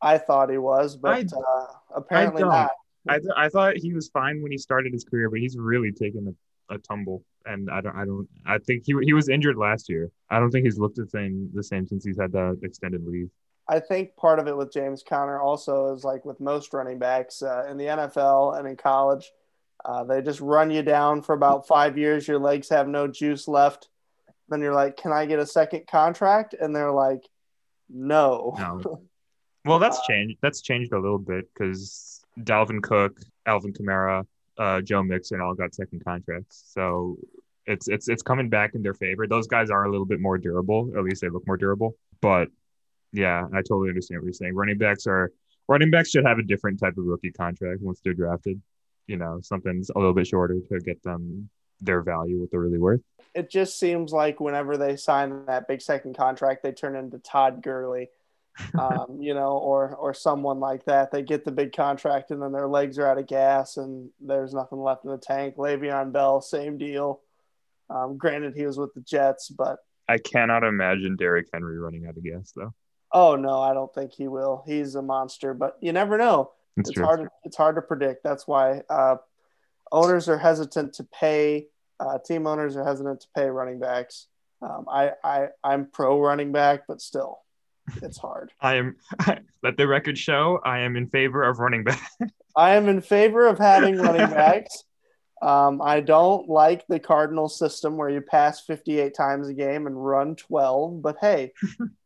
I 0.00 0.18
thought 0.18 0.50
he 0.50 0.58
was, 0.58 0.96
but 0.96 1.32
I- 1.32 1.36
uh, 1.36 1.66
apparently 1.94 2.42
don't. 2.42 2.50
not. 2.50 2.70
I, 3.08 3.18
th- 3.18 3.30
I 3.36 3.48
thought 3.48 3.76
he 3.76 3.94
was 3.94 4.08
fine 4.08 4.42
when 4.42 4.52
he 4.52 4.58
started 4.58 4.92
his 4.92 5.04
career, 5.04 5.30
but 5.30 5.40
he's 5.40 5.56
really 5.56 5.92
taken 5.92 6.34
a, 6.70 6.74
a 6.74 6.78
tumble. 6.78 7.24
And 7.46 7.70
I 7.70 7.80
don't 7.80 7.96
I 7.96 8.04
don't 8.04 8.28
I 8.44 8.58
think 8.58 8.82
he 8.84 8.94
he 9.02 9.14
was 9.14 9.30
injured 9.30 9.56
last 9.56 9.88
year. 9.88 10.10
I 10.28 10.38
don't 10.38 10.50
think 10.50 10.64
he's 10.64 10.78
looked 10.78 10.96
the 10.96 11.06
same 11.06 11.50
the 11.54 11.62
same 11.62 11.86
since 11.86 12.04
he's 12.04 12.18
had 12.18 12.32
that 12.32 12.60
extended 12.62 13.06
leave. 13.06 13.30
I 13.66 13.80
think 13.80 14.16
part 14.16 14.38
of 14.38 14.48
it 14.48 14.56
with 14.56 14.72
James 14.72 15.02
Conner 15.06 15.40
also 15.40 15.94
is 15.94 16.04
like 16.04 16.24
with 16.24 16.40
most 16.40 16.72
running 16.74 16.98
backs 16.98 17.42
uh, 17.42 17.66
in 17.70 17.76
the 17.78 17.84
NFL 17.84 18.58
and 18.58 18.66
in 18.66 18.76
college, 18.76 19.30
uh, 19.84 20.04
they 20.04 20.20
just 20.22 20.40
run 20.40 20.70
you 20.70 20.82
down 20.82 21.22
for 21.22 21.34
about 21.34 21.66
five 21.66 21.96
years. 21.96 22.26
Your 22.26 22.38
legs 22.38 22.68
have 22.70 22.88
no 22.88 23.06
juice 23.08 23.46
left. 23.48 23.88
Then 24.48 24.60
you're 24.60 24.74
like, 24.74 24.96
"Can 24.96 25.12
I 25.12 25.26
get 25.26 25.38
a 25.38 25.46
second 25.46 25.86
contract?" 25.86 26.54
And 26.58 26.74
they're 26.74 26.92
like, 26.92 27.22
"No." 27.88 28.54
No. 28.58 29.02
Well, 29.64 29.80
that's 29.80 30.06
changed. 30.06 30.38
That's 30.40 30.62
changed 30.62 30.92
a 30.92 30.98
little 30.98 31.18
bit 31.18 31.46
because 31.52 32.24
Dalvin 32.40 32.82
Cook, 32.82 33.20
Alvin 33.44 33.74
Kamara, 33.74 34.24
uh, 34.56 34.80
Joe 34.80 35.02
Mixon 35.02 35.42
all 35.42 35.54
got 35.54 35.74
second 35.74 36.02
contracts. 36.04 36.64
So 36.72 37.18
it's 37.66 37.86
it's 37.86 38.08
it's 38.08 38.22
coming 38.22 38.48
back 38.48 38.74
in 38.74 38.82
their 38.82 38.94
favor. 38.94 39.26
Those 39.26 39.46
guys 39.46 39.70
are 39.70 39.84
a 39.84 39.90
little 39.90 40.06
bit 40.06 40.20
more 40.20 40.38
durable. 40.38 40.90
At 40.96 41.04
least 41.04 41.20
they 41.20 41.28
look 41.28 41.46
more 41.46 41.58
durable. 41.58 41.96
But 42.22 42.48
yeah, 43.12 43.44
I 43.52 43.58
totally 43.58 43.90
understand 43.90 44.20
what 44.20 44.26
you're 44.26 44.32
saying. 44.32 44.54
Running 44.54 44.78
backs 44.78 45.06
are 45.06 45.32
running 45.68 45.90
backs 45.90 46.10
should 46.10 46.24
have 46.24 46.38
a 46.38 46.42
different 46.42 46.80
type 46.80 46.96
of 46.96 47.04
rookie 47.04 47.32
contract 47.32 47.82
once 47.82 48.00
they're 48.02 48.14
drafted. 48.14 48.60
You 49.06 49.16
know, 49.16 49.40
something's 49.42 49.90
a 49.90 49.98
little 49.98 50.14
bit 50.14 50.26
shorter 50.26 50.56
to 50.70 50.80
get 50.80 51.02
them 51.02 51.50
their 51.80 52.02
value, 52.02 52.40
what 52.40 52.50
they're 52.50 52.60
really 52.60 52.78
worth. 52.78 53.00
it 53.34 53.50
just 53.50 53.78
seems 53.78 54.12
like 54.12 54.40
whenever 54.40 54.76
they 54.76 54.96
sign 54.96 55.44
that 55.46 55.68
big 55.68 55.80
second 55.80 56.16
contract, 56.16 56.62
they 56.62 56.72
turn 56.72 56.96
into 56.96 57.18
Todd 57.18 57.62
Gurley, 57.62 58.08
um, 58.78 59.18
you 59.20 59.34
know, 59.34 59.58
or 59.58 59.94
or 59.96 60.12
someone 60.14 60.60
like 60.60 60.84
that. 60.86 61.10
They 61.10 61.22
get 61.22 61.44
the 61.44 61.52
big 61.52 61.72
contract 61.72 62.30
and 62.30 62.42
then 62.42 62.52
their 62.52 62.66
legs 62.66 62.98
are 62.98 63.06
out 63.06 63.18
of 63.18 63.26
gas 63.26 63.76
and 63.76 64.10
there's 64.20 64.54
nothing 64.54 64.80
left 64.80 65.04
in 65.04 65.10
the 65.10 65.18
tank. 65.18 65.56
Le'Veon 65.56 66.12
Bell, 66.12 66.40
same 66.40 66.78
deal. 66.78 67.20
Um, 67.90 68.18
granted, 68.18 68.54
he 68.54 68.66
was 68.66 68.78
with 68.78 68.92
the 68.94 69.00
Jets, 69.00 69.48
but 69.48 69.78
I 70.08 70.18
cannot 70.18 70.64
imagine 70.64 71.16
Derrick 71.16 71.48
Henry 71.52 71.78
running 71.78 72.06
out 72.06 72.16
of 72.16 72.24
gas 72.24 72.52
though. 72.56 72.74
oh 73.12 73.36
no, 73.36 73.60
I 73.60 73.72
don't 73.74 73.92
think 73.94 74.12
he 74.12 74.26
will. 74.28 74.64
He's 74.66 74.94
a 74.94 75.02
monster, 75.02 75.54
but 75.54 75.76
you 75.80 75.92
never 75.92 76.18
know. 76.18 76.50
That's 76.76 76.90
it's 76.90 76.96
true. 76.96 77.04
hard. 77.04 77.28
It's 77.44 77.56
hard 77.56 77.76
to 77.76 77.82
predict. 77.82 78.22
That's 78.24 78.46
why 78.46 78.82
uh, 78.88 79.16
owners 79.92 80.28
are 80.28 80.38
hesitant 80.38 80.94
to 80.94 81.04
pay. 81.04 81.66
Uh, 82.00 82.18
team 82.24 82.46
owners 82.46 82.76
are 82.76 82.84
hesitant 82.84 83.20
to 83.22 83.26
pay 83.34 83.46
running 83.46 83.78
backs. 83.78 84.26
Um, 84.62 84.86
I, 84.90 85.12
I, 85.22 85.48
I'm 85.62 85.86
pro 85.86 86.20
running 86.20 86.52
back, 86.52 86.82
but 86.88 87.00
still, 87.00 87.38
it's 88.02 88.18
hard. 88.18 88.52
I 88.60 88.76
am 88.76 88.96
let 89.62 89.76
the 89.76 89.86
record 89.86 90.18
show 90.18 90.60
I 90.64 90.80
am 90.80 90.96
in 90.96 91.08
favor 91.08 91.42
of 91.42 91.58
running 91.58 91.84
back. 91.84 92.10
I 92.56 92.74
am 92.74 92.88
in 92.88 93.00
favor 93.00 93.46
of 93.46 93.58
having 93.58 93.96
running 93.96 94.28
backs. 94.30 94.84
Um, 95.40 95.80
I 95.80 96.00
don't 96.00 96.48
like 96.48 96.84
the 96.88 96.98
Cardinal 96.98 97.48
system 97.48 97.96
where 97.96 98.10
you 98.10 98.20
pass 98.20 98.60
58 98.60 99.14
times 99.14 99.48
a 99.48 99.54
game 99.54 99.86
and 99.86 100.04
run 100.04 100.34
12. 100.34 101.00
But 101.00 101.18
hey, 101.20 101.52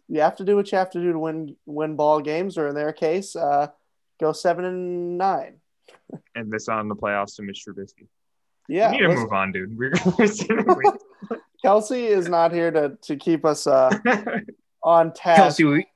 you 0.09 0.21
have 0.21 0.37
to 0.37 0.45
do 0.45 0.57
what 0.57 0.71
you 0.71 0.77
have 0.77 0.91
to 0.91 1.01
do 1.01 1.13
to 1.13 1.19
win 1.19 1.57
win 1.65 1.97
ball 1.97 2.21
games, 2.21 2.59
or 2.59 2.69
in 2.69 2.75
their 2.75 2.93
case, 2.93 3.35
uh, 3.35 3.69
go 4.21 4.33
seven 4.33 4.67
and 4.67 5.17
nine. 5.17 5.62
And 6.35 6.49
miss 6.49 6.69
out 6.69 6.79
on 6.79 6.89
the 6.89 6.97
playoffs 6.97 7.37
to 7.37 7.43
Mitch 7.43 7.65
Trubisky. 7.67 8.07
Yeah, 8.69 8.91
we 8.91 8.99
need 8.99 9.03
to 9.09 9.15
move 9.15 9.33
on, 9.33 9.53
dude. 9.53 9.77
We're, 9.77 9.93
we're 10.19 11.39
Kelsey 11.63 12.07
is 12.07 12.29
not 12.29 12.53
here 12.53 12.71
to 12.71 12.97
to 13.03 13.17
keep 13.17 13.45
us 13.45 13.67
uh, 13.67 13.91
on 14.83 15.13
task. 15.13 15.37
Kelsey, 15.41 15.65
we, 15.65 15.87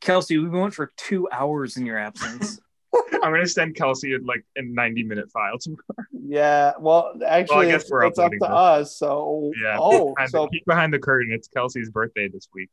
Kelsey, 0.00 0.38
we 0.38 0.48
went 0.48 0.74
for 0.74 0.92
two 0.96 1.28
hours 1.32 1.76
in 1.76 1.86
your 1.86 1.98
absence. 1.98 2.60
I'm 3.22 3.32
gonna 3.32 3.46
send 3.46 3.74
Kelsey 3.76 4.14
in 4.14 4.24
like 4.24 4.44
a 4.56 4.62
90 4.62 5.02
minute 5.04 5.30
file 5.30 5.58
tomorrow. 5.58 5.80
Yeah, 6.12 6.72
well, 6.78 7.14
actually, 7.26 7.66
I 7.66 7.70
guess 7.72 7.82
it's, 7.82 7.90
we're 7.90 8.04
it's 8.06 8.18
up 8.18 8.30
to 8.32 8.38
this. 8.40 8.48
us. 8.48 8.96
So, 8.96 9.52
Yeah. 9.62 9.76
oh, 9.80 10.14
Behind 10.14 10.30
so 10.30 10.42
the, 10.42 10.48
peek 10.48 10.64
behind 10.66 10.92
the 10.92 10.98
curtain. 10.98 11.32
It's 11.32 11.48
Kelsey's 11.48 11.90
birthday 11.90 12.28
this 12.28 12.48
week. 12.54 12.70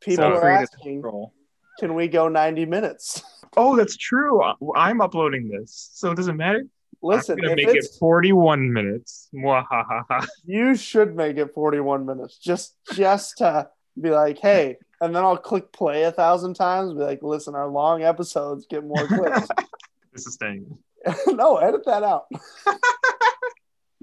people 0.00 0.24
so 0.24 0.32
are 0.32 0.40
free 0.40 0.54
to 0.54 0.60
asking, 0.62 1.02
Roll. 1.02 1.32
Can 1.78 1.94
we 1.94 2.08
go 2.08 2.28
90 2.28 2.66
minutes? 2.66 3.22
Oh, 3.54 3.76
that's 3.76 3.98
true. 3.98 4.42
I'm 4.74 5.02
uploading 5.02 5.46
this, 5.46 5.90
so 5.92 6.10
it 6.10 6.14
doesn't 6.14 6.38
matter. 6.38 6.64
Listen, 7.02 7.38
I'm 7.38 7.42
gonna 7.42 7.56
make 7.56 7.76
it 7.76 7.86
41 8.00 8.72
minutes. 8.72 9.28
Mwahaha. 9.34 10.26
you 10.46 10.74
should 10.74 11.14
make 11.14 11.36
it 11.36 11.52
41 11.52 12.06
minutes 12.06 12.38
just 12.38 12.76
just 12.94 13.36
to 13.38 13.68
be 14.00 14.08
like, 14.08 14.38
hey, 14.38 14.78
and 15.02 15.14
then 15.14 15.24
I'll 15.24 15.36
click 15.36 15.72
play 15.72 16.04
a 16.04 16.12
thousand 16.12 16.54
times. 16.54 16.94
Be 16.94 17.00
like, 17.00 17.22
listen, 17.22 17.54
our 17.54 17.68
long 17.68 18.02
episodes 18.04 18.66
get 18.70 18.84
more 18.84 19.06
clicks. 19.06 19.48
this 20.12 20.26
is 20.26 20.34
staying. 20.34 20.78
no, 21.26 21.56
edit 21.56 21.84
that 21.84 22.04
out. 22.04 22.26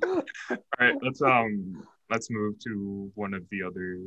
All 0.04 0.24
right, 0.80 0.96
let's 1.02 1.22
um 1.22 1.88
let's 2.10 2.30
move 2.30 2.60
to 2.66 3.12
one 3.16 3.34
of 3.34 3.44
the 3.50 3.64
other. 3.64 3.98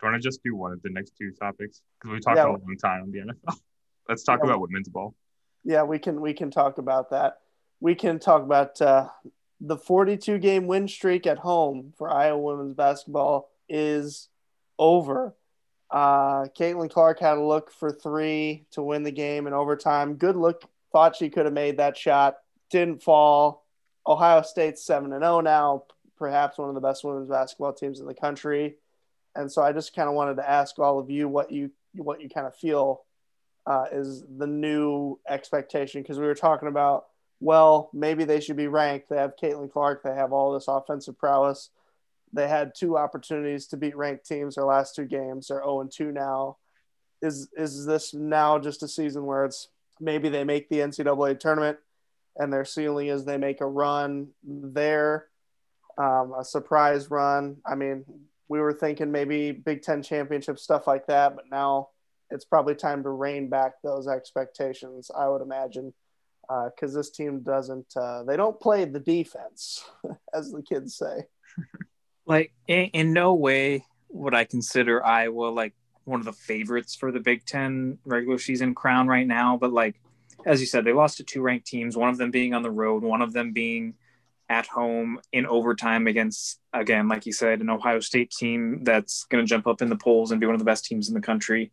Do 0.00 0.06
you 0.06 0.12
want 0.12 0.22
to 0.22 0.26
just 0.28 0.42
do 0.42 0.54
one 0.54 0.72
of 0.72 0.82
the 0.82 0.90
next 0.90 1.12
two 1.18 1.30
topics? 1.32 1.82
Because 1.98 2.12
we 2.14 2.20
talked 2.20 2.36
Yeah. 2.36 2.46
a 2.48 2.52
long 2.52 2.76
time 2.80 3.02
on 3.04 3.10
the 3.10 3.18
NFL. 3.20 3.56
Let's 4.08 4.24
talk 4.24 4.40
Yeah. 4.42 4.50
about 4.50 4.60
women's 4.60 4.88
ball. 4.88 5.14
Yeah, 5.64 5.82
we 5.84 5.98
can 5.98 6.20
we 6.20 6.32
can 6.34 6.50
talk 6.50 6.78
about 6.78 7.10
that. 7.10 7.38
We 7.80 7.94
can 7.94 8.18
talk 8.18 8.42
about 8.42 8.80
uh, 8.80 9.08
the 9.60 9.76
42 9.76 10.38
game 10.38 10.66
win 10.66 10.86
streak 10.86 11.26
at 11.26 11.38
home 11.38 11.92
for 11.96 12.10
Iowa 12.10 12.38
women's 12.38 12.74
basketball 12.74 13.50
is 13.68 14.28
over. 14.78 15.34
Uh, 15.90 16.44
Caitlin 16.58 16.90
Clark 16.90 17.18
had 17.20 17.38
a 17.38 17.42
look 17.44 17.70
for 17.70 17.90
three 17.90 18.66
to 18.72 18.82
win 18.82 19.02
the 19.02 19.10
game 19.10 19.46
in 19.46 19.52
overtime. 19.54 20.14
Good 20.14 20.36
look. 20.36 20.62
Thought 20.92 21.16
she 21.16 21.30
could 21.30 21.46
have 21.46 21.54
made 21.54 21.78
that 21.78 21.96
shot. 21.96 22.36
Didn't 22.70 23.02
fall. 23.02 23.64
Ohio 24.06 24.42
State's 24.42 24.84
seven 24.84 25.12
and 25.12 25.22
zero 25.22 25.40
now. 25.40 25.84
Perhaps 26.16 26.58
one 26.58 26.68
of 26.68 26.74
the 26.74 26.80
best 26.80 27.02
women's 27.04 27.28
basketball 27.28 27.72
teams 27.72 27.98
in 28.00 28.06
the 28.06 28.14
country. 28.14 28.76
And 29.36 29.50
so 29.50 29.62
I 29.62 29.72
just 29.72 29.94
kind 29.94 30.08
of 30.08 30.14
wanted 30.14 30.36
to 30.36 30.48
ask 30.48 30.78
all 30.78 30.98
of 30.98 31.10
you 31.10 31.28
what 31.28 31.50
you 31.50 31.70
what 31.94 32.20
you 32.20 32.28
kind 32.28 32.46
of 32.46 32.54
feel 32.54 33.02
uh, 33.66 33.86
is 33.92 34.24
the 34.38 34.46
new 34.46 35.18
expectation 35.28 36.02
because 36.02 36.18
we 36.18 36.26
were 36.26 36.34
talking 36.34 36.68
about 36.68 37.06
well 37.40 37.90
maybe 37.92 38.24
they 38.24 38.40
should 38.40 38.56
be 38.56 38.68
ranked. 38.68 39.08
They 39.08 39.16
have 39.16 39.36
caitlin 39.40 39.70
clark. 39.70 40.02
They 40.02 40.14
have 40.14 40.32
all 40.32 40.52
this 40.52 40.68
offensive 40.68 41.18
prowess. 41.18 41.70
They 42.32 42.48
had 42.48 42.74
two 42.74 42.96
opportunities 42.96 43.66
to 43.68 43.76
beat 43.76 43.96
ranked 43.96 44.26
teams 44.26 44.54
their 44.54 44.64
last 44.64 44.94
two 44.94 45.04
games. 45.04 45.48
They're 45.48 45.62
0 45.62 45.80
and 45.80 45.92
2 45.92 46.12
now. 46.12 46.58
Is 47.22 47.48
is 47.56 47.86
this 47.86 48.14
now 48.14 48.58
just 48.58 48.82
a 48.82 48.88
season 48.88 49.24
where 49.24 49.44
it's 49.44 49.68
maybe 50.00 50.28
they 50.28 50.44
make 50.44 50.68
the 50.68 50.78
ncaa 50.78 51.40
tournament 51.40 51.78
and 52.36 52.52
their 52.52 52.64
ceiling 52.64 53.08
is 53.08 53.24
they 53.24 53.38
make 53.38 53.62
a 53.62 53.66
run 53.66 54.28
there 54.44 55.26
um, 55.98 56.34
a 56.38 56.44
surprise 56.44 57.10
run? 57.10 57.56
I 57.66 57.74
mean 57.74 58.04
we 58.48 58.60
were 58.60 58.72
thinking 58.72 59.10
maybe 59.10 59.52
big 59.52 59.82
ten 59.82 60.02
championship 60.02 60.58
stuff 60.58 60.86
like 60.86 61.06
that 61.06 61.34
but 61.34 61.44
now 61.50 61.88
it's 62.30 62.44
probably 62.44 62.74
time 62.74 63.02
to 63.02 63.10
rein 63.10 63.48
back 63.48 63.74
those 63.82 64.08
expectations, 64.08 65.10
I 65.16 65.28
would 65.28 65.42
imagine, 65.42 65.92
because 66.48 66.94
this 66.94 67.10
team 67.10 67.40
doesn't, 67.40 67.96
uh, 67.96 68.24
they 68.24 68.36
don't 68.36 68.58
play 68.60 68.84
the 68.84 69.00
defense, 69.00 69.84
as 70.34 70.50
the 70.50 70.62
kids 70.62 70.96
say. 70.96 71.26
Like 72.28 72.52
in, 72.66 72.86
in 72.86 73.12
no 73.12 73.34
way 73.34 73.84
would 74.08 74.34
I 74.34 74.42
consider 74.42 75.06
Iowa 75.06 75.46
like 75.50 75.74
one 76.06 76.18
of 76.18 76.26
the 76.26 76.32
favorites 76.32 76.96
for 76.96 77.12
the 77.12 77.20
Big 77.20 77.44
Ten 77.44 77.98
regular 78.04 78.38
season 78.38 78.74
crown 78.74 79.06
right 79.06 79.28
now. 79.28 79.56
But 79.56 79.72
like 79.72 80.00
as 80.44 80.60
you 80.60 80.66
said, 80.66 80.84
they 80.84 80.92
lost 80.92 81.18
to 81.18 81.22
two 81.22 81.40
ranked 81.40 81.68
teams, 81.68 81.96
one 81.96 82.08
of 82.08 82.18
them 82.18 82.32
being 82.32 82.52
on 82.52 82.62
the 82.62 82.70
road, 82.72 83.04
one 83.04 83.22
of 83.22 83.32
them 83.32 83.52
being 83.52 83.94
at 84.48 84.66
home 84.66 85.20
in 85.32 85.46
overtime 85.46 86.06
against 86.06 86.60
again, 86.72 87.08
like 87.08 87.26
you 87.26 87.32
said, 87.32 87.60
an 87.60 87.70
Ohio 87.70 88.00
State 88.00 88.30
team 88.30 88.84
that's 88.84 89.24
going 89.24 89.44
to 89.44 89.48
jump 89.48 89.66
up 89.66 89.82
in 89.82 89.88
the 89.88 89.96
polls 89.96 90.30
and 90.30 90.40
be 90.40 90.46
one 90.46 90.54
of 90.54 90.60
the 90.60 90.64
best 90.64 90.84
teams 90.84 91.08
in 91.08 91.14
the 91.14 91.20
country. 91.20 91.72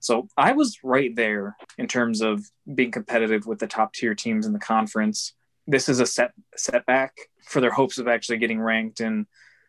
So 0.00 0.28
I 0.36 0.52
was 0.52 0.78
right 0.82 1.14
there 1.14 1.56
in 1.76 1.86
terms 1.86 2.22
of 2.22 2.50
being 2.74 2.90
competitive 2.90 3.46
with 3.46 3.58
the 3.58 3.66
top 3.66 3.92
tier 3.92 4.14
teams 4.14 4.46
in 4.46 4.52
the 4.52 4.58
conference. 4.58 5.34
This 5.66 5.88
is 5.88 6.00
a 6.00 6.06
set 6.06 6.32
setback 6.56 7.14
for 7.44 7.60
their 7.60 7.70
hopes 7.70 7.98
of 7.98 8.08
actually 8.08 8.38
getting 8.38 8.60
ranked 8.60 9.00
and 9.00 9.26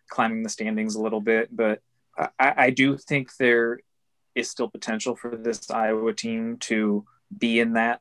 climbing 0.09 0.43
the 0.43 0.49
standings 0.49 0.95
a 0.95 1.01
little 1.01 1.21
bit. 1.21 1.55
But 1.55 1.79
I, 2.17 2.53
I 2.57 2.69
do 2.69 2.97
think 2.97 3.35
there 3.35 3.79
is 4.33 4.49
still 4.49 4.69
potential 4.69 5.15
for 5.15 5.35
this 5.35 5.69
Iowa 5.69 6.13
team 6.13 6.57
to 6.61 7.05
be 7.37 7.59
in 7.59 7.73
that 7.73 7.99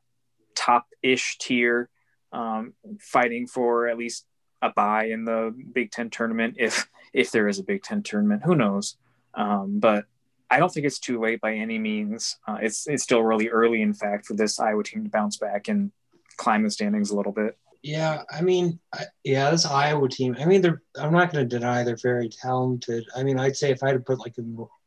top 0.55 0.87
ish 1.03 1.37
tier, 1.37 1.89
um, 2.31 2.73
fighting 2.99 3.47
for 3.47 3.87
at 3.87 3.97
least 3.97 4.25
a 4.61 4.71
bye 4.71 5.05
in 5.05 5.25
the 5.25 5.53
Big 5.73 5.91
Ten 5.91 6.09
tournament 6.09 6.55
if 6.57 6.87
if 7.13 7.31
there 7.31 7.47
is 7.47 7.59
a 7.59 7.63
Big 7.63 7.83
Ten 7.83 8.03
tournament. 8.03 8.43
Who 8.45 8.55
knows? 8.55 8.97
Um, 9.33 9.79
but 9.79 10.05
I 10.49 10.59
don't 10.59 10.71
think 10.71 10.85
it's 10.85 10.99
too 10.99 11.19
late 11.19 11.41
by 11.41 11.53
any 11.53 11.79
means. 11.79 12.37
Uh, 12.47 12.57
it's 12.61 12.87
it's 12.87 13.03
still 13.03 13.23
really 13.23 13.49
early, 13.49 13.81
in 13.81 13.93
fact, 13.93 14.25
for 14.25 14.33
this 14.33 14.59
Iowa 14.59 14.83
team 14.83 15.03
to 15.03 15.09
bounce 15.09 15.37
back 15.37 15.67
and 15.67 15.91
climb 16.37 16.63
the 16.63 16.71
standings 16.71 17.11
a 17.11 17.15
little 17.15 17.31
bit. 17.31 17.57
Yeah, 17.83 18.23
I 18.29 18.41
mean, 18.41 18.79
I, 18.93 19.05
yeah, 19.23 19.49
this 19.49 19.65
Iowa 19.65 20.07
team. 20.07 20.35
I 20.39 20.45
mean, 20.45 20.61
they're. 20.61 20.83
I'm 20.99 21.13
not 21.13 21.31
going 21.31 21.47
to 21.47 21.57
deny 21.57 21.83
they're 21.83 21.95
very 21.95 22.29
talented. 22.29 23.05
I 23.15 23.23
mean, 23.23 23.39
I'd 23.39 23.55
say 23.55 23.71
if 23.71 23.81
I 23.81 23.87
had 23.87 23.93
to 23.93 23.99
put 23.99 24.19
like 24.19 24.35
a, 24.37 24.43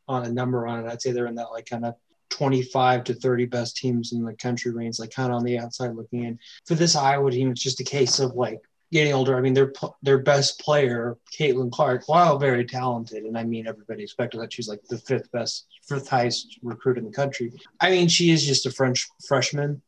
on 0.06 0.26
a 0.26 0.32
number 0.32 0.66
on 0.66 0.84
it, 0.84 0.88
I'd 0.88 1.02
say 1.02 1.12
they're 1.12 1.26
in 1.26 1.34
that 1.36 1.50
like 1.50 1.66
kind 1.66 1.84
of 1.84 1.94
25 2.30 3.04
to 3.04 3.14
30 3.14 3.46
best 3.46 3.76
teams 3.76 4.12
in 4.12 4.22
the 4.22 4.34
country 4.34 4.72
range, 4.72 4.98
like 4.98 5.10
kind 5.10 5.32
of 5.32 5.36
on 5.36 5.44
the 5.44 5.58
outside 5.58 5.94
looking 5.94 6.24
in. 6.24 6.38
For 6.66 6.74
this 6.74 6.94
Iowa 6.94 7.30
team, 7.30 7.50
it's 7.50 7.62
just 7.62 7.80
a 7.80 7.84
case 7.84 8.20
of 8.20 8.34
like 8.34 8.60
getting 8.92 9.12
older. 9.12 9.36
I 9.36 9.40
mean, 9.40 9.54
their 9.54 9.72
their 10.02 10.18
best 10.18 10.60
player, 10.60 11.18
Caitlin 11.36 11.70
Clark, 11.70 12.08
while 12.08 12.38
very 12.38 12.64
talented, 12.64 13.24
and 13.24 13.36
I 13.36 13.44
mean 13.44 13.66
everybody 13.66 14.02
expected 14.02 14.40
that 14.40 14.52
she's 14.52 14.68
like 14.68 14.82
the 14.88 14.98
fifth 14.98 15.30
best, 15.32 15.66
fifth 15.88 16.08
highest 16.08 16.58
recruit 16.62 16.98
in 16.98 17.04
the 17.04 17.10
country. 17.10 17.52
I 17.80 17.90
mean, 17.90 18.08
she 18.08 18.30
is 18.30 18.46
just 18.46 18.66
a 18.66 18.70
French 18.70 19.08
freshman, 19.26 19.82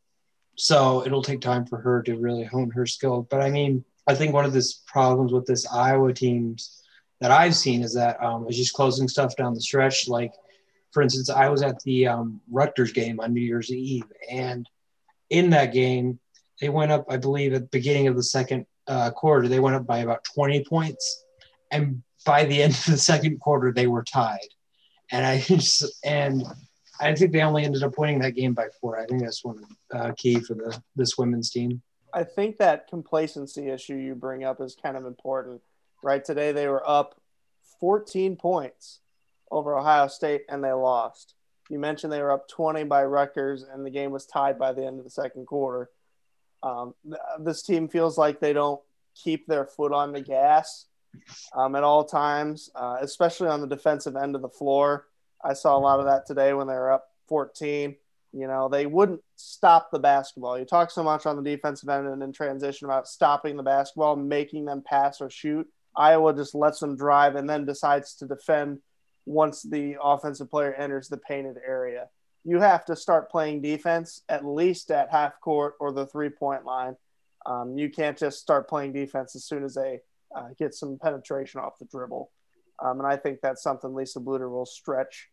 so 0.56 1.04
it'll 1.06 1.22
take 1.22 1.40
time 1.40 1.66
for 1.66 1.78
her 1.78 2.02
to 2.02 2.16
really 2.16 2.44
hone 2.44 2.70
her 2.70 2.86
skill. 2.86 3.26
But 3.30 3.42
I 3.42 3.50
mean, 3.50 3.84
I 4.06 4.14
think 4.14 4.34
one 4.34 4.44
of 4.44 4.52
the 4.52 4.66
problems 4.86 5.32
with 5.32 5.46
this 5.46 5.66
Iowa 5.66 6.12
teams 6.12 6.82
that 7.20 7.30
I've 7.30 7.56
seen 7.56 7.82
is 7.82 7.94
that 7.94 8.22
um, 8.22 8.46
just 8.50 8.74
closing 8.74 9.08
stuff 9.08 9.36
down 9.36 9.54
the 9.54 9.60
stretch. 9.60 10.08
Like, 10.08 10.32
for 10.92 11.02
instance, 11.02 11.30
I 11.30 11.48
was 11.48 11.62
at 11.62 11.80
the 11.82 12.08
um, 12.08 12.40
Rutgers 12.50 12.92
game 12.92 13.20
on 13.20 13.32
New 13.32 13.40
Year's 13.40 13.70
Eve, 13.72 14.04
and 14.30 14.68
in 15.30 15.50
that 15.50 15.72
game, 15.72 16.18
they 16.60 16.68
went 16.68 16.92
up, 16.92 17.06
I 17.08 17.18
believe, 17.18 17.52
at 17.52 17.62
the 17.62 17.68
beginning 17.68 18.08
of 18.08 18.16
the 18.16 18.22
second 18.22 18.66
uh, 18.88 19.10
quarter, 19.10 19.48
they 19.48 19.60
went 19.60 19.76
up 19.76 19.86
by 19.86 19.98
about 19.98 20.24
20 20.34 20.64
points. 20.64 21.24
And 21.70 22.02
by 22.24 22.44
the 22.44 22.62
end 22.62 22.74
of 22.74 22.84
the 22.86 22.98
second 22.98 23.40
quarter, 23.40 23.72
they 23.72 23.86
were 23.86 24.04
tied. 24.04 24.48
And 25.10 25.24
I 25.24 25.40
just, 25.40 25.84
and 26.04 26.42
I 27.00 27.14
think 27.14 27.32
they 27.32 27.42
only 27.42 27.64
ended 27.64 27.82
up 27.82 27.98
winning 27.98 28.18
that 28.20 28.32
game 28.32 28.54
by 28.54 28.68
four. 28.80 28.98
I 28.98 29.06
think 29.06 29.22
that's 29.22 29.44
one 29.44 29.64
uh, 29.92 30.12
key 30.16 30.40
for 30.40 30.54
the 30.54 30.80
this 30.94 31.18
women's 31.18 31.50
team. 31.50 31.82
I 32.12 32.24
think 32.24 32.56
that 32.58 32.88
complacency 32.88 33.68
issue 33.68 33.94
you 33.94 34.14
bring 34.14 34.44
up 34.44 34.60
is 34.60 34.76
kind 34.80 34.96
of 34.96 35.04
important, 35.04 35.60
right? 36.02 36.24
Today 36.24 36.52
they 36.52 36.66
were 36.66 36.88
up 36.88 37.20
14 37.78 38.36
points 38.36 39.00
over 39.50 39.76
Ohio 39.76 40.08
State 40.08 40.42
and 40.48 40.64
they 40.64 40.72
lost. 40.72 41.34
You 41.68 41.78
mentioned 41.78 42.12
they 42.12 42.22
were 42.22 42.32
up 42.32 42.48
20 42.48 42.84
by 42.84 43.04
Rutgers 43.04 43.62
and 43.62 43.84
the 43.84 43.90
game 43.90 44.12
was 44.12 44.24
tied 44.24 44.58
by 44.58 44.72
the 44.72 44.86
end 44.86 44.98
of 44.98 45.04
the 45.04 45.10
second 45.10 45.46
quarter. 45.46 45.90
Um, 46.62 46.94
this 47.40 47.62
team 47.62 47.88
feels 47.88 48.18
like 48.18 48.40
they 48.40 48.52
don't 48.52 48.80
keep 49.14 49.46
their 49.46 49.66
foot 49.66 49.92
on 49.92 50.12
the 50.12 50.20
gas 50.20 50.86
um, 51.54 51.74
at 51.74 51.82
all 51.82 52.04
times, 52.04 52.70
uh, 52.74 52.98
especially 53.00 53.48
on 53.48 53.60
the 53.60 53.66
defensive 53.66 54.16
end 54.16 54.34
of 54.34 54.42
the 54.42 54.48
floor. 54.48 55.06
I 55.44 55.52
saw 55.52 55.76
a 55.76 55.80
lot 55.80 56.00
of 56.00 56.06
that 56.06 56.26
today 56.26 56.52
when 56.52 56.66
they 56.66 56.74
were 56.74 56.92
up 56.92 57.08
14. 57.28 57.96
You 58.32 58.46
know, 58.46 58.68
they 58.68 58.86
wouldn't 58.86 59.22
stop 59.36 59.90
the 59.90 59.98
basketball. 59.98 60.58
You 60.58 60.64
talk 60.64 60.90
so 60.90 61.02
much 61.02 61.24
on 61.24 61.36
the 61.36 61.42
defensive 61.42 61.88
end 61.88 62.06
and 62.06 62.22
in 62.22 62.32
transition 62.32 62.86
about 62.86 63.08
stopping 63.08 63.56
the 63.56 63.62
basketball, 63.62 64.16
making 64.16 64.66
them 64.66 64.82
pass 64.84 65.20
or 65.20 65.30
shoot. 65.30 65.66
Iowa 65.96 66.34
just 66.34 66.54
lets 66.54 66.80
them 66.80 66.96
drive 66.96 67.36
and 67.36 67.48
then 67.48 67.64
decides 67.64 68.14
to 68.16 68.26
defend 68.26 68.80
once 69.24 69.62
the 69.62 69.96
offensive 70.02 70.50
player 70.50 70.74
enters 70.74 71.08
the 71.08 71.16
painted 71.16 71.56
area 71.66 72.08
you 72.46 72.60
have 72.60 72.84
to 72.84 72.94
start 72.94 73.30
playing 73.30 73.60
defense 73.60 74.22
at 74.28 74.46
least 74.46 74.92
at 74.92 75.10
half 75.10 75.40
court 75.40 75.74
or 75.80 75.92
the 75.92 76.06
three 76.06 76.30
point 76.30 76.64
line. 76.64 76.96
Um, 77.44 77.76
you 77.76 77.90
can't 77.90 78.16
just 78.16 78.38
start 78.38 78.68
playing 78.68 78.92
defense 78.92 79.34
as 79.34 79.44
soon 79.44 79.64
as 79.64 79.74
they 79.74 80.00
uh, 80.34 80.48
get 80.58 80.72
some 80.72 80.98
penetration 81.02 81.60
off 81.60 81.78
the 81.78 81.86
dribble. 81.86 82.30
Um, 82.84 83.00
and 83.00 83.06
I 83.06 83.16
think 83.16 83.40
that's 83.40 83.62
something 83.62 83.94
Lisa 83.94 84.20
Bluder 84.20 84.50
will 84.50 84.66
stretch 84.66 85.28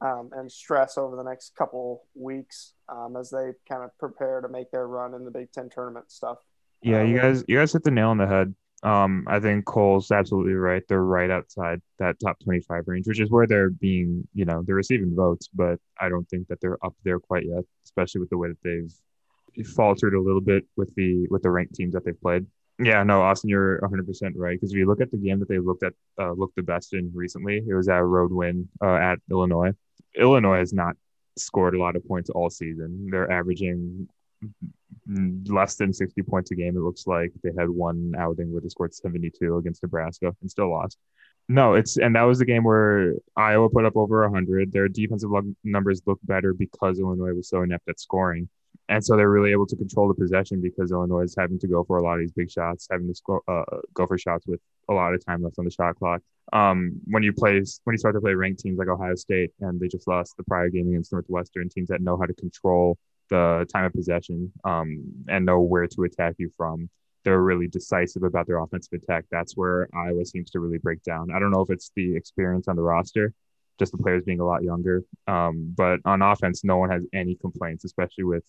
um, 0.00 0.30
and 0.32 0.50
stress 0.50 0.98
over 0.98 1.16
the 1.16 1.22
next 1.22 1.54
couple 1.56 2.02
weeks 2.14 2.72
um, 2.88 3.16
as 3.16 3.30
they 3.30 3.52
kind 3.68 3.84
of 3.84 3.96
prepare 3.98 4.40
to 4.40 4.48
make 4.48 4.70
their 4.70 4.88
run 4.88 5.14
in 5.14 5.24
the 5.24 5.30
Big 5.30 5.52
Ten 5.52 5.68
tournament 5.72 6.10
stuff. 6.10 6.38
Yeah, 6.82 7.02
you 7.02 7.20
um, 7.20 7.22
guys, 7.22 7.44
you 7.46 7.58
guys 7.58 7.72
hit 7.72 7.84
the 7.84 7.90
nail 7.90 8.08
on 8.08 8.18
the 8.18 8.26
head. 8.26 8.54
Um, 8.82 9.24
I 9.26 9.40
think 9.40 9.64
Cole's 9.64 10.10
absolutely 10.12 10.52
right. 10.52 10.82
They're 10.88 11.02
right 11.02 11.30
outside 11.30 11.80
that 11.98 12.20
top 12.20 12.38
25 12.44 12.84
range, 12.86 13.08
which 13.08 13.20
is 13.20 13.30
where 13.30 13.46
they're 13.46 13.70
being, 13.70 14.26
you 14.34 14.44
know, 14.44 14.62
they're 14.64 14.76
receiving 14.76 15.16
votes, 15.16 15.48
but 15.52 15.80
I 16.00 16.08
don't 16.08 16.28
think 16.30 16.46
that 16.48 16.60
they're 16.60 16.84
up 16.84 16.94
there 17.04 17.18
quite 17.18 17.44
yet, 17.44 17.64
especially 17.84 18.20
with 18.20 18.30
the 18.30 18.38
way 18.38 18.48
that 18.48 18.62
they've 18.62 19.66
faltered 19.66 20.14
a 20.14 20.20
little 20.20 20.40
bit 20.40 20.64
with 20.76 20.94
the 20.94 21.26
with 21.30 21.42
the 21.42 21.50
ranked 21.50 21.74
teams 21.74 21.94
that 21.94 22.04
they've 22.04 22.20
played. 22.20 22.46
Yeah, 22.80 23.02
no, 23.02 23.22
Austin, 23.22 23.50
you're 23.50 23.80
100 23.80 24.06
percent 24.06 24.36
right. 24.36 24.56
Because 24.56 24.72
if 24.72 24.78
you 24.78 24.86
look 24.86 25.00
at 25.00 25.10
the 25.10 25.16
game 25.16 25.40
that 25.40 25.48
they 25.48 25.58
looked 25.58 25.82
at, 25.82 25.94
uh, 26.20 26.32
looked 26.32 26.54
the 26.54 26.62
best 26.62 26.94
in 26.94 27.10
recently, 27.12 27.62
it 27.68 27.74
was 27.74 27.86
that 27.86 28.04
road 28.04 28.30
win 28.30 28.68
uh, 28.80 28.94
at 28.94 29.18
Illinois. 29.30 29.72
Illinois 30.16 30.58
has 30.58 30.72
not 30.72 30.94
scored 31.36 31.74
a 31.74 31.80
lot 31.80 31.96
of 31.96 32.06
points 32.06 32.30
all 32.30 32.50
season. 32.50 33.08
They're 33.10 33.30
averaging 33.30 34.08
less 35.46 35.76
than 35.76 35.92
60 35.92 36.22
points 36.22 36.50
a 36.50 36.54
game. 36.54 36.76
It 36.76 36.80
looks 36.80 37.06
like 37.06 37.32
they 37.42 37.50
had 37.58 37.68
one 37.68 38.12
outing 38.18 38.52
where 38.52 38.60
they 38.60 38.68
scored 38.68 38.94
72 38.94 39.56
against 39.56 39.82
Nebraska 39.82 40.34
and 40.40 40.50
still 40.50 40.70
lost. 40.70 40.98
No, 41.48 41.74
it's 41.74 41.96
and 41.96 42.14
that 42.14 42.22
was 42.22 42.38
the 42.38 42.44
game 42.44 42.62
where 42.62 43.14
Iowa 43.34 43.70
put 43.70 43.86
up 43.86 43.96
over 43.96 44.20
100. 44.22 44.70
Their 44.70 44.88
defensive 44.88 45.30
numbers 45.64 46.02
looked 46.06 46.26
better 46.26 46.52
because 46.52 47.00
Illinois 47.00 47.32
was 47.32 47.48
so 47.48 47.62
inept 47.62 47.88
at 47.88 47.98
scoring. 47.98 48.48
And 48.90 49.04
so 49.04 49.16
they're 49.16 49.30
really 49.30 49.52
able 49.52 49.66
to 49.66 49.76
control 49.76 50.08
the 50.08 50.14
possession 50.14 50.60
because 50.62 50.92
Illinois 50.92 51.22
is 51.22 51.34
having 51.38 51.58
to 51.58 51.66
go 51.66 51.84
for 51.84 51.98
a 51.98 52.02
lot 52.02 52.14
of 52.14 52.20
these 52.20 52.32
big 52.32 52.50
shots, 52.50 52.88
having 52.90 53.12
to 53.12 53.40
uh, 53.48 53.62
go 53.92 54.06
for 54.06 54.16
shots 54.16 54.46
with 54.46 54.60
a 54.88 54.94
lot 54.94 55.14
of 55.14 55.24
time 55.24 55.42
left 55.42 55.58
on 55.58 55.64
the 55.64 55.70
shot 55.70 55.96
clock. 55.96 56.22
Um, 56.54 56.92
when 57.04 57.22
you 57.22 57.32
play, 57.34 57.62
when 57.84 57.94
you 57.94 57.98
start 57.98 58.14
to 58.14 58.20
play 58.20 58.32
ranked 58.32 58.60
teams 58.60 58.78
like 58.78 58.88
Ohio 58.88 59.14
State, 59.14 59.50
and 59.60 59.78
they 59.78 59.88
just 59.88 60.08
lost 60.08 60.36
the 60.38 60.44
prior 60.44 60.70
game 60.70 60.88
against 60.88 61.12
Northwestern, 61.12 61.68
teams 61.68 61.88
that 61.88 62.00
know 62.00 62.16
how 62.18 62.24
to 62.24 62.32
control 62.34 62.98
the 63.28 63.66
time 63.72 63.84
of 63.84 63.92
possession 63.92 64.52
um, 64.64 65.02
and 65.28 65.44
know 65.46 65.60
where 65.60 65.86
to 65.86 66.02
attack 66.04 66.34
you 66.38 66.50
from. 66.56 66.88
They're 67.24 67.42
really 67.42 67.66
decisive 67.66 68.22
about 68.22 68.46
their 68.46 68.58
offensive 68.58 68.92
attack. 69.02 69.24
That's 69.30 69.56
where 69.56 69.88
Iowa 69.94 70.24
seems 70.24 70.50
to 70.52 70.60
really 70.60 70.78
break 70.78 71.02
down. 71.02 71.30
I 71.34 71.38
don't 71.38 71.50
know 71.50 71.60
if 71.60 71.70
it's 71.70 71.90
the 71.94 72.16
experience 72.16 72.68
on 72.68 72.76
the 72.76 72.82
roster, 72.82 73.34
just 73.78 73.92
the 73.92 73.98
players 73.98 74.24
being 74.24 74.40
a 74.40 74.46
lot 74.46 74.62
younger. 74.62 75.02
Um, 75.26 75.74
but 75.76 76.00
on 76.04 76.22
offense, 76.22 76.64
no 76.64 76.78
one 76.78 76.90
has 76.90 77.04
any 77.12 77.34
complaints, 77.34 77.84
especially 77.84 78.24
with 78.24 78.44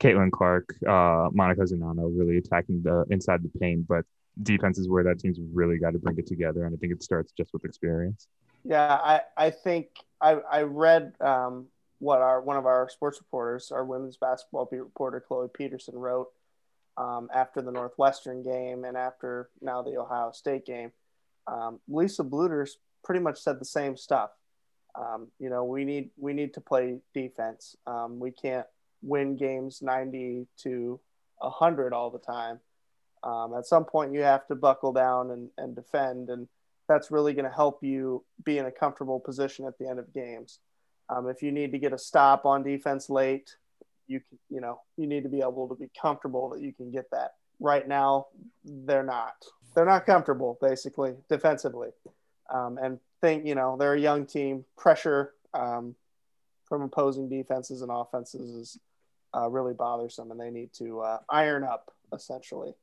Caitlin 0.00 0.30
Clark, 0.30 0.76
uh, 0.86 1.30
Monika 1.30 1.60
Czinano 1.60 2.10
really 2.16 2.38
attacking 2.38 2.82
the 2.82 3.04
inside 3.10 3.42
the 3.42 3.58
paint. 3.58 3.86
But 3.88 4.04
defense 4.42 4.78
is 4.78 4.88
where 4.88 5.04
that 5.04 5.20
team's 5.20 5.38
really 5.52 5.78
got 5.78 5.92
to 5.92 5.98
bring 5.98 6.18
it 6.18 6.26
together. 6.26 6.64
And 6.64 6.74
I 6.74 6.78
think 6.78 6.92
it 6.92 7.02
starts 7.02 7.32
just 7.32 7.52
with 7.52 7.64
experience. 7.64 8.28
Yeah, 8.64 8.92
I, 8.92 9.20
I 9.36 9.50
think 9.50 9.88
I, 10.20 10.32
I 10.50 10.62
read 10.62 11.14
um, 11.20 11.66
what 11.98 12.20
our 12.20 12.40
one 12.40 12.56
of 12.56 12.66
our 12.66 12.88
sports 12.88 13.18
reporters, 13.18 13.72
our 13.72 13.84
women's 13.84 14.16
basketball 14.16 14.68
reporter 14.70 15.20
Chloe 15.20 15.48
Peterson 15.52 15.96
wrote 15.96 16.28
um, 16.96 17.28
after 17.34 17.62
the 17.62 17.72
Northwestern 17.72 18.42
game 18.42 18.84
and 18.84 18.96
after 18.96 19.50
now 19.60 19.82
the 19.82 19.96
Ohio 19.98 20.32
State 20.32 20.66
game. 20.66 20.92
Um, 21.46 21.80
Lisa 21.88 22.24
Bluder's 22.24 22.78
pretty 23.04 23.20
much 23.20 23.40
said 23.40 23.58
the 23.58 23.64
same 23.64 23.96
stuff. 23.96 24.30
Um, 24.94 25.28
you 25.38 25.48
know, 25.48 25.64
we 25.64 25.84
need 25.84 26.10
we 26.16 26.32
need 26.32 26.54
to 26.54 26.60
play 26.60 26.98
defense. 27.14 27.76
Um, 27.86 28.18
we 28.18 28.30
can't 28.30 28.66
win 29.02 29.36
games 29.36 29.80
ninety 29.80 30.46
to 30.62 31.00
hundred 31.40 31.92
all 31.92 32.10
the 32.10 32.18
time. 32.18 32.60
Um, 33.22 33.54
at 33.56 33.66
some 33.66 33.84
point, 33.84 34.12
you 34.12 34.22
have 34.22 34.46
to 34.46 34.54
buckle 34.54 34.92
down 34.92 35.30
and, 35.30 35.50
and 35.58 35.74
defend, 35.74 36.30
and 36.30 36.48
that's 36.88 37.10
really 37.10 37.32
going 37.32 37.44
to 37.44 37.50
help 37.54 37.82
you 37.82 38.24
be 38.44 38.58
in 38.58 38.66
a 38.66 38.70
comfortable 38.70 39.20
position 39.20 39.66
at 39.66 39.78
the 39.78 39.88
end 39.88 39.98
of 39.98 40.12
games. 40.14 40.60
Um, 41.10 41.28
if 41.28 41.42
you 41.42 41.52
need 41.52 41.72
to 41.72 41.78
get 41.78 41.92
a 41.92 41.98
stop 41.98 42.44
on 42.44 42.62
defense 42.62 43.08
late, 43.08 43.56
you 44.06 44.20
can, 44.20 44.38
you 44.50 44.60
know, 44.60 44.80
you 44.96 45.06
need 45.06 45.22
to 45.22 45.28
be 45.28 45.40
able 45.40 45.68
to 45.68 45.74
be 45.74 45.90
comfortable 46.00 46.50
that 46.50 46.60
you 46.60 46.72
can 46.72 46.90
get 46.90 47.10
that. 47.12 47.32
Right 47.60 47.86
now, 47.86 48.26
they're 48.64 49.02
not. 49.02 49.34
They're 49.74 49.84
not 49.84 50.06
comfortable, 50.06 50.58
basically, 50.60 51.14
defensively. 51.28 51.90
Um, 52.52 52.78
and 52.80 52.98
think, 53.20 53.46
you 53.46 53.54
know, 53.54 53.76
they're 53.78 53.94
a 53.94 54.00
young 54.00 54.26
team. 54.26 54.64
Pressure 54.76 55.34
um, 55.54 55.94
from 56.64 56.82
opposing 56.82 57.28
defenses 57.28 57.82
and 57.82 57.90
offenses 57.90 58.50
is 58.50 58.78
uh, 59.36 59.48
really 59.48 59.74
bothersome, 59.74 60.30
and 60.30 60.40
they 60.40 60.50
need 60.50 60.72
to 60.74 61.00
uh, 61.00 61.18
iron 61.28 61.64
up 61.64 61.92
essentially. 62.12 62.74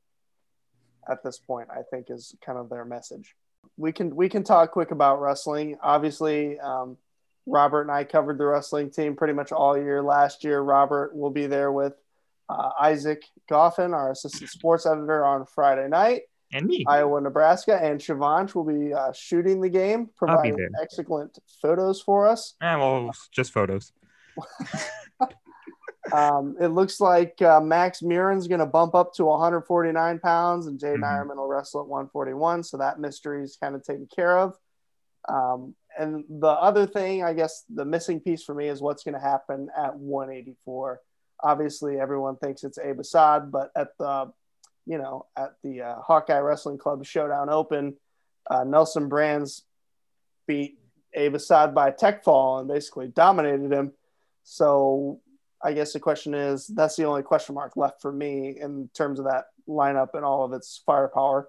At 1.08 1.22
this 1.22 1.38
point, 1.38 1.68
I 1.70 1.82
think 1.90 2.06
is 2.10 2.34
kind 2.44 2.58
of 2.58 2.68
their 2.68 2.84
message. 2.84 3.36
We 3.76 3.92
can 3.92 4.14
we 4.14 4.28
can 4.28 4.42
talk 4.42 4.72
quick 4.72 4.90
about 4.90 5.20
wrestling. 5.20 5.76
Obviously, 5.82 6.58
um, 6.58 6.96
Robert 7.46 7.82
and 7.82 7.90
I 7.90 8.04
covered 8.04 8.38
the 8.38 8.46
wrestling 8.46 8.90
team 8.90 9.14
pretty 9.16 9.32
much 9.32 9.52
all 9.52 9.78
year 9.78 10.02
last 10.02 10.44
year. 10.44 10.60
Robert 10.60 11.14
will 11.14 11.30
be 11.30 11.46
there 11.46 11.70
with 11.70 11.94
uh, 12.48 12.70
Isaac 12.80 13.24
Goffin, 13.50 13.94
our 13.94 14.10
assistant 14.10 14.50
sports 14.50 14.86
editor, 14.86 15.24
on 15.24 15.46
Friday 15.46 15.88
night. 15.88 16.22
And 16.52 16.66
me. 16.66 16.84
Iowa, 16.86 17.20
Nebraska. 17.20 17.78
And 17.80 18.00
Shivansh 18.00 18.54
will 18.54 18.64
be 18.64 18.92
uh, 18.92 19.12
shooting 19.12 19.60
the 19.60 19.68
game, 19.68 20.10
providing 20.16 20.68
excellent 20.80 21.38
photos 21.60 22.00
for 22.00 22.28
us. 22.28 22.54
And 22.60 22.80
well, 22.80 23.10
just 23.32 23.52
photos. 23.52 23.92
um, 26.12 26.56
it 26.60 26.68
looks 26.68 27.00
like 27.00 27.40
uh, 27.42 27.60
Max 27.60 28.00
Murin's 28.00 28.46
going 28.46 28.60
to 28.60 28.66
bump 28.66 28.94
up 28.94 29.14
to 29.14 29.24
149 29.24 30.18
pounds, 30.20 30.66
and 30.66 30.78
Jay 30.78 30.94
mm-hmm. 30.94 31.02
Nyerman 31.02 31.36
will 31.36 31.48
wrestle 31.48 31.80
at 31.80 31.88
141. 31.88 32.62
So 32.62 32.76
that 32.78 33.00
mystery 33.00 33.42
is 33.42 33.56
kind 33.60 33.74
of 33.74 33.82
taken 33.82 34.08
care 34.14 34.38
of. 34.38 34.56
Um, 35.28 35.74
and 35.98 36.24
the 36.28 36.48
other 36.48 36.86
thing, 36.86 37.24
I 37.24 37.32
guess, 37.32 37.64
the 37.72 37.84
missing 37.84 38.20
piece 38.20 38.42
for 38.42 38.54
me 38.54 38.68
is 38.68 38.80
what's 38.80 39.02
going 39.02 39.14
to 39.14 39.20
happen 39.20 39.68
at 39.76 39.96
184. 39.96 41.00
Obviously, 41.42 41.98
everyone 42.00 42.36
thinks 42.36 42.64
it's 42.64 42.78
Abe 42.78 43.00
Assad, 43.00 43.52
but 43.52 43.70
at 43.76 43.88
the, 43.98 44.32
you 44.86 44.98
know, 44.98 45.26
at 45.36 45.54
the 45.62 45.82
uh, 45.82 46.00
Hawkeye 46.00 46.38
Wrestling 46.38 46.78
Club 46.78 47.04
Showdown 47.04 47.50
Open, 47.50 47.94
uh, 48.50 48.64
Nelson 48.64 49.08
Brands 49.08 49.62
beat 50.46 50.78
Abe 51.14 51.34
Assad 51.34 51.74
by 51.74 51.90
tech 51.90 52.24
fall 52.24 52.58
and 52.58 52.68
basically 52.68 53.08
dominated 53.08 53.72
him. 53.72 53.92
So 54.44 55.20
I 55.62 55.72
guess 55.72 55.92
the 55.92 56.00
question 56.00 56.34
is 56.34 56.66
that's 56.68 56.96
the 56.96 57.04
only 57.04 57.22
question 57.22 57.54
mark 57.54 57.76
left 57.76 58.00
for 58.00 58.12
me 58.12 58.58
in 58.60 58.88
terms 58.94 59.18
of 59.18 59.24
that 59.24 59.46
lineup 59.68 60.10
and 60.14 60.24
all 60.24 60.44
of 60.44 60.52
its 60.52 60.82
firepower. 60.86 61.48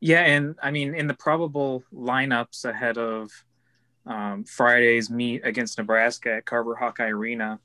Yeah, 0.00 0.22
and 0.22 0.56
I 0.62 0.70
mean, 0.70 0.94
in 0.94 1.06
the 1.06 1.14
probable 1.14 1.82
lineups 1.92 2.64
ahead 2.64 2.98
of 2.98 3.30
um, 4.04 4.44
Friday's 4.44 5.10
meet 5.10 5.42
against 5.44 5.78
Nebraska 5.78 6.36
at 6.36 6.44
Carver 6.44 6.76
Hawkeye 6.76 7.08
Arena, 7.08 7.60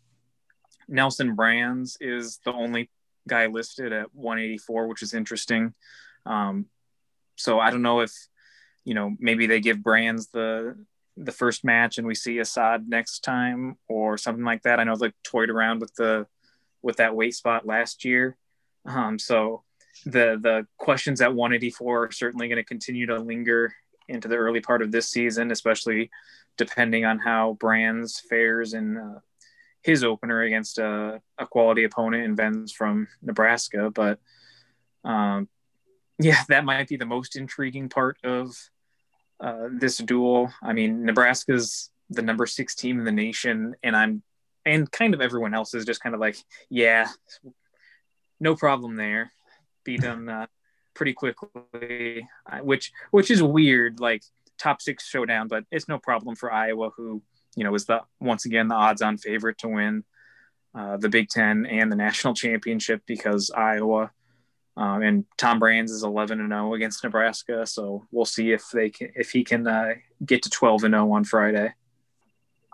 Nelson 0.87 1.35
Brands 1.35 1.97
is 1.99 2.39
the 2.45 2.53
only 2.53 2.89
guy 3.27 3.47
listed 3.47 3.93
at 3.93 4.13
184, 4.15 4.87
which 4.87 5.01
is 5.01 5.13
interesting. 5.13 5.73
Um, 6.25 6.65
so 7.35 7.59
I 7.59 7.69
don't 7.69 7.81
know 7.81 8.01
if 8.01 8.11
you 8.83 8.93
know 8.93 9.15
maybe 9.19 9.47
they 9.47 9.59
give 9.59 9.83
Brands 9.83 10.27
the 10.27 10.75
the 11.17 11.31
first 11.31 11.63
match 11.63 11.97
and 11.97 12.07
we 12.07 12.15
see 12.15 12.39
Assad 12.39 12.87
next 12.87 13.19
time 13.19 13.77
or 13.87 14.17
something 14.17 14.45
like 14.45 14.63
that. 14.63 14.79
I 14.79 14.83
know 14.83 14.95
they 14.95 15.11
toyed 15.23 15.49
around 15.49 15.81
with 15.81 15.93
the 15.95 16.27
with 16.81 16.97
that 16.97 17.15
weight 17.15 17.35
spot 17.35 17.65
last 17.65 18.05
year. 18.05 18.37
Um, 18.85 19.19
so 19.19 19.63
the 20.05 20.37
the 20.41 20.67
questions 20.77 21.21
at 21.21 21.33
184 21.33 22.05
are 22.05 22.11
certainly 22.11 22.47
going 22.47 22.57
to 22.57 22.63
continue 22.63 23.05
to 23.07 23.19
linger 23.19 23.73
into 24.07 24.27
the 24.27 24.35
early 24.35 24.61
part 24.61 24.81
of 24.81 24.91
this 24.91 25.09
season, 25.09 25.51
especially 25.51 26.09
depending 26.57 27.05
on 27.05 27.19
how 27.19 27.53
Brands 27.59 28.21
fares 28.29 28.73
in 28.73 28.97
uh, 28.97 29.19
his 29.81 30.03
opener 30.03 30.41
against 30.41 30.77
a, 30.77 31.21
a, 31.37 31.47
quality 31.47 31.85
opponent 31.85 32.23
in 32.23 32.35
Venz 32.35 32.71
from 32.71 33.07
Nebraska. 33.21 33.89
But 33.89 34.19
um, 35.03 35.47
yeah, 36.19 36.41
that 36.49 36.65
might 36.65 36.87
be 36.87 36.97
the 36.97 37.05
most 37.05 37.35
intriguing 37.35 37.89
part 37.89 38.17
of 38.23 38.55
uh, 39.39 39.69
this 39.71 39.97
duel. 39.97 40.53
I 40.61 40.73
mean, 40.73 41.03
Nebraska's 41.03 41.89
the 42.09 42.21
number 42.21 42.45
six 42.45 42.75
team 42.75 42.99
in 42.99 43.05
the 43.05 43.11
nation, 43.11 43.75
and 43.81 43.95
I'm 43.95 44.23
and 44.65 44.91
kind 44.91 45.13
of 45.13 45.21
everyone 45.21 45.55
else 45.55 45.73
is 45.73 45.85
just 45.85 46.01
kind 46.01 46.13
of 46.13 46.21
like, 46.21 46.37
yeah, 46.69 47.07
no 48.39 48.55
problem 48.55 48.95
there. 48.95 49.31
Beat 49.83 50.01
them 50.01 50.29
uh, 50.29 50.45
pretty 50.93 51.13
quickly, 51.13 52.27
which 52.61 52.91
which 53.11 53.31
is 53.31 53.41
weird. 53.41 53.99
Like 53.99 54.23
top 54.57 54.81
six 54.81 55.07
showdown, 55.07 55.47
but 55.47 55.65
it's 55.71 55.87
no 55.87 55.97
problem 55.97 56.35
for 56.35 56.51
Iowa, 56.51 56.91
who 56.95 57.21
you 57.55 57.63
know 57.63 57.73
is 57.75 57.85
the 57.85 58.01
once 58.19 58.45
again 58.45 58.67
the 58.67 58.75
odds-on 58.75 59.17
favorite 59.17 59.57
to 59.59 59.67
win 59.67 60.03
uh, 60.73 60.97
the 60.97 61.09
Big 61.09 61.29
Ten 61.29 61.65
and 61.65 61.91
the 61.91 61.95
national 61.95 62.33
championship 62.33 63.01
because 63.05 63.51
Iowa 63.51 64.11
um, 64.77 65.01
and 65.01 65.25
Tom 65.37 65.59
Brands 65.59 65.91
is 65.91 66.03
11 66.03 66.39
and 66.39 66.49
0 66.49 66.73
against 66.73 67.03
Nebraska, 67.03 67.65
so 67.65 68.07
we'll 68.11 68.25
see 68.25 68.51
if 68.51 68.69
they 68.71 68.89
can, 68.89 69.11
if 69.15 69.31
he 69.31 69.43
can 69.43 69.67
uh, 69.67 69.95
get 70.25 70.43
to 70.43 70.49
12 70.49 70.85
and 70.85 70.93
0 70.93 71.11
on 71.11 71.23
Friday. 71.23 71.73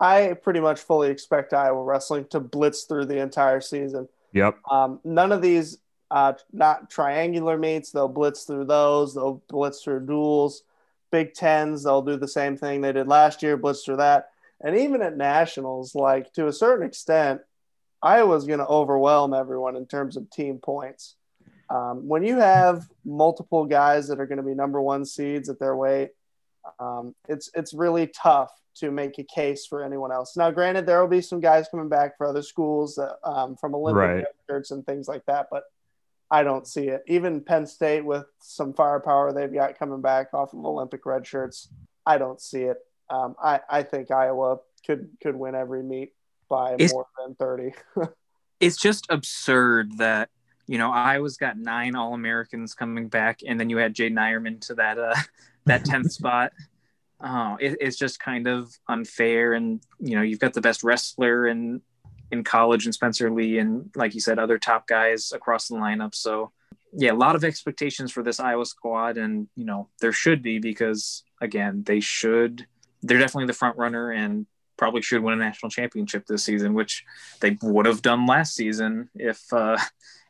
I 0.00 0.34
pretty 0.40 0.60
much 0.60 0.80
fully 0.80 1.10
expect 1.10 1.52
Iowa 1.52 1.82
wrestling 1.82 2.26
to 2.30 2.38
blitz 2.38 2.84
through 2.84 3.06
the 3.06 3.20
entire 3.20 3.60
season. 3.60 4.08
Yep. 4.32 4.58
Um, 4.70 5.00
none 5.02 5.32
of 5.32 5.42
these 5.42 5.78
uh, 6.10 6.34
not 6.52 6.90
triangular 6.90 7.58
meets. 7.58 7.90
They'll 7.90 8.08
blitz 8.08 8.44
through 8.44 8.66
those. 8.66 9.14
They'll 9.14 9.42
blitz 9.48 9.82
through 9.82 10.06
duels. 10.06 10.62
Big 11.10 11.34
Tens, 11.34 11.84
they'll 11.84 12.02
do 12.02 12.16
the 12.16 12.28
same 12.28 12.56
thing 12.56 12.80
they 12.80 12.92
did 12.92 13.08
last 13.08 13.42
year, 13.42 13.56
blitz 13.56 13.84
through 13.84 13.96
that. 13.96 14.30
And 14.60 14.76
even 14.76 15.02
at 15.02 15.16
nationals, 15.16 15.94
like 15.94 16.32
to 16.34 16.48
a 16.48 16.52
certain 16.52 16.86
extent, 16.86 17.40
Iowa's 18.02 18.46
going 18.46 18.58
to 18.58 18.66
overwhelm 18.66 19.32
everyone 19.32 19.76
in 19.76 19.86
terms 19.86 20.16
of 20.16 20.30
team 20.30 20.58
points. 20.58 21.14
Um, 21.70 22.08
when 22.08 22.22
you 22.24 22.36
have 22.36 22.88
multiple 23.04 23.64
guys 23.66 24.08
that 24.08 24.20
are 24.20 24.26
going 24.26 24.38
to 24.38 24.42
be 24.42 24.54
number 24.54 24.80
one 24.80 25.04
seeds 25.04 25.48
at 25.48 25.58
their 25.58 25.76
weight, 25.76 26.10
um, 26.78 27.14
it's 27.28 27.50
it's 27.54 27.72
really 27.72 28.06
tough 28.06 28.50
to 28.76 28.90
make 28.90 29.18
a 29.18 29.24
case 29.24 29.66
for 29.66 29.82
anyone 29.82 30.12
else. 30.12 30.36
Now, 30.36 30.50
granted, 30.50 30.86
there 30.86 31.00
will 31.00 31.08
be 31.08 31.20
some 31.20 31.40
guys 31.40 31.68
coming 31.70 31.88
back 31.88 32.16
for 32.16 32.26
other 32.26 32.42
schools 32.42 32.94
that, 32.94 33.16
um, 33.24 33.56
from 33.56 33.74
Olympic 33.74 33.98
right. 33.98 34.24
shirts 34.48 34.70
and 34.70 34.86
things 34.86 35.08
like 35.08 35.24
that, 35.26 35.48
but 35.50 35.64
I 36.30 36.42
don't 36.42 36.66
see 36.66 36.88
it. 36.88 37.02
Even 37.06 37.40
Penn 37.40 37.66
State 37.66 38.04
with 38.04 38.26
some 38.38 38.74
firepower 38.74 39.32
they've 39.32 39.52
got 39.52 39.78
coming 39.78 40.02
back 40.02 40.34
off 40.34 40.52
of 40.52 40.64
Olympic 40.64 41.06
red 41.06 41.26
shirts, 41.26 41.68
I 42.04 42.18
don't 42.18 42.40
see 42.40 42.62
it. 42.62 42.78
Um, 43.10 43.34
I, 43.42 43.60
I 43.70 43.82
think 43.82 44.10
Iowa 44.10 44.58
could 44.86 45.08
could 45.22 45.36
win 45.36 45.54
every 45.54 45.82
meet 45.82 46.12
by 46.50 46.76
it's, 46.78 46.92
more 46.92 47.06
than 47.24 47.34
30. 47.34 47.72
it's 48.60 48.76
just 48.76 49.06
absurd 49.08 49.98
that 49.98 50.28
you 50.68 50.76
know, 50.76 50.92
Iowa's 50.92 51.38
got 51.38 51.56
nine 51.56 51.96
All 51.96 52.12
Americans 52.12 52.74
coming 52.74 53.08
back, 53.08 53.40
and 53.46 53.58
then 53.58 53.70
you 53.70 53.78
had 53.78 53.94
Jaydin 53.94 54.18
Eierman 54.18 54.60
to 54.66 54.74
that 54.74 54.98
uh, 54.98 55.14
that 55.64 55.84
tenth 55.86 56.12
spot. 56.12 56.52
Oh, 57.20 57.56
it, 57.58 57.78
it's 57.80 57.96
just 57.96 58.20
kind 58.20 58.46
of 58.46 58.70
unfair, 58.86 59.54
and 59.54 59.80
you 59.98 60.14
know, 60.14 60.22
you've 60.22 60.38
got 60.38 60.52
the 60.52 60.60
best 60.60 60.84
wrestler 60.84 61.46
in 61.46 61.80
in 62.30 62.44
college 62.44 62.84
and 62.84 62.94
Spencer 62.94 63.30
Lee, 63.30 63.58
and 63.58 63.90
like 63.94 64.14
you 64.14 64.20
said, 64.20 64.38
other 64.38 64.58
top 64.58 64.86
guys 64.86 65.32
across 65.32 65.68
the 65.68 65.76
lineup. 65.76 66.14
So, 66.14 66.52
yeah, 66.92 67.12
a 67.12 67.14
lot 67.14 67.36
of 67.36 67.44
expectations 67.44 68.12
for 68.12 68.22
this 68.22 68.40
Iowa 68.40 68.66
squad, 68.66 69.18
and 69.18 69.48
you 69.54 69.64
know, 69.64 69.88
there 70.00 70.12
should 70.12 70.42
be 70.42 70.58
because 70.58 71.22
again, 71.40 71.82
they 71.86 72.00
should. 72.00 72.66
They're 73.02 73.18
definitely 73.18 73.46
the 73.46 73.52
front 73.52 73.76
runner, 73.76 74.10
and 74.10 74.46
probably 74.76 75.02
should 75.02 75.22
win 75.22 75.34
a 75.34 75.44
national 75.44 75.70
championship 75.70 76.26
this 76.26 76.44
season, 76.44 76.72
which 76.72 77.04
they 77.40 77.58
would 77.62 77.86
have 77.86 78.00
done 78.00 78.26
last 78.26 78.54
season 78.54 79.10
if 79.14 79.42
uh, 79.52 79.76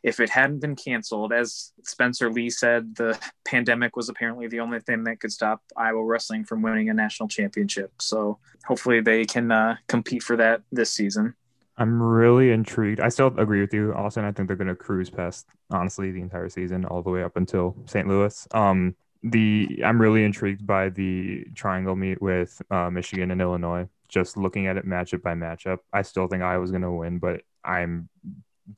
if 0.03 0.21
it 0.21 0.31
hadn't 0.31 0.61
been 0.61 0.77
canceled, 0.77 1.33
as 1.33 1.73
Spencer 1.85 2.31
Lee 2.31 2.51
said, 2.51 2.95
the 2.97 3.19
pandemic 3.45 3.97
was 3.97 4.09
apparently 4.09 4.47
the 4.47 4.61
only 4.61 4.81
thing 4.81 5.05
that 5.05 5.21
could 5.21 5.33
stop 5.33 5.63
Iowa 5.77 6.03
wrestling 6.05 6.45
from 6.45 6.63
winning 6.63 6.89
a 6.89 6.95
national 6.95 7.29
championship. 7.29 7.93
So 8.01 8.39
hopefully 8.65 9.01
they 9.01 9.25
can 9.25 9.51
uh, 9.51 9.77
compete 9.89 10.23
for 10.23 10.37
that 10.37 10.63
this 10.71 10.91
season. 10.91 11.35
I'm 11.79 12.03
really 12.03 12.51
intrigued. 12.51 13.01
I 13.01 13.09
still 13.09 13.29
agree 13.39 13.61
with 13.61 13.73
you, 13.73 13.95
Austin. 13.95 14.25
I 14.25 14.33
think 14.33 14.49
they're 14.49 14.57
going 14.57 14.69
to 14.69 14.75
cruise 14.75 15.11
past, 15.11 15.47
honestly, 15.71 16.11
the 16.11 16.21
entire 16.21 16.49
season, 16.49 16.85
all 16.85 17.03
the 17.03 17.11
way 17.11 17.23
up 17.23 17.37
until 17.37 17.77
St. 17.87 18.07
Louis. 18.07 18.49
Um, 18.53 18.97
the 19.23 19.81
I'm 19.85 20.01
really 20.01 20.25
intrigued 20.25 20.67
by 20.67 20.91
the 20.91 21.45
triangle 21.55 21.97
meet 21.97 22.21
with 22.21 22.61
uh, 22.71 22.91
Michigan 22.91 23.31
and 23.31 23.41
Illinois. 23.41 23.89
Just 24.09 24.37
looking 24.37 24.67
at 24.67 24.77
it 24.77 24.87
matchup 24.87 25.23
by 25.23 25.35
matchup, 25.35 25.79
I 25.93 26.03
still 26.03 26.27
think 26.27 26.43
Iowa's 26.43 26.71
going 26.71 26.83
to 26.83 26.91
win, 26.91 27.19
but 27.19 27.43
I'm 27.65 28.09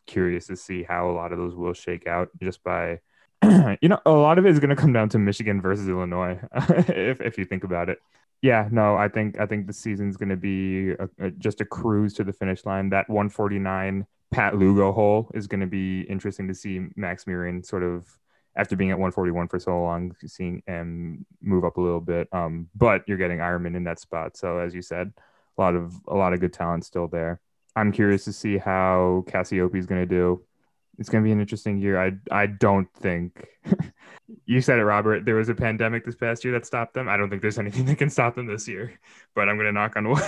curious 0.07 0.47
to 0.49 0.57
see 0.57 0.83
how 0.83 1.11
a 1.11 1.13
lot 1.13 1.33
of 1.33 1.39
those 1.39 1.55
will 1.55 1.73
shake 1.73 2.07
out 2.07 2.31
just 2.41 2.63
by 2.63 3.01
you 3.81 3.89
know 3.89 3.99
a 4.05 4.11
lot 4.11 4.39
of 4.39 4.47
it 4.47 4.51
is 4.51 4.61
going 4.61 4.71
to 4.71 4.77
come 4.77 4.93
down 4.93 5.09
to 5.09 5.19
michigan 5.19 5.61
versus 5.61 5.89
illinois 5.89 6.39
if, 6.89 7.21
if 7.21 7.39
you 7.39 7.45
think 7.45 7.65
about 7.65 7.89
it 7.89 7.99
yeah 8.43 8.69
no 8.71 8.97
i 8.97 9.09
think 9.09 9.39
i 9.39 9.47
think 9.47 9.67
the 9.67 9.73
season's 9.73 10.17
going 10.17 10.29
to 10.29 10.37
be 10.37 10.93
a, 10.93 11.09
a, 11.19 11.31
just 11.33 11.61
a 11.61 11.65
cruise 11.65 12.15
to 12.15 12.25
the 12.25 12.33
finish 12.33 12.65
line. 12.65 12.91
That 12.91 13.09
149 13.09 14.07
pat 14.31 14.57
lugo 14.57 14.93
hole 14.93 15.31
is 15.35 15.47
going 15.47 15.61
to 15.61 15.67
be 15.67 16.03
interesting 16.03 16.47
to 16.49 16.55
see 16.55 16.87
max 16.97 17.25
Murin 17.25 17.65
sort 17.65 17.83
of 17.83 18.07
after 18.57 18.77
being 18.77 18.91
at 18.91 18.99
141 18.99 19.49
for 19.49 19.59
so 19.59 19.81
long 19.81 20.15
seeing 20.27 20.63
him 20.67 21.25
move 21.41 21.65
up 21.65 21.77
a 21.77 21.81
little 21.81 22.01
bit. 22.01 22.29
Um, 22.33 22.69
but 22.75 23.03
you're 23.07 23.17
getting 23.17 23.39
Eierman 23.39 23.77
in 23.77 23.85
that 23.85 24.01
spot. 24.01 24.37
So 24.37 24.59
as 24.59 24.75
you 24.75 24.83
said 24.83 25.13
a 25.57 25.61
lot 25.61 25.75
of 25.75 25.95
a 26.09 26.15
lot 26.15 26.33
of 26.33 26.41
good 26.41 26.53
talent 26.53 26.85
still 26.85 27.09
there. 27.09 27.41
I'm 27.77 27.93
curious 27.93 28.25
to 28.25 28.33
see 28.33 28.59
how 28.59 29.25
Cassioppi 29.29 29.77
is 29.77 29.87
going 29.87 30.01
to 30.01 30.07
do. 30.07 30.45
It's 31.01 31.09
going 31.09 31.25
to 31.25 31.27
be 31.27 31.33
an 31.33 31.41
interesting 31.41 31.79
year. 31.79 32.01
I 32.01 32.13
I 32.31 32.47
don't 32.47 32.93
think 32.93 33.49
you 34.45 34.61
said 34.61 34.79
it, 34.79 34.85
Robert. 34.85 35.25
There 35.25 35.35
was 35.35 35.49
a 35.49 35.55
pandemic 35.55 36.05
this 36.05 36.15
past 36.15 36.45
year 36.45 36.53
that 36.53 36.67
stopped 36.67 36.93
them. 36.93 37.09
I 37.09 37.17
don't 37.17 37.31
think 37.31 37.41
there's 37.41 37.59
anything 37.59 37.87
that 37.87 37.97
can 37.97 38.11
stop 38.11 38.35
them 38.35 38.47
this 38.47 38.69
year. 38.69 39.01
But 39.35 39.49
I'm 39.49 39.57
going 39.57 39.67
to 39.67 39.73
knock 39.73 39.97
on 39.97 40.11
wood. 40.11 40.23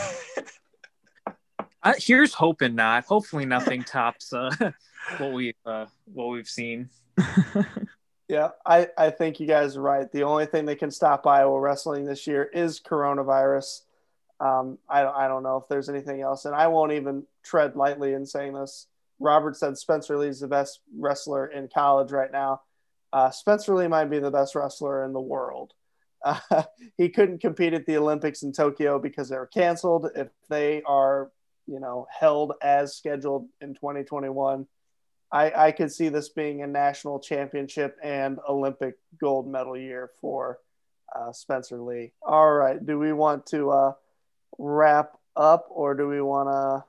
uh, 1.82 1.92
here's 1.98 2.32
hoping 2.32 2.74
not. 2.74 3.04
Hopefully, 3.04 3.44
nothing 3.44 3.85
tops 3.85 4.32
uh, 4.32 4.50
what 5.18 5.32
we 5.32 5.54
uh, 5.66 5.85
what 6.06 6.28
we've 6.28 6.48
seen. 6.48 6.88
yeah, 8.28 8.48
I 8.64 8.88
I 8.96 9.11
think 9.11 9.40
you 9.40 9.46
guys 9.46 9.76
are 9.76 9.82
right. 9.82 10.11
The 10.11 10.22
only 10.22 10.46
thing 10.46 10.64
that 10.66 10.78
can 10.78 10.90
stop 10.90 11.26
Iowa 11.26 11.61
wrestling 11.61 12.06
this 12.06 12.27
year 12.27 12.44
is 12.44 12.81
coronavirus. 12.81 13.83
Um, 14.40 14.79
I, 14.88 15.04
I 15.04 15.29
don't 15.29 15.42
know 15.42 15.58
if 15.58 15.68
there's 15.68 15.90
anything 15.90 16.23
else, 16.23 16.46
and 16.46 16.54
I 16.54 16.68
won't 16.68 16.92
even 16.92 17.25
tread 17.44 17.77
lightly 17.77 18.14
in 18.14 18.25
saying 18.25 18.54
this. 18.54 18.87
Robert 19.23 19.56
said 19.56 19.79
Spencer 19.79 20.18
Lee's 20.18 20.40
the 20.40 20.48
best 20.48 20.81
wrestler 20.98 21.46
in 21.46 21.68
college 21.73 22.10
right 22.10 22.33
now. 22.33 22.62
Uh, 23.12 23.31
Spencer 23.31 23.75
Lee 23.75 23.87
might 23.87 24.06
be 24.06 24.18
the 24.18 24.31
best 24.31 24.54
wrestler 24.54 25.04
in 25.04 25.12
the 25.12 25.20
world. 25.20 25.73
Uh, 26.25 26.62
he 26.96 27.08
couldn't 27.08 27.40
compete 27.40 27.75
at 27.75 27.85
the 27.85 27.96
Olympics 27.96 28.44
in 28.44 28.52
Tokyo 28.52 29.00
because 29.00 29.29
they 29.29 29.37
were 29.37 29.44
canceled. 29.44 30.08
If 30.14 30.29
they 30.48 30.81
are, 30.87 31.33
you 31.66 31.81
know, 31.81 32.06
held 32.16 32.52
as 32.62 32.94
scheduled 32.94 33.48
in 33.60 33.75
2021, 33.75 34.68
I, 35.33 35.50
I 35.50 35.73
could 35.73 35.90
see 35.90 36.10
this 36.10 36.29
being 36.29 36.62
a 36.62 36.68
national 36.68 37.18
championship 37.18 37.96
and 38.04 38.38
Olympic 38.48 38.98
gold 39.20 39.48
medal 39.48 39.77
year 39.77 40.12
for 40.20 40.60
uh, 41.12 41.33
Spencer 41.33 41.81
Lee. 41.81 42.12
All 42.23 42.52
right. 42.52 42.79
Do 42.87 43.00
we 43.00 43.12
want 43.12 43.46
to 43.46 43.73
uh, 43.73 43.92
wrap 44.58 45.18
up 45.35 45.66
or 45.70 45.94
do 45.94 46.06
we 46.06 46.23
want 46.23 46.50
to 46.50 46.85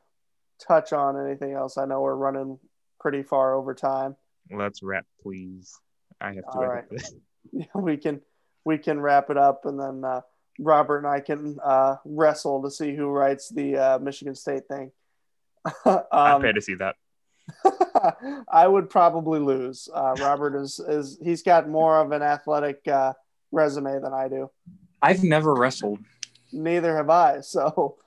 touch 0.60 0.94
on 0.94 1.20
anything 1.20 1.54
else? 1.54 1.78
I 1.78 1.86
know 1.86 2.02
we're 2.02 2.16
running 2.16 2.60
pretty 3.00 3.24
far 3.24 3.54
over 3.54 3.74
time. 3.74 4.16
Let's 4.52 4.84
wrap, 4.84 5.06
please. 5.22 5.74
I 6.20 6.34
have 6.34 6.44
to 6.44 6.50
All 6.50 6.62
wrap 6.62 6.70
right. 6.70 6.84
up 6.84 6.90
this. 6.90 7.14
we 7.76 7.98
can 7.98 8.22
we 8.66 8.78
can 8.78 9.00
wrap 9.00 9.30
it 9.30 9.38
up 9.38 9.66
and 9.66 9.80
then 9.80 10.04
uh, 10.04 10.22
Robert 10.60 11.00
and 11.00 11.08
I 11.08 11.20
can 11.20 11.58
uh, 11.64 11.98
wrestle 12.06 12.64
to 12.64 12.72
see 12.72 12.96
who 12.96 13.08
writes 13.08 13.50
the 13.50 13.78
uh, 13.78 14.00
Michigan 14.00 14.36
State 14.36 14.68
thing. 14.68 14.92
I'm 15.86 16.02
um, 16.12 16.42
paid 16.42 16.56
to 16.56 16.62
see 16.62 16.76
that. 16.76 16.96
I 18.52 18.68
would 18.68 18.90
probably 18.90 19.40
lose. 19.40 19.90
Uh, 19.94 20.16
Robert 20.20 20.62
is 20.62 20.80
is 20.80 21.20
he's 21.22 21.44
got 21.44 21.68
more 21.68 22.00
of 22.00 22.12
an 22.12 22.22
athletic 22.22 22.88
uh, 22.88 23.14
resume 23.52 24.00
than 24.00 24.14
I 24.14 24.30
do. 24.30 24.50
I've 25.02 25.24
never 25.24 25.54
wrestled. 25.54 26.00
Neither 26.54 26.96
have 26.96 27.10
I. 27.10 27.42
So 27.42 27.98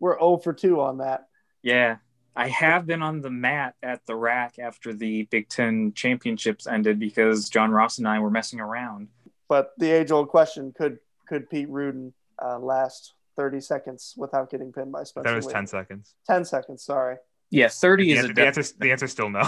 we're 0.00 0.18
0 0.18 0.38
for 0.38 0.52
2 0.52 0.80
on 0.80 0.98
that. 0.98 1.25
Yeah. 1.66 1.96
I 2.36 2.46
have 2.48 2.86
been 2.86 3.02
on 3.02 3.22
the 3.22 3.30
mat 3.30 3.74
at 3.82 4.06
the 4.06 4.14
rack 4.14 4.58
after 4.60 4.94
the 4.94 5.24
Big 5.24 5.48
Ten 5.48 5.92
championships 5.94 6.68
ended 6.68 7.00
because 7.00 7.48
John 7.48 7.72
Ross 7.72 7.98
and 7.98 8.06
I 8.06 8.20
were 8.20 8.30
messing 8.30 8.60
around. 8.60 9.08
But 9.48 9.72
the 9.76 9.90
age 9.90 10.12
old 10.12 10.28
question 10.28 10.72
could 10.76 10.98
could 11.26 11.50
Pete 11.50 11.68
Rudin 11.68 12.12
uh, 12.40 12.60
last 12.60 13.14
30 13.34 13.60
seconds 13.60 14.14
without 14.16 14.48
getting 14.48 14.72
pinned 14.72 14.92
by 14.92 15.02
Spencer? 15.02 15.28
That 15.28 15.36
was 15.36 15.46
Lee? 15.46 15.54
10 15.54 15.66
seconds. 15.66 16.14
10 16.28 16.44
seconds, 16.44 16.84
sorry. 16.84 17.16
Yeah, 17.50 17.68
30 17.68 18.04
The 18.04 18.12
is 18.12 18.18
answer, 18.18 18.30
a 18.30 18.34
the, 18.34 18.46
answer, 18.46 18.62
the 18.78 18.92
answer 18.92 19.08
still 19.08 19.30
no. 19.30 19.42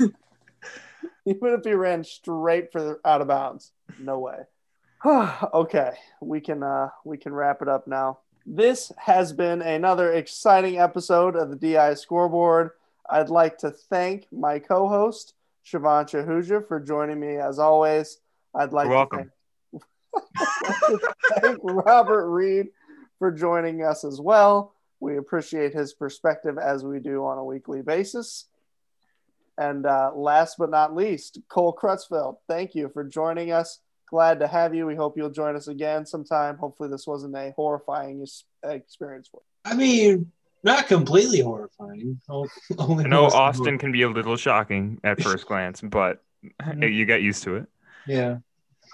Even 1.26 1.54
if 1.54 1.64
he 1.64 1.74
ran 1.74 2.02
straight 2.02 2.72
for 2.72 2.82
the, 2.82 3.00
out 3.04 3.20
of 3.20 3.28
bounds, 3.28 3.70
no 4.00 4.18
way. 4.18 4.38
okay, 5.54 5.92
we 6.20 6.40
can 6.40 6.64
uh, 6.64 6.88
we 7.04 7.16
can 7.16 7.32
wrap 7.32 7.62
it 7.62 7.68
up 7.68 7.86
now. 7.86 8.18
This 8.46 8.92
has 8.98 9.32
been 9.32 9.62
another 9.62 10.12
exciting 10.12 10.78
episode 10.78 11.34
of 11.34 11.48
the 11.48 11.56
DI 11.56 11.94
Scoreboard. 11.94 12.72
I'd 13.08 13.30
like 13.30 13.56
to 13.58 13.70
thank 13.70 14.26
my 14.30 14.58
co-host 14.58 15.34
Shivansh 15.66 16.12
Ahuja 16.12 16.66
for 16.68 16.78
joining 16.78 17.18
me 17.18 17.36
as 17.36 17.58
always. 17.58 18.18
I'd 18.54 18.74
like 18.74 18.88
You're 18.88 19.06
to 19.06 19.30
thank, 19.72 21.02
thank 21.40 21.58
Robert 21.62 22.28
Read 22.28 22.66
for 23.18 23.32
joining 23.32 23.82
us 23.82 24.04
as 24.04 24.20
well. 24.20 24.74
We 25.00 25.16
appreciate 25.16 25.72
his 25.72 25.94
perspective 25.94 26.58
as 26.58 26.84
we 26.84 27.00
do 27.00 27.24
on 27.24 27.38
a 27.38 27.44
weekly 27.44 27.80
basis. 27.80 28.46
And 29.56 29.86
uh, 29.86 30.10
last 30.14 30.56
but 30.58 30.70
not 30.70 30.94
least, 30.94 31.38
Cole 31.48 31.74
Krutzfield, 31.74 32.36
thank 32.46 32.74
you 32.74 32.90
for 32.90 33.04
joining 33.04 33.52
us. 33.52 33.80
Glad 34.10 34.40
to 34.40 34.46
have 34.46 34.74
you. 34.74 34.86
We 34.86 34.94
hope 34.94 35.16
you'll 35.16 35.30
join 35.30 35.56
us 35.56 35.68
again 35.68 36.06
sometime. 36.06 36.56
Hopefully, 36.56 36.88
this 36.88 37.06
wasn't 37.06 37.34
a 37.36 37.52
horrifying 37.56 38.26
experience 38.62 39.28
for 39.28 39.40
you. 39.40 39.72
I 39.72 39.74
mean, 39.74 40.30
not 40.62 40.88
completely 40.88 41.40
horrifying. 41.40 42.20
Oh, 42.28 42.46
only 42.78 43.04
I 43.04 43.08
know 43.08 43.22
mostly 43.22 43.38
Austin 43.38 43.78
can 43.78 43.92
be 43.92 44.02
a 44.02 44.08
little 44.08 44.36
shocking 44.36 45.00
at 45.04 45.22
first 45.22 45.46
glance, 45.46 45.80
but 45.80 46.22
you 46.80 47.04
get 47.06 47.22
used 47.22 47.42
to 47.44 47.56
it. 47.56 47.66
Yeah. 48.06 48.38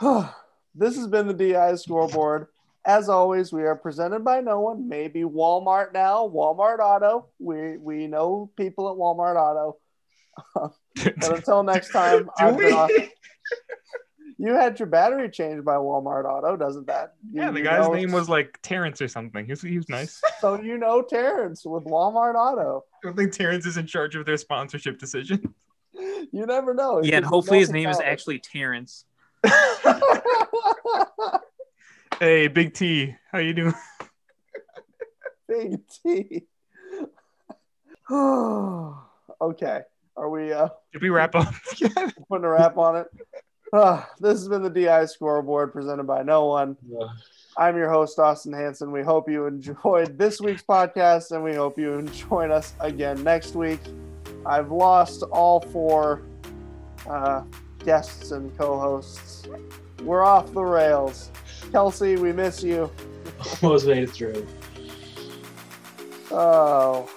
this 0.75 0.97
has 0.97 1.07
been 1.07 1.27
the 1.27 1.35
DI 1.35 1.75
Scoreboard. 1.77 2.47
As 2.87 3.09
always, 3.09 3.53
we 3.53 3.63
are 3.65 3.77
presented 3.77 4.25
by 4.25 4.41
no 4.41 4.61
one. 4.61 4.89
Maybe 4.89 5.21
Walmart 5.21 5.93
now, 5.93 6.27
Walmart 6.27 6.79
Auto. 6.79 7.27
We 7.39 7.77
we 7.77 8.07
know 8.07 8.51
people 8.57 8.89
at 8.91 8.97
Walmart 8.97 9.37
Auto. 9.37 9.79
But 10.97 11.37
until 11.37 11.63
next 11.63 11.91
time, 11.93 12.25
Do 12.39 12.45
I've 12.45 12.57
been 12.57 12.67
we? 12.67 12.73
Austin. 12.73 13.09
You 14.43 14.55
had 14.55 14.79
your 14.79 14.87
battery 14.87 15.29
changed 15.29 15.67
by 15.67 15.75
Walmart 15.75 16.25
Auto, 16.25 16.57
doesn't 16.57 16.87
that? 16.87 17.13
You- 17.31 17.43
Yeah, 17.43 17.51
the 17.51 17.61
guy's 17.61 17.87
know- 17.87 17.93
name 17.93 18.11
was 18.11 18.27
like 18.27 18.59
Terrence 18.63 19.03
or 19.03 19.09
something. 19.09 19.45
He 19.45 19.53
was, 19.53 19.61
he 19.61 19.77
was 19.77 19.89
nice. 19.91 20.19
So 20.41 20.59
you 20.59 20.79
know 20.79 21.03
Terrence 21.03 21.67
with 21.67 21.85
Walmart 21.85 22.37
Auto. 22.37 22.85
I 22.95 23.07
don't 23.07 23.17
think 23.19 23.33
Terrence 23.33 23.67
is 23.67 23.77
in 23.77 23.87
charge 23.87 24.17
of 24.17 24.25
their 24.25 24.39
sponsorship 24.39 24.99
decision. 24.99 25.55
You 26.33 26.47
never 26.47 26.73
know. 26.73 27.03
Yeah, 27.03 27.17
and 27.17 27.27
hopefully 27.27 27.59
his 27.59 27.71
name 27.71 27.89
is 27.91 28.01
actually 28.01 28.39
Terrence. 28.39 29.05
hey, 32.21 32.47
Big 32.49 32.73
T, 32.73 33.15
how 33.31 33.39
you 33.39 33.53
doing? 33.53 33.75
Big 35.49 35.81
T. 35.89 36.45
okay. 38.11 39.81
Are 40.17 40.31
we 40.31 40.53
uh, 40.53 40.69
Did 40.93 41.03
we 41.03 41.11
wrap 41.11 41.35
up? 41.35 41.53
putting 42.29 42.45
a 42.45 42.49
wrap 42.49 42.79
on 42.79 42.97
it? 42.97 43.07
Ah, 43.73 44.11
this 44.19 44.33
has 44.33 44.49
been 44.49 44.63
the 44.63 44.71
DI 44.71 45.05
scoreboard 45.07 45.73
presented 45.73 46.05
by 46.05 46.23
no 46.23 46.47
one. 46.47 46.77
I'm 47.57 47.77
your 47.77 47.89
host, 47.89 48.19
Austin 48.19 48.53
Hanson. 48.53 48.91
We 48.91 49.03
hope 49.03 49.29
you 49.29 49.47
enjoyed 49.47 50.19
this 50.19 50.41
week's 50.41 50.63
podcast 50.63 51.31
and 51.31 51.45
we 51.45 51.55
hope 51.55 51.79
you 51.79 52.03
join 52.13 52.51
us 52.51 52.75
again 52.81 53.23
next 53.23 53.55
week. 53.55 53.81
I've 54.45 54.73
lost 54.73 55.23
all 55.31 55.61
four 55.61 56.23
uh, 57.09 57.43
guests 57.85 58.33
and 58.33 58.57
co 58.59 58.79
hosts. 58.79 59.47
We're 60.03 60.25
off 60.25 60.53
the 60.53 60.65
rails. 60.65 61.31
Kelsey, 61.71 62.17
we 62.17 62.33
miss 62.33 62.65
you. 62.65 62.91
Almost 63.63 63.87
made 63.87 64.03
it 64.03 64.11
through. 64.11 64.47
Oh. 66.33 67.09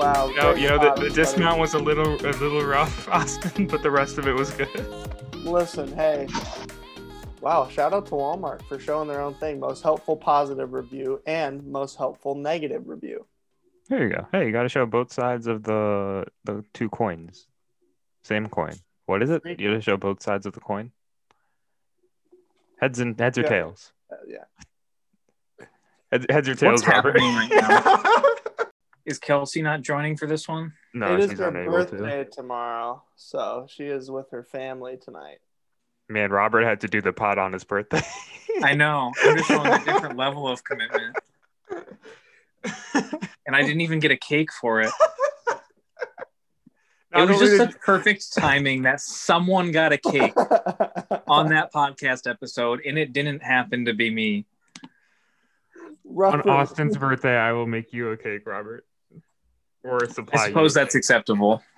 Wow. 0.00 0.28
You 0.28 0.36
know, 0.36 0.54
you 0.54 0.68
know 0.68 0.78
the, 0.78 1.02
the 1.02 1.10
dismount 1.10 1.60
was 1.60 1.74
a 1.74 1.78
little 1.78 2.14
a 2.14 2.32
little 2.32 2.64
rough, 2.64 3.06
Austin, 3.12 3.66
but 3.66 3.82
the 3.82 3.90
rest 3.90 4.16
of 4.18 4.26
it 4.26 4.32
was 4.34 4.50
good. 4.50 4.86
Listen, 5.34 5.94
hey. 5.94 6.26
Wow, 7.42 7.68
shout 7.68 7.92
out 7.92 8.06
to 8.06 8.12
Walmart 8.12 8.62
for 8.62 8.78
showing 8.78 9.08
their 9.08 9.20
own 9.20 9.34
thing. 9.34 9.60
Most 9.60 9.82
helpful 9.82 10.16
positive 10.16 10.72
review 10.72 11.20
and 11.26 11.66
most 11.66 11.96
helpful 11.96 12.34
negative 12.34 12.86
review. 12.86 13.26
There 13.88 14.02
you 14.02 14.10
go. 14.10 14.26
Hey, 14.32 14.46
you 14.46 14.52
got 14.52 14.62
to 14.62 14.68
show 14.68 14.86
both 14.86 15.12
sides 15.12 15.46
of 15.46 15.64
the 15.64 16.24
the 16.44 16.64
two 16.72 16.88
coins. 16.88 17.46
Same 18.24 18.46
coin. 18.48 18.74
What 19.06 19.22
is 19.22 19.30
it? 19.30 19.42
You 19.44 19.68
got 19.70 19.74
to 19.74 19.80
show 19.80 19.96
both 19.96 20.22
sides 20.22 20.46
of 20.46 20.52
the 20.54 20.60
coin. 20.60 20.92
Heads 22.80 23.00
and 23.00 23.18
heads 23.18 23.36
or 23.36 23.42
tails. 23.42 23.92
Uh, 24.10 24.16
yeah. 24.26 25.66
Heads, 26.10 26.26
heads 26.28 26.48
or 26.48 26.54
tails, 26.54 26.82
What's 26.82 26.88
Robert. 26.88 27.18
happening 27.20 27.34
right 27.36 27.50
Is 29.10 29.18
Kelsey 29.18 29.60
not 29.60 29.82
joining 29.82 30.16
for 30.16 30.28
this 30.28 30.46
one? 30.46 30.72
no, 30.94 31.14
it 31.14 31.20
is 31.20 31.30
she's 31.30 31.40
her 31.40 31.48
unable 31.48 31.72
birthday 31.72 32.22
to. 32.22 32.30
tomorrow, 32.30 33.02
so 33.16 33.66
she 33.68 33.86
is 33.86 34.08
with 34.08 34.30
her 34.30 34.44
family 34.44 34.98
tonight. 35.02 35.38
Man, 36.08 36.30
Robert 36.30 36.62
had 36.62 36.82
to 36.82 36.86
do 36.86 37.02
the 37.02 37.12
pot 37.12 37.36
on 37.36 37.52
his 37.52 37.64
birthday. 37.64 38.00
I 38.62 38.74
know. 38.74 39.10
I'm 39.24 39.36
just 39.36 39.48
showing 39.48 39.66
a 39.66 39.78
different 39.84 40.16
level 40.16 40.46
of 40.46 40.62
commitment. 40.62 41.16
And 43.46 43.56
I 43.56 43.62
didn't 43.62 43.80
even 43.80 43.98
get 43.98 44.12
a 44.12 44.16
cake 44.16 44.52
for 44.52 44.80
it. 44.80 44.92
Not 47.12 47.22
it 47.22 47.30
was 47.30 47.40
just 47.40 47.56
such 47.56 47.80
perfect 47.80 48.32
timing 48.32 48.82
that 48.82 49.00
someone 49.00 49.72
got 49.72 49.92
a 49.92 49.98
cake 49.98 50.36
on 51.26 51.48
that 51.48 51.72
podcast 51.72 52.30
episode, 52.30 52.80
and 52.86 52.96
it 52.96 53.12
didn't 53.12 53.42
happen 53.42 53.86
to 53.86 53.92
be 53.92 54.08
me. 54.08 54.46
on 56.16 56.48
Austin's 56.48 56.96
birthday, 56.96 57.36
I 57.36 57.50
will 57.50 57.66
make 57.66 57.92
you 57.92 58.10
a 58.10 58.16
cake, 58.16 58.46
Robert, 58.46 58.86
or 59.84 60.06
supply. 60.08 60.44
I 60.44 60.48
suppose 60.48 60.74
you. 60.74 60.80
that's 60.80 60.94
acceptable. 60.94 61.62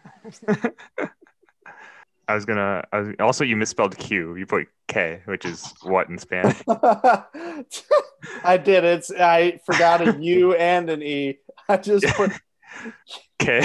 I 2.29 2.35
was 2.35 2.45
gonna. 2.45 2.85
I 2.93 3.01
was, 3.01 3.15
also, 3.21 3.45
you 3.45 3.57
misspelled 3.57 3.97
Q. 3.99 4.37
You 4.37 4.47
put 4.47 4.69
K, 4.89 5.23
which 5.27 5.45
is 5.45 5.73
what 5.83 6.09
in 6.09 6.19
Spanish? 6.19 6.61
I 6.69 8.57
did. 8.63 8.85
It's 8.85 9.11
I 9.11 9.61
forgot 9.67 10.07
a 10.07 10.17
U 10.21 10.55
and 10.55 10.89
an 10.89 11.03
E. 11.03 11.39
I 11.69 11.77
just 11.77 12.07
put 12.15 12.33
K. 13.39 13.61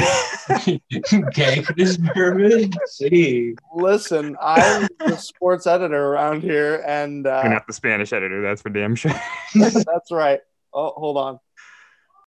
okay, 1.14 1.64
this 1.76 1.98
pyramid. 2.14 2.76
See. 2.88 3.56
listen. 3.76 4.36
I'm 4.42 4.88
the 5.00 5.16
sports 5.16 5.68
editor 5.68 6.08
around 6.08 6.42
here, 6.42 6.84
and 6.86 7.26
You're 7.26 7.34
uh, 7.34 7.48
not 7.48 7.68
the 7.68 7.74
Spanish 7.74 8.12
editor. 8.12 8.42
That's 8.42 8.64
for 8.64 8.70
damn 8.70 8.96
sure. 8.96 9.14
that's 9.54 10.12
right. 10.12 10.40
Oh, 10.74 10.94
hold 10.96 11.18
on. 11.18 11.40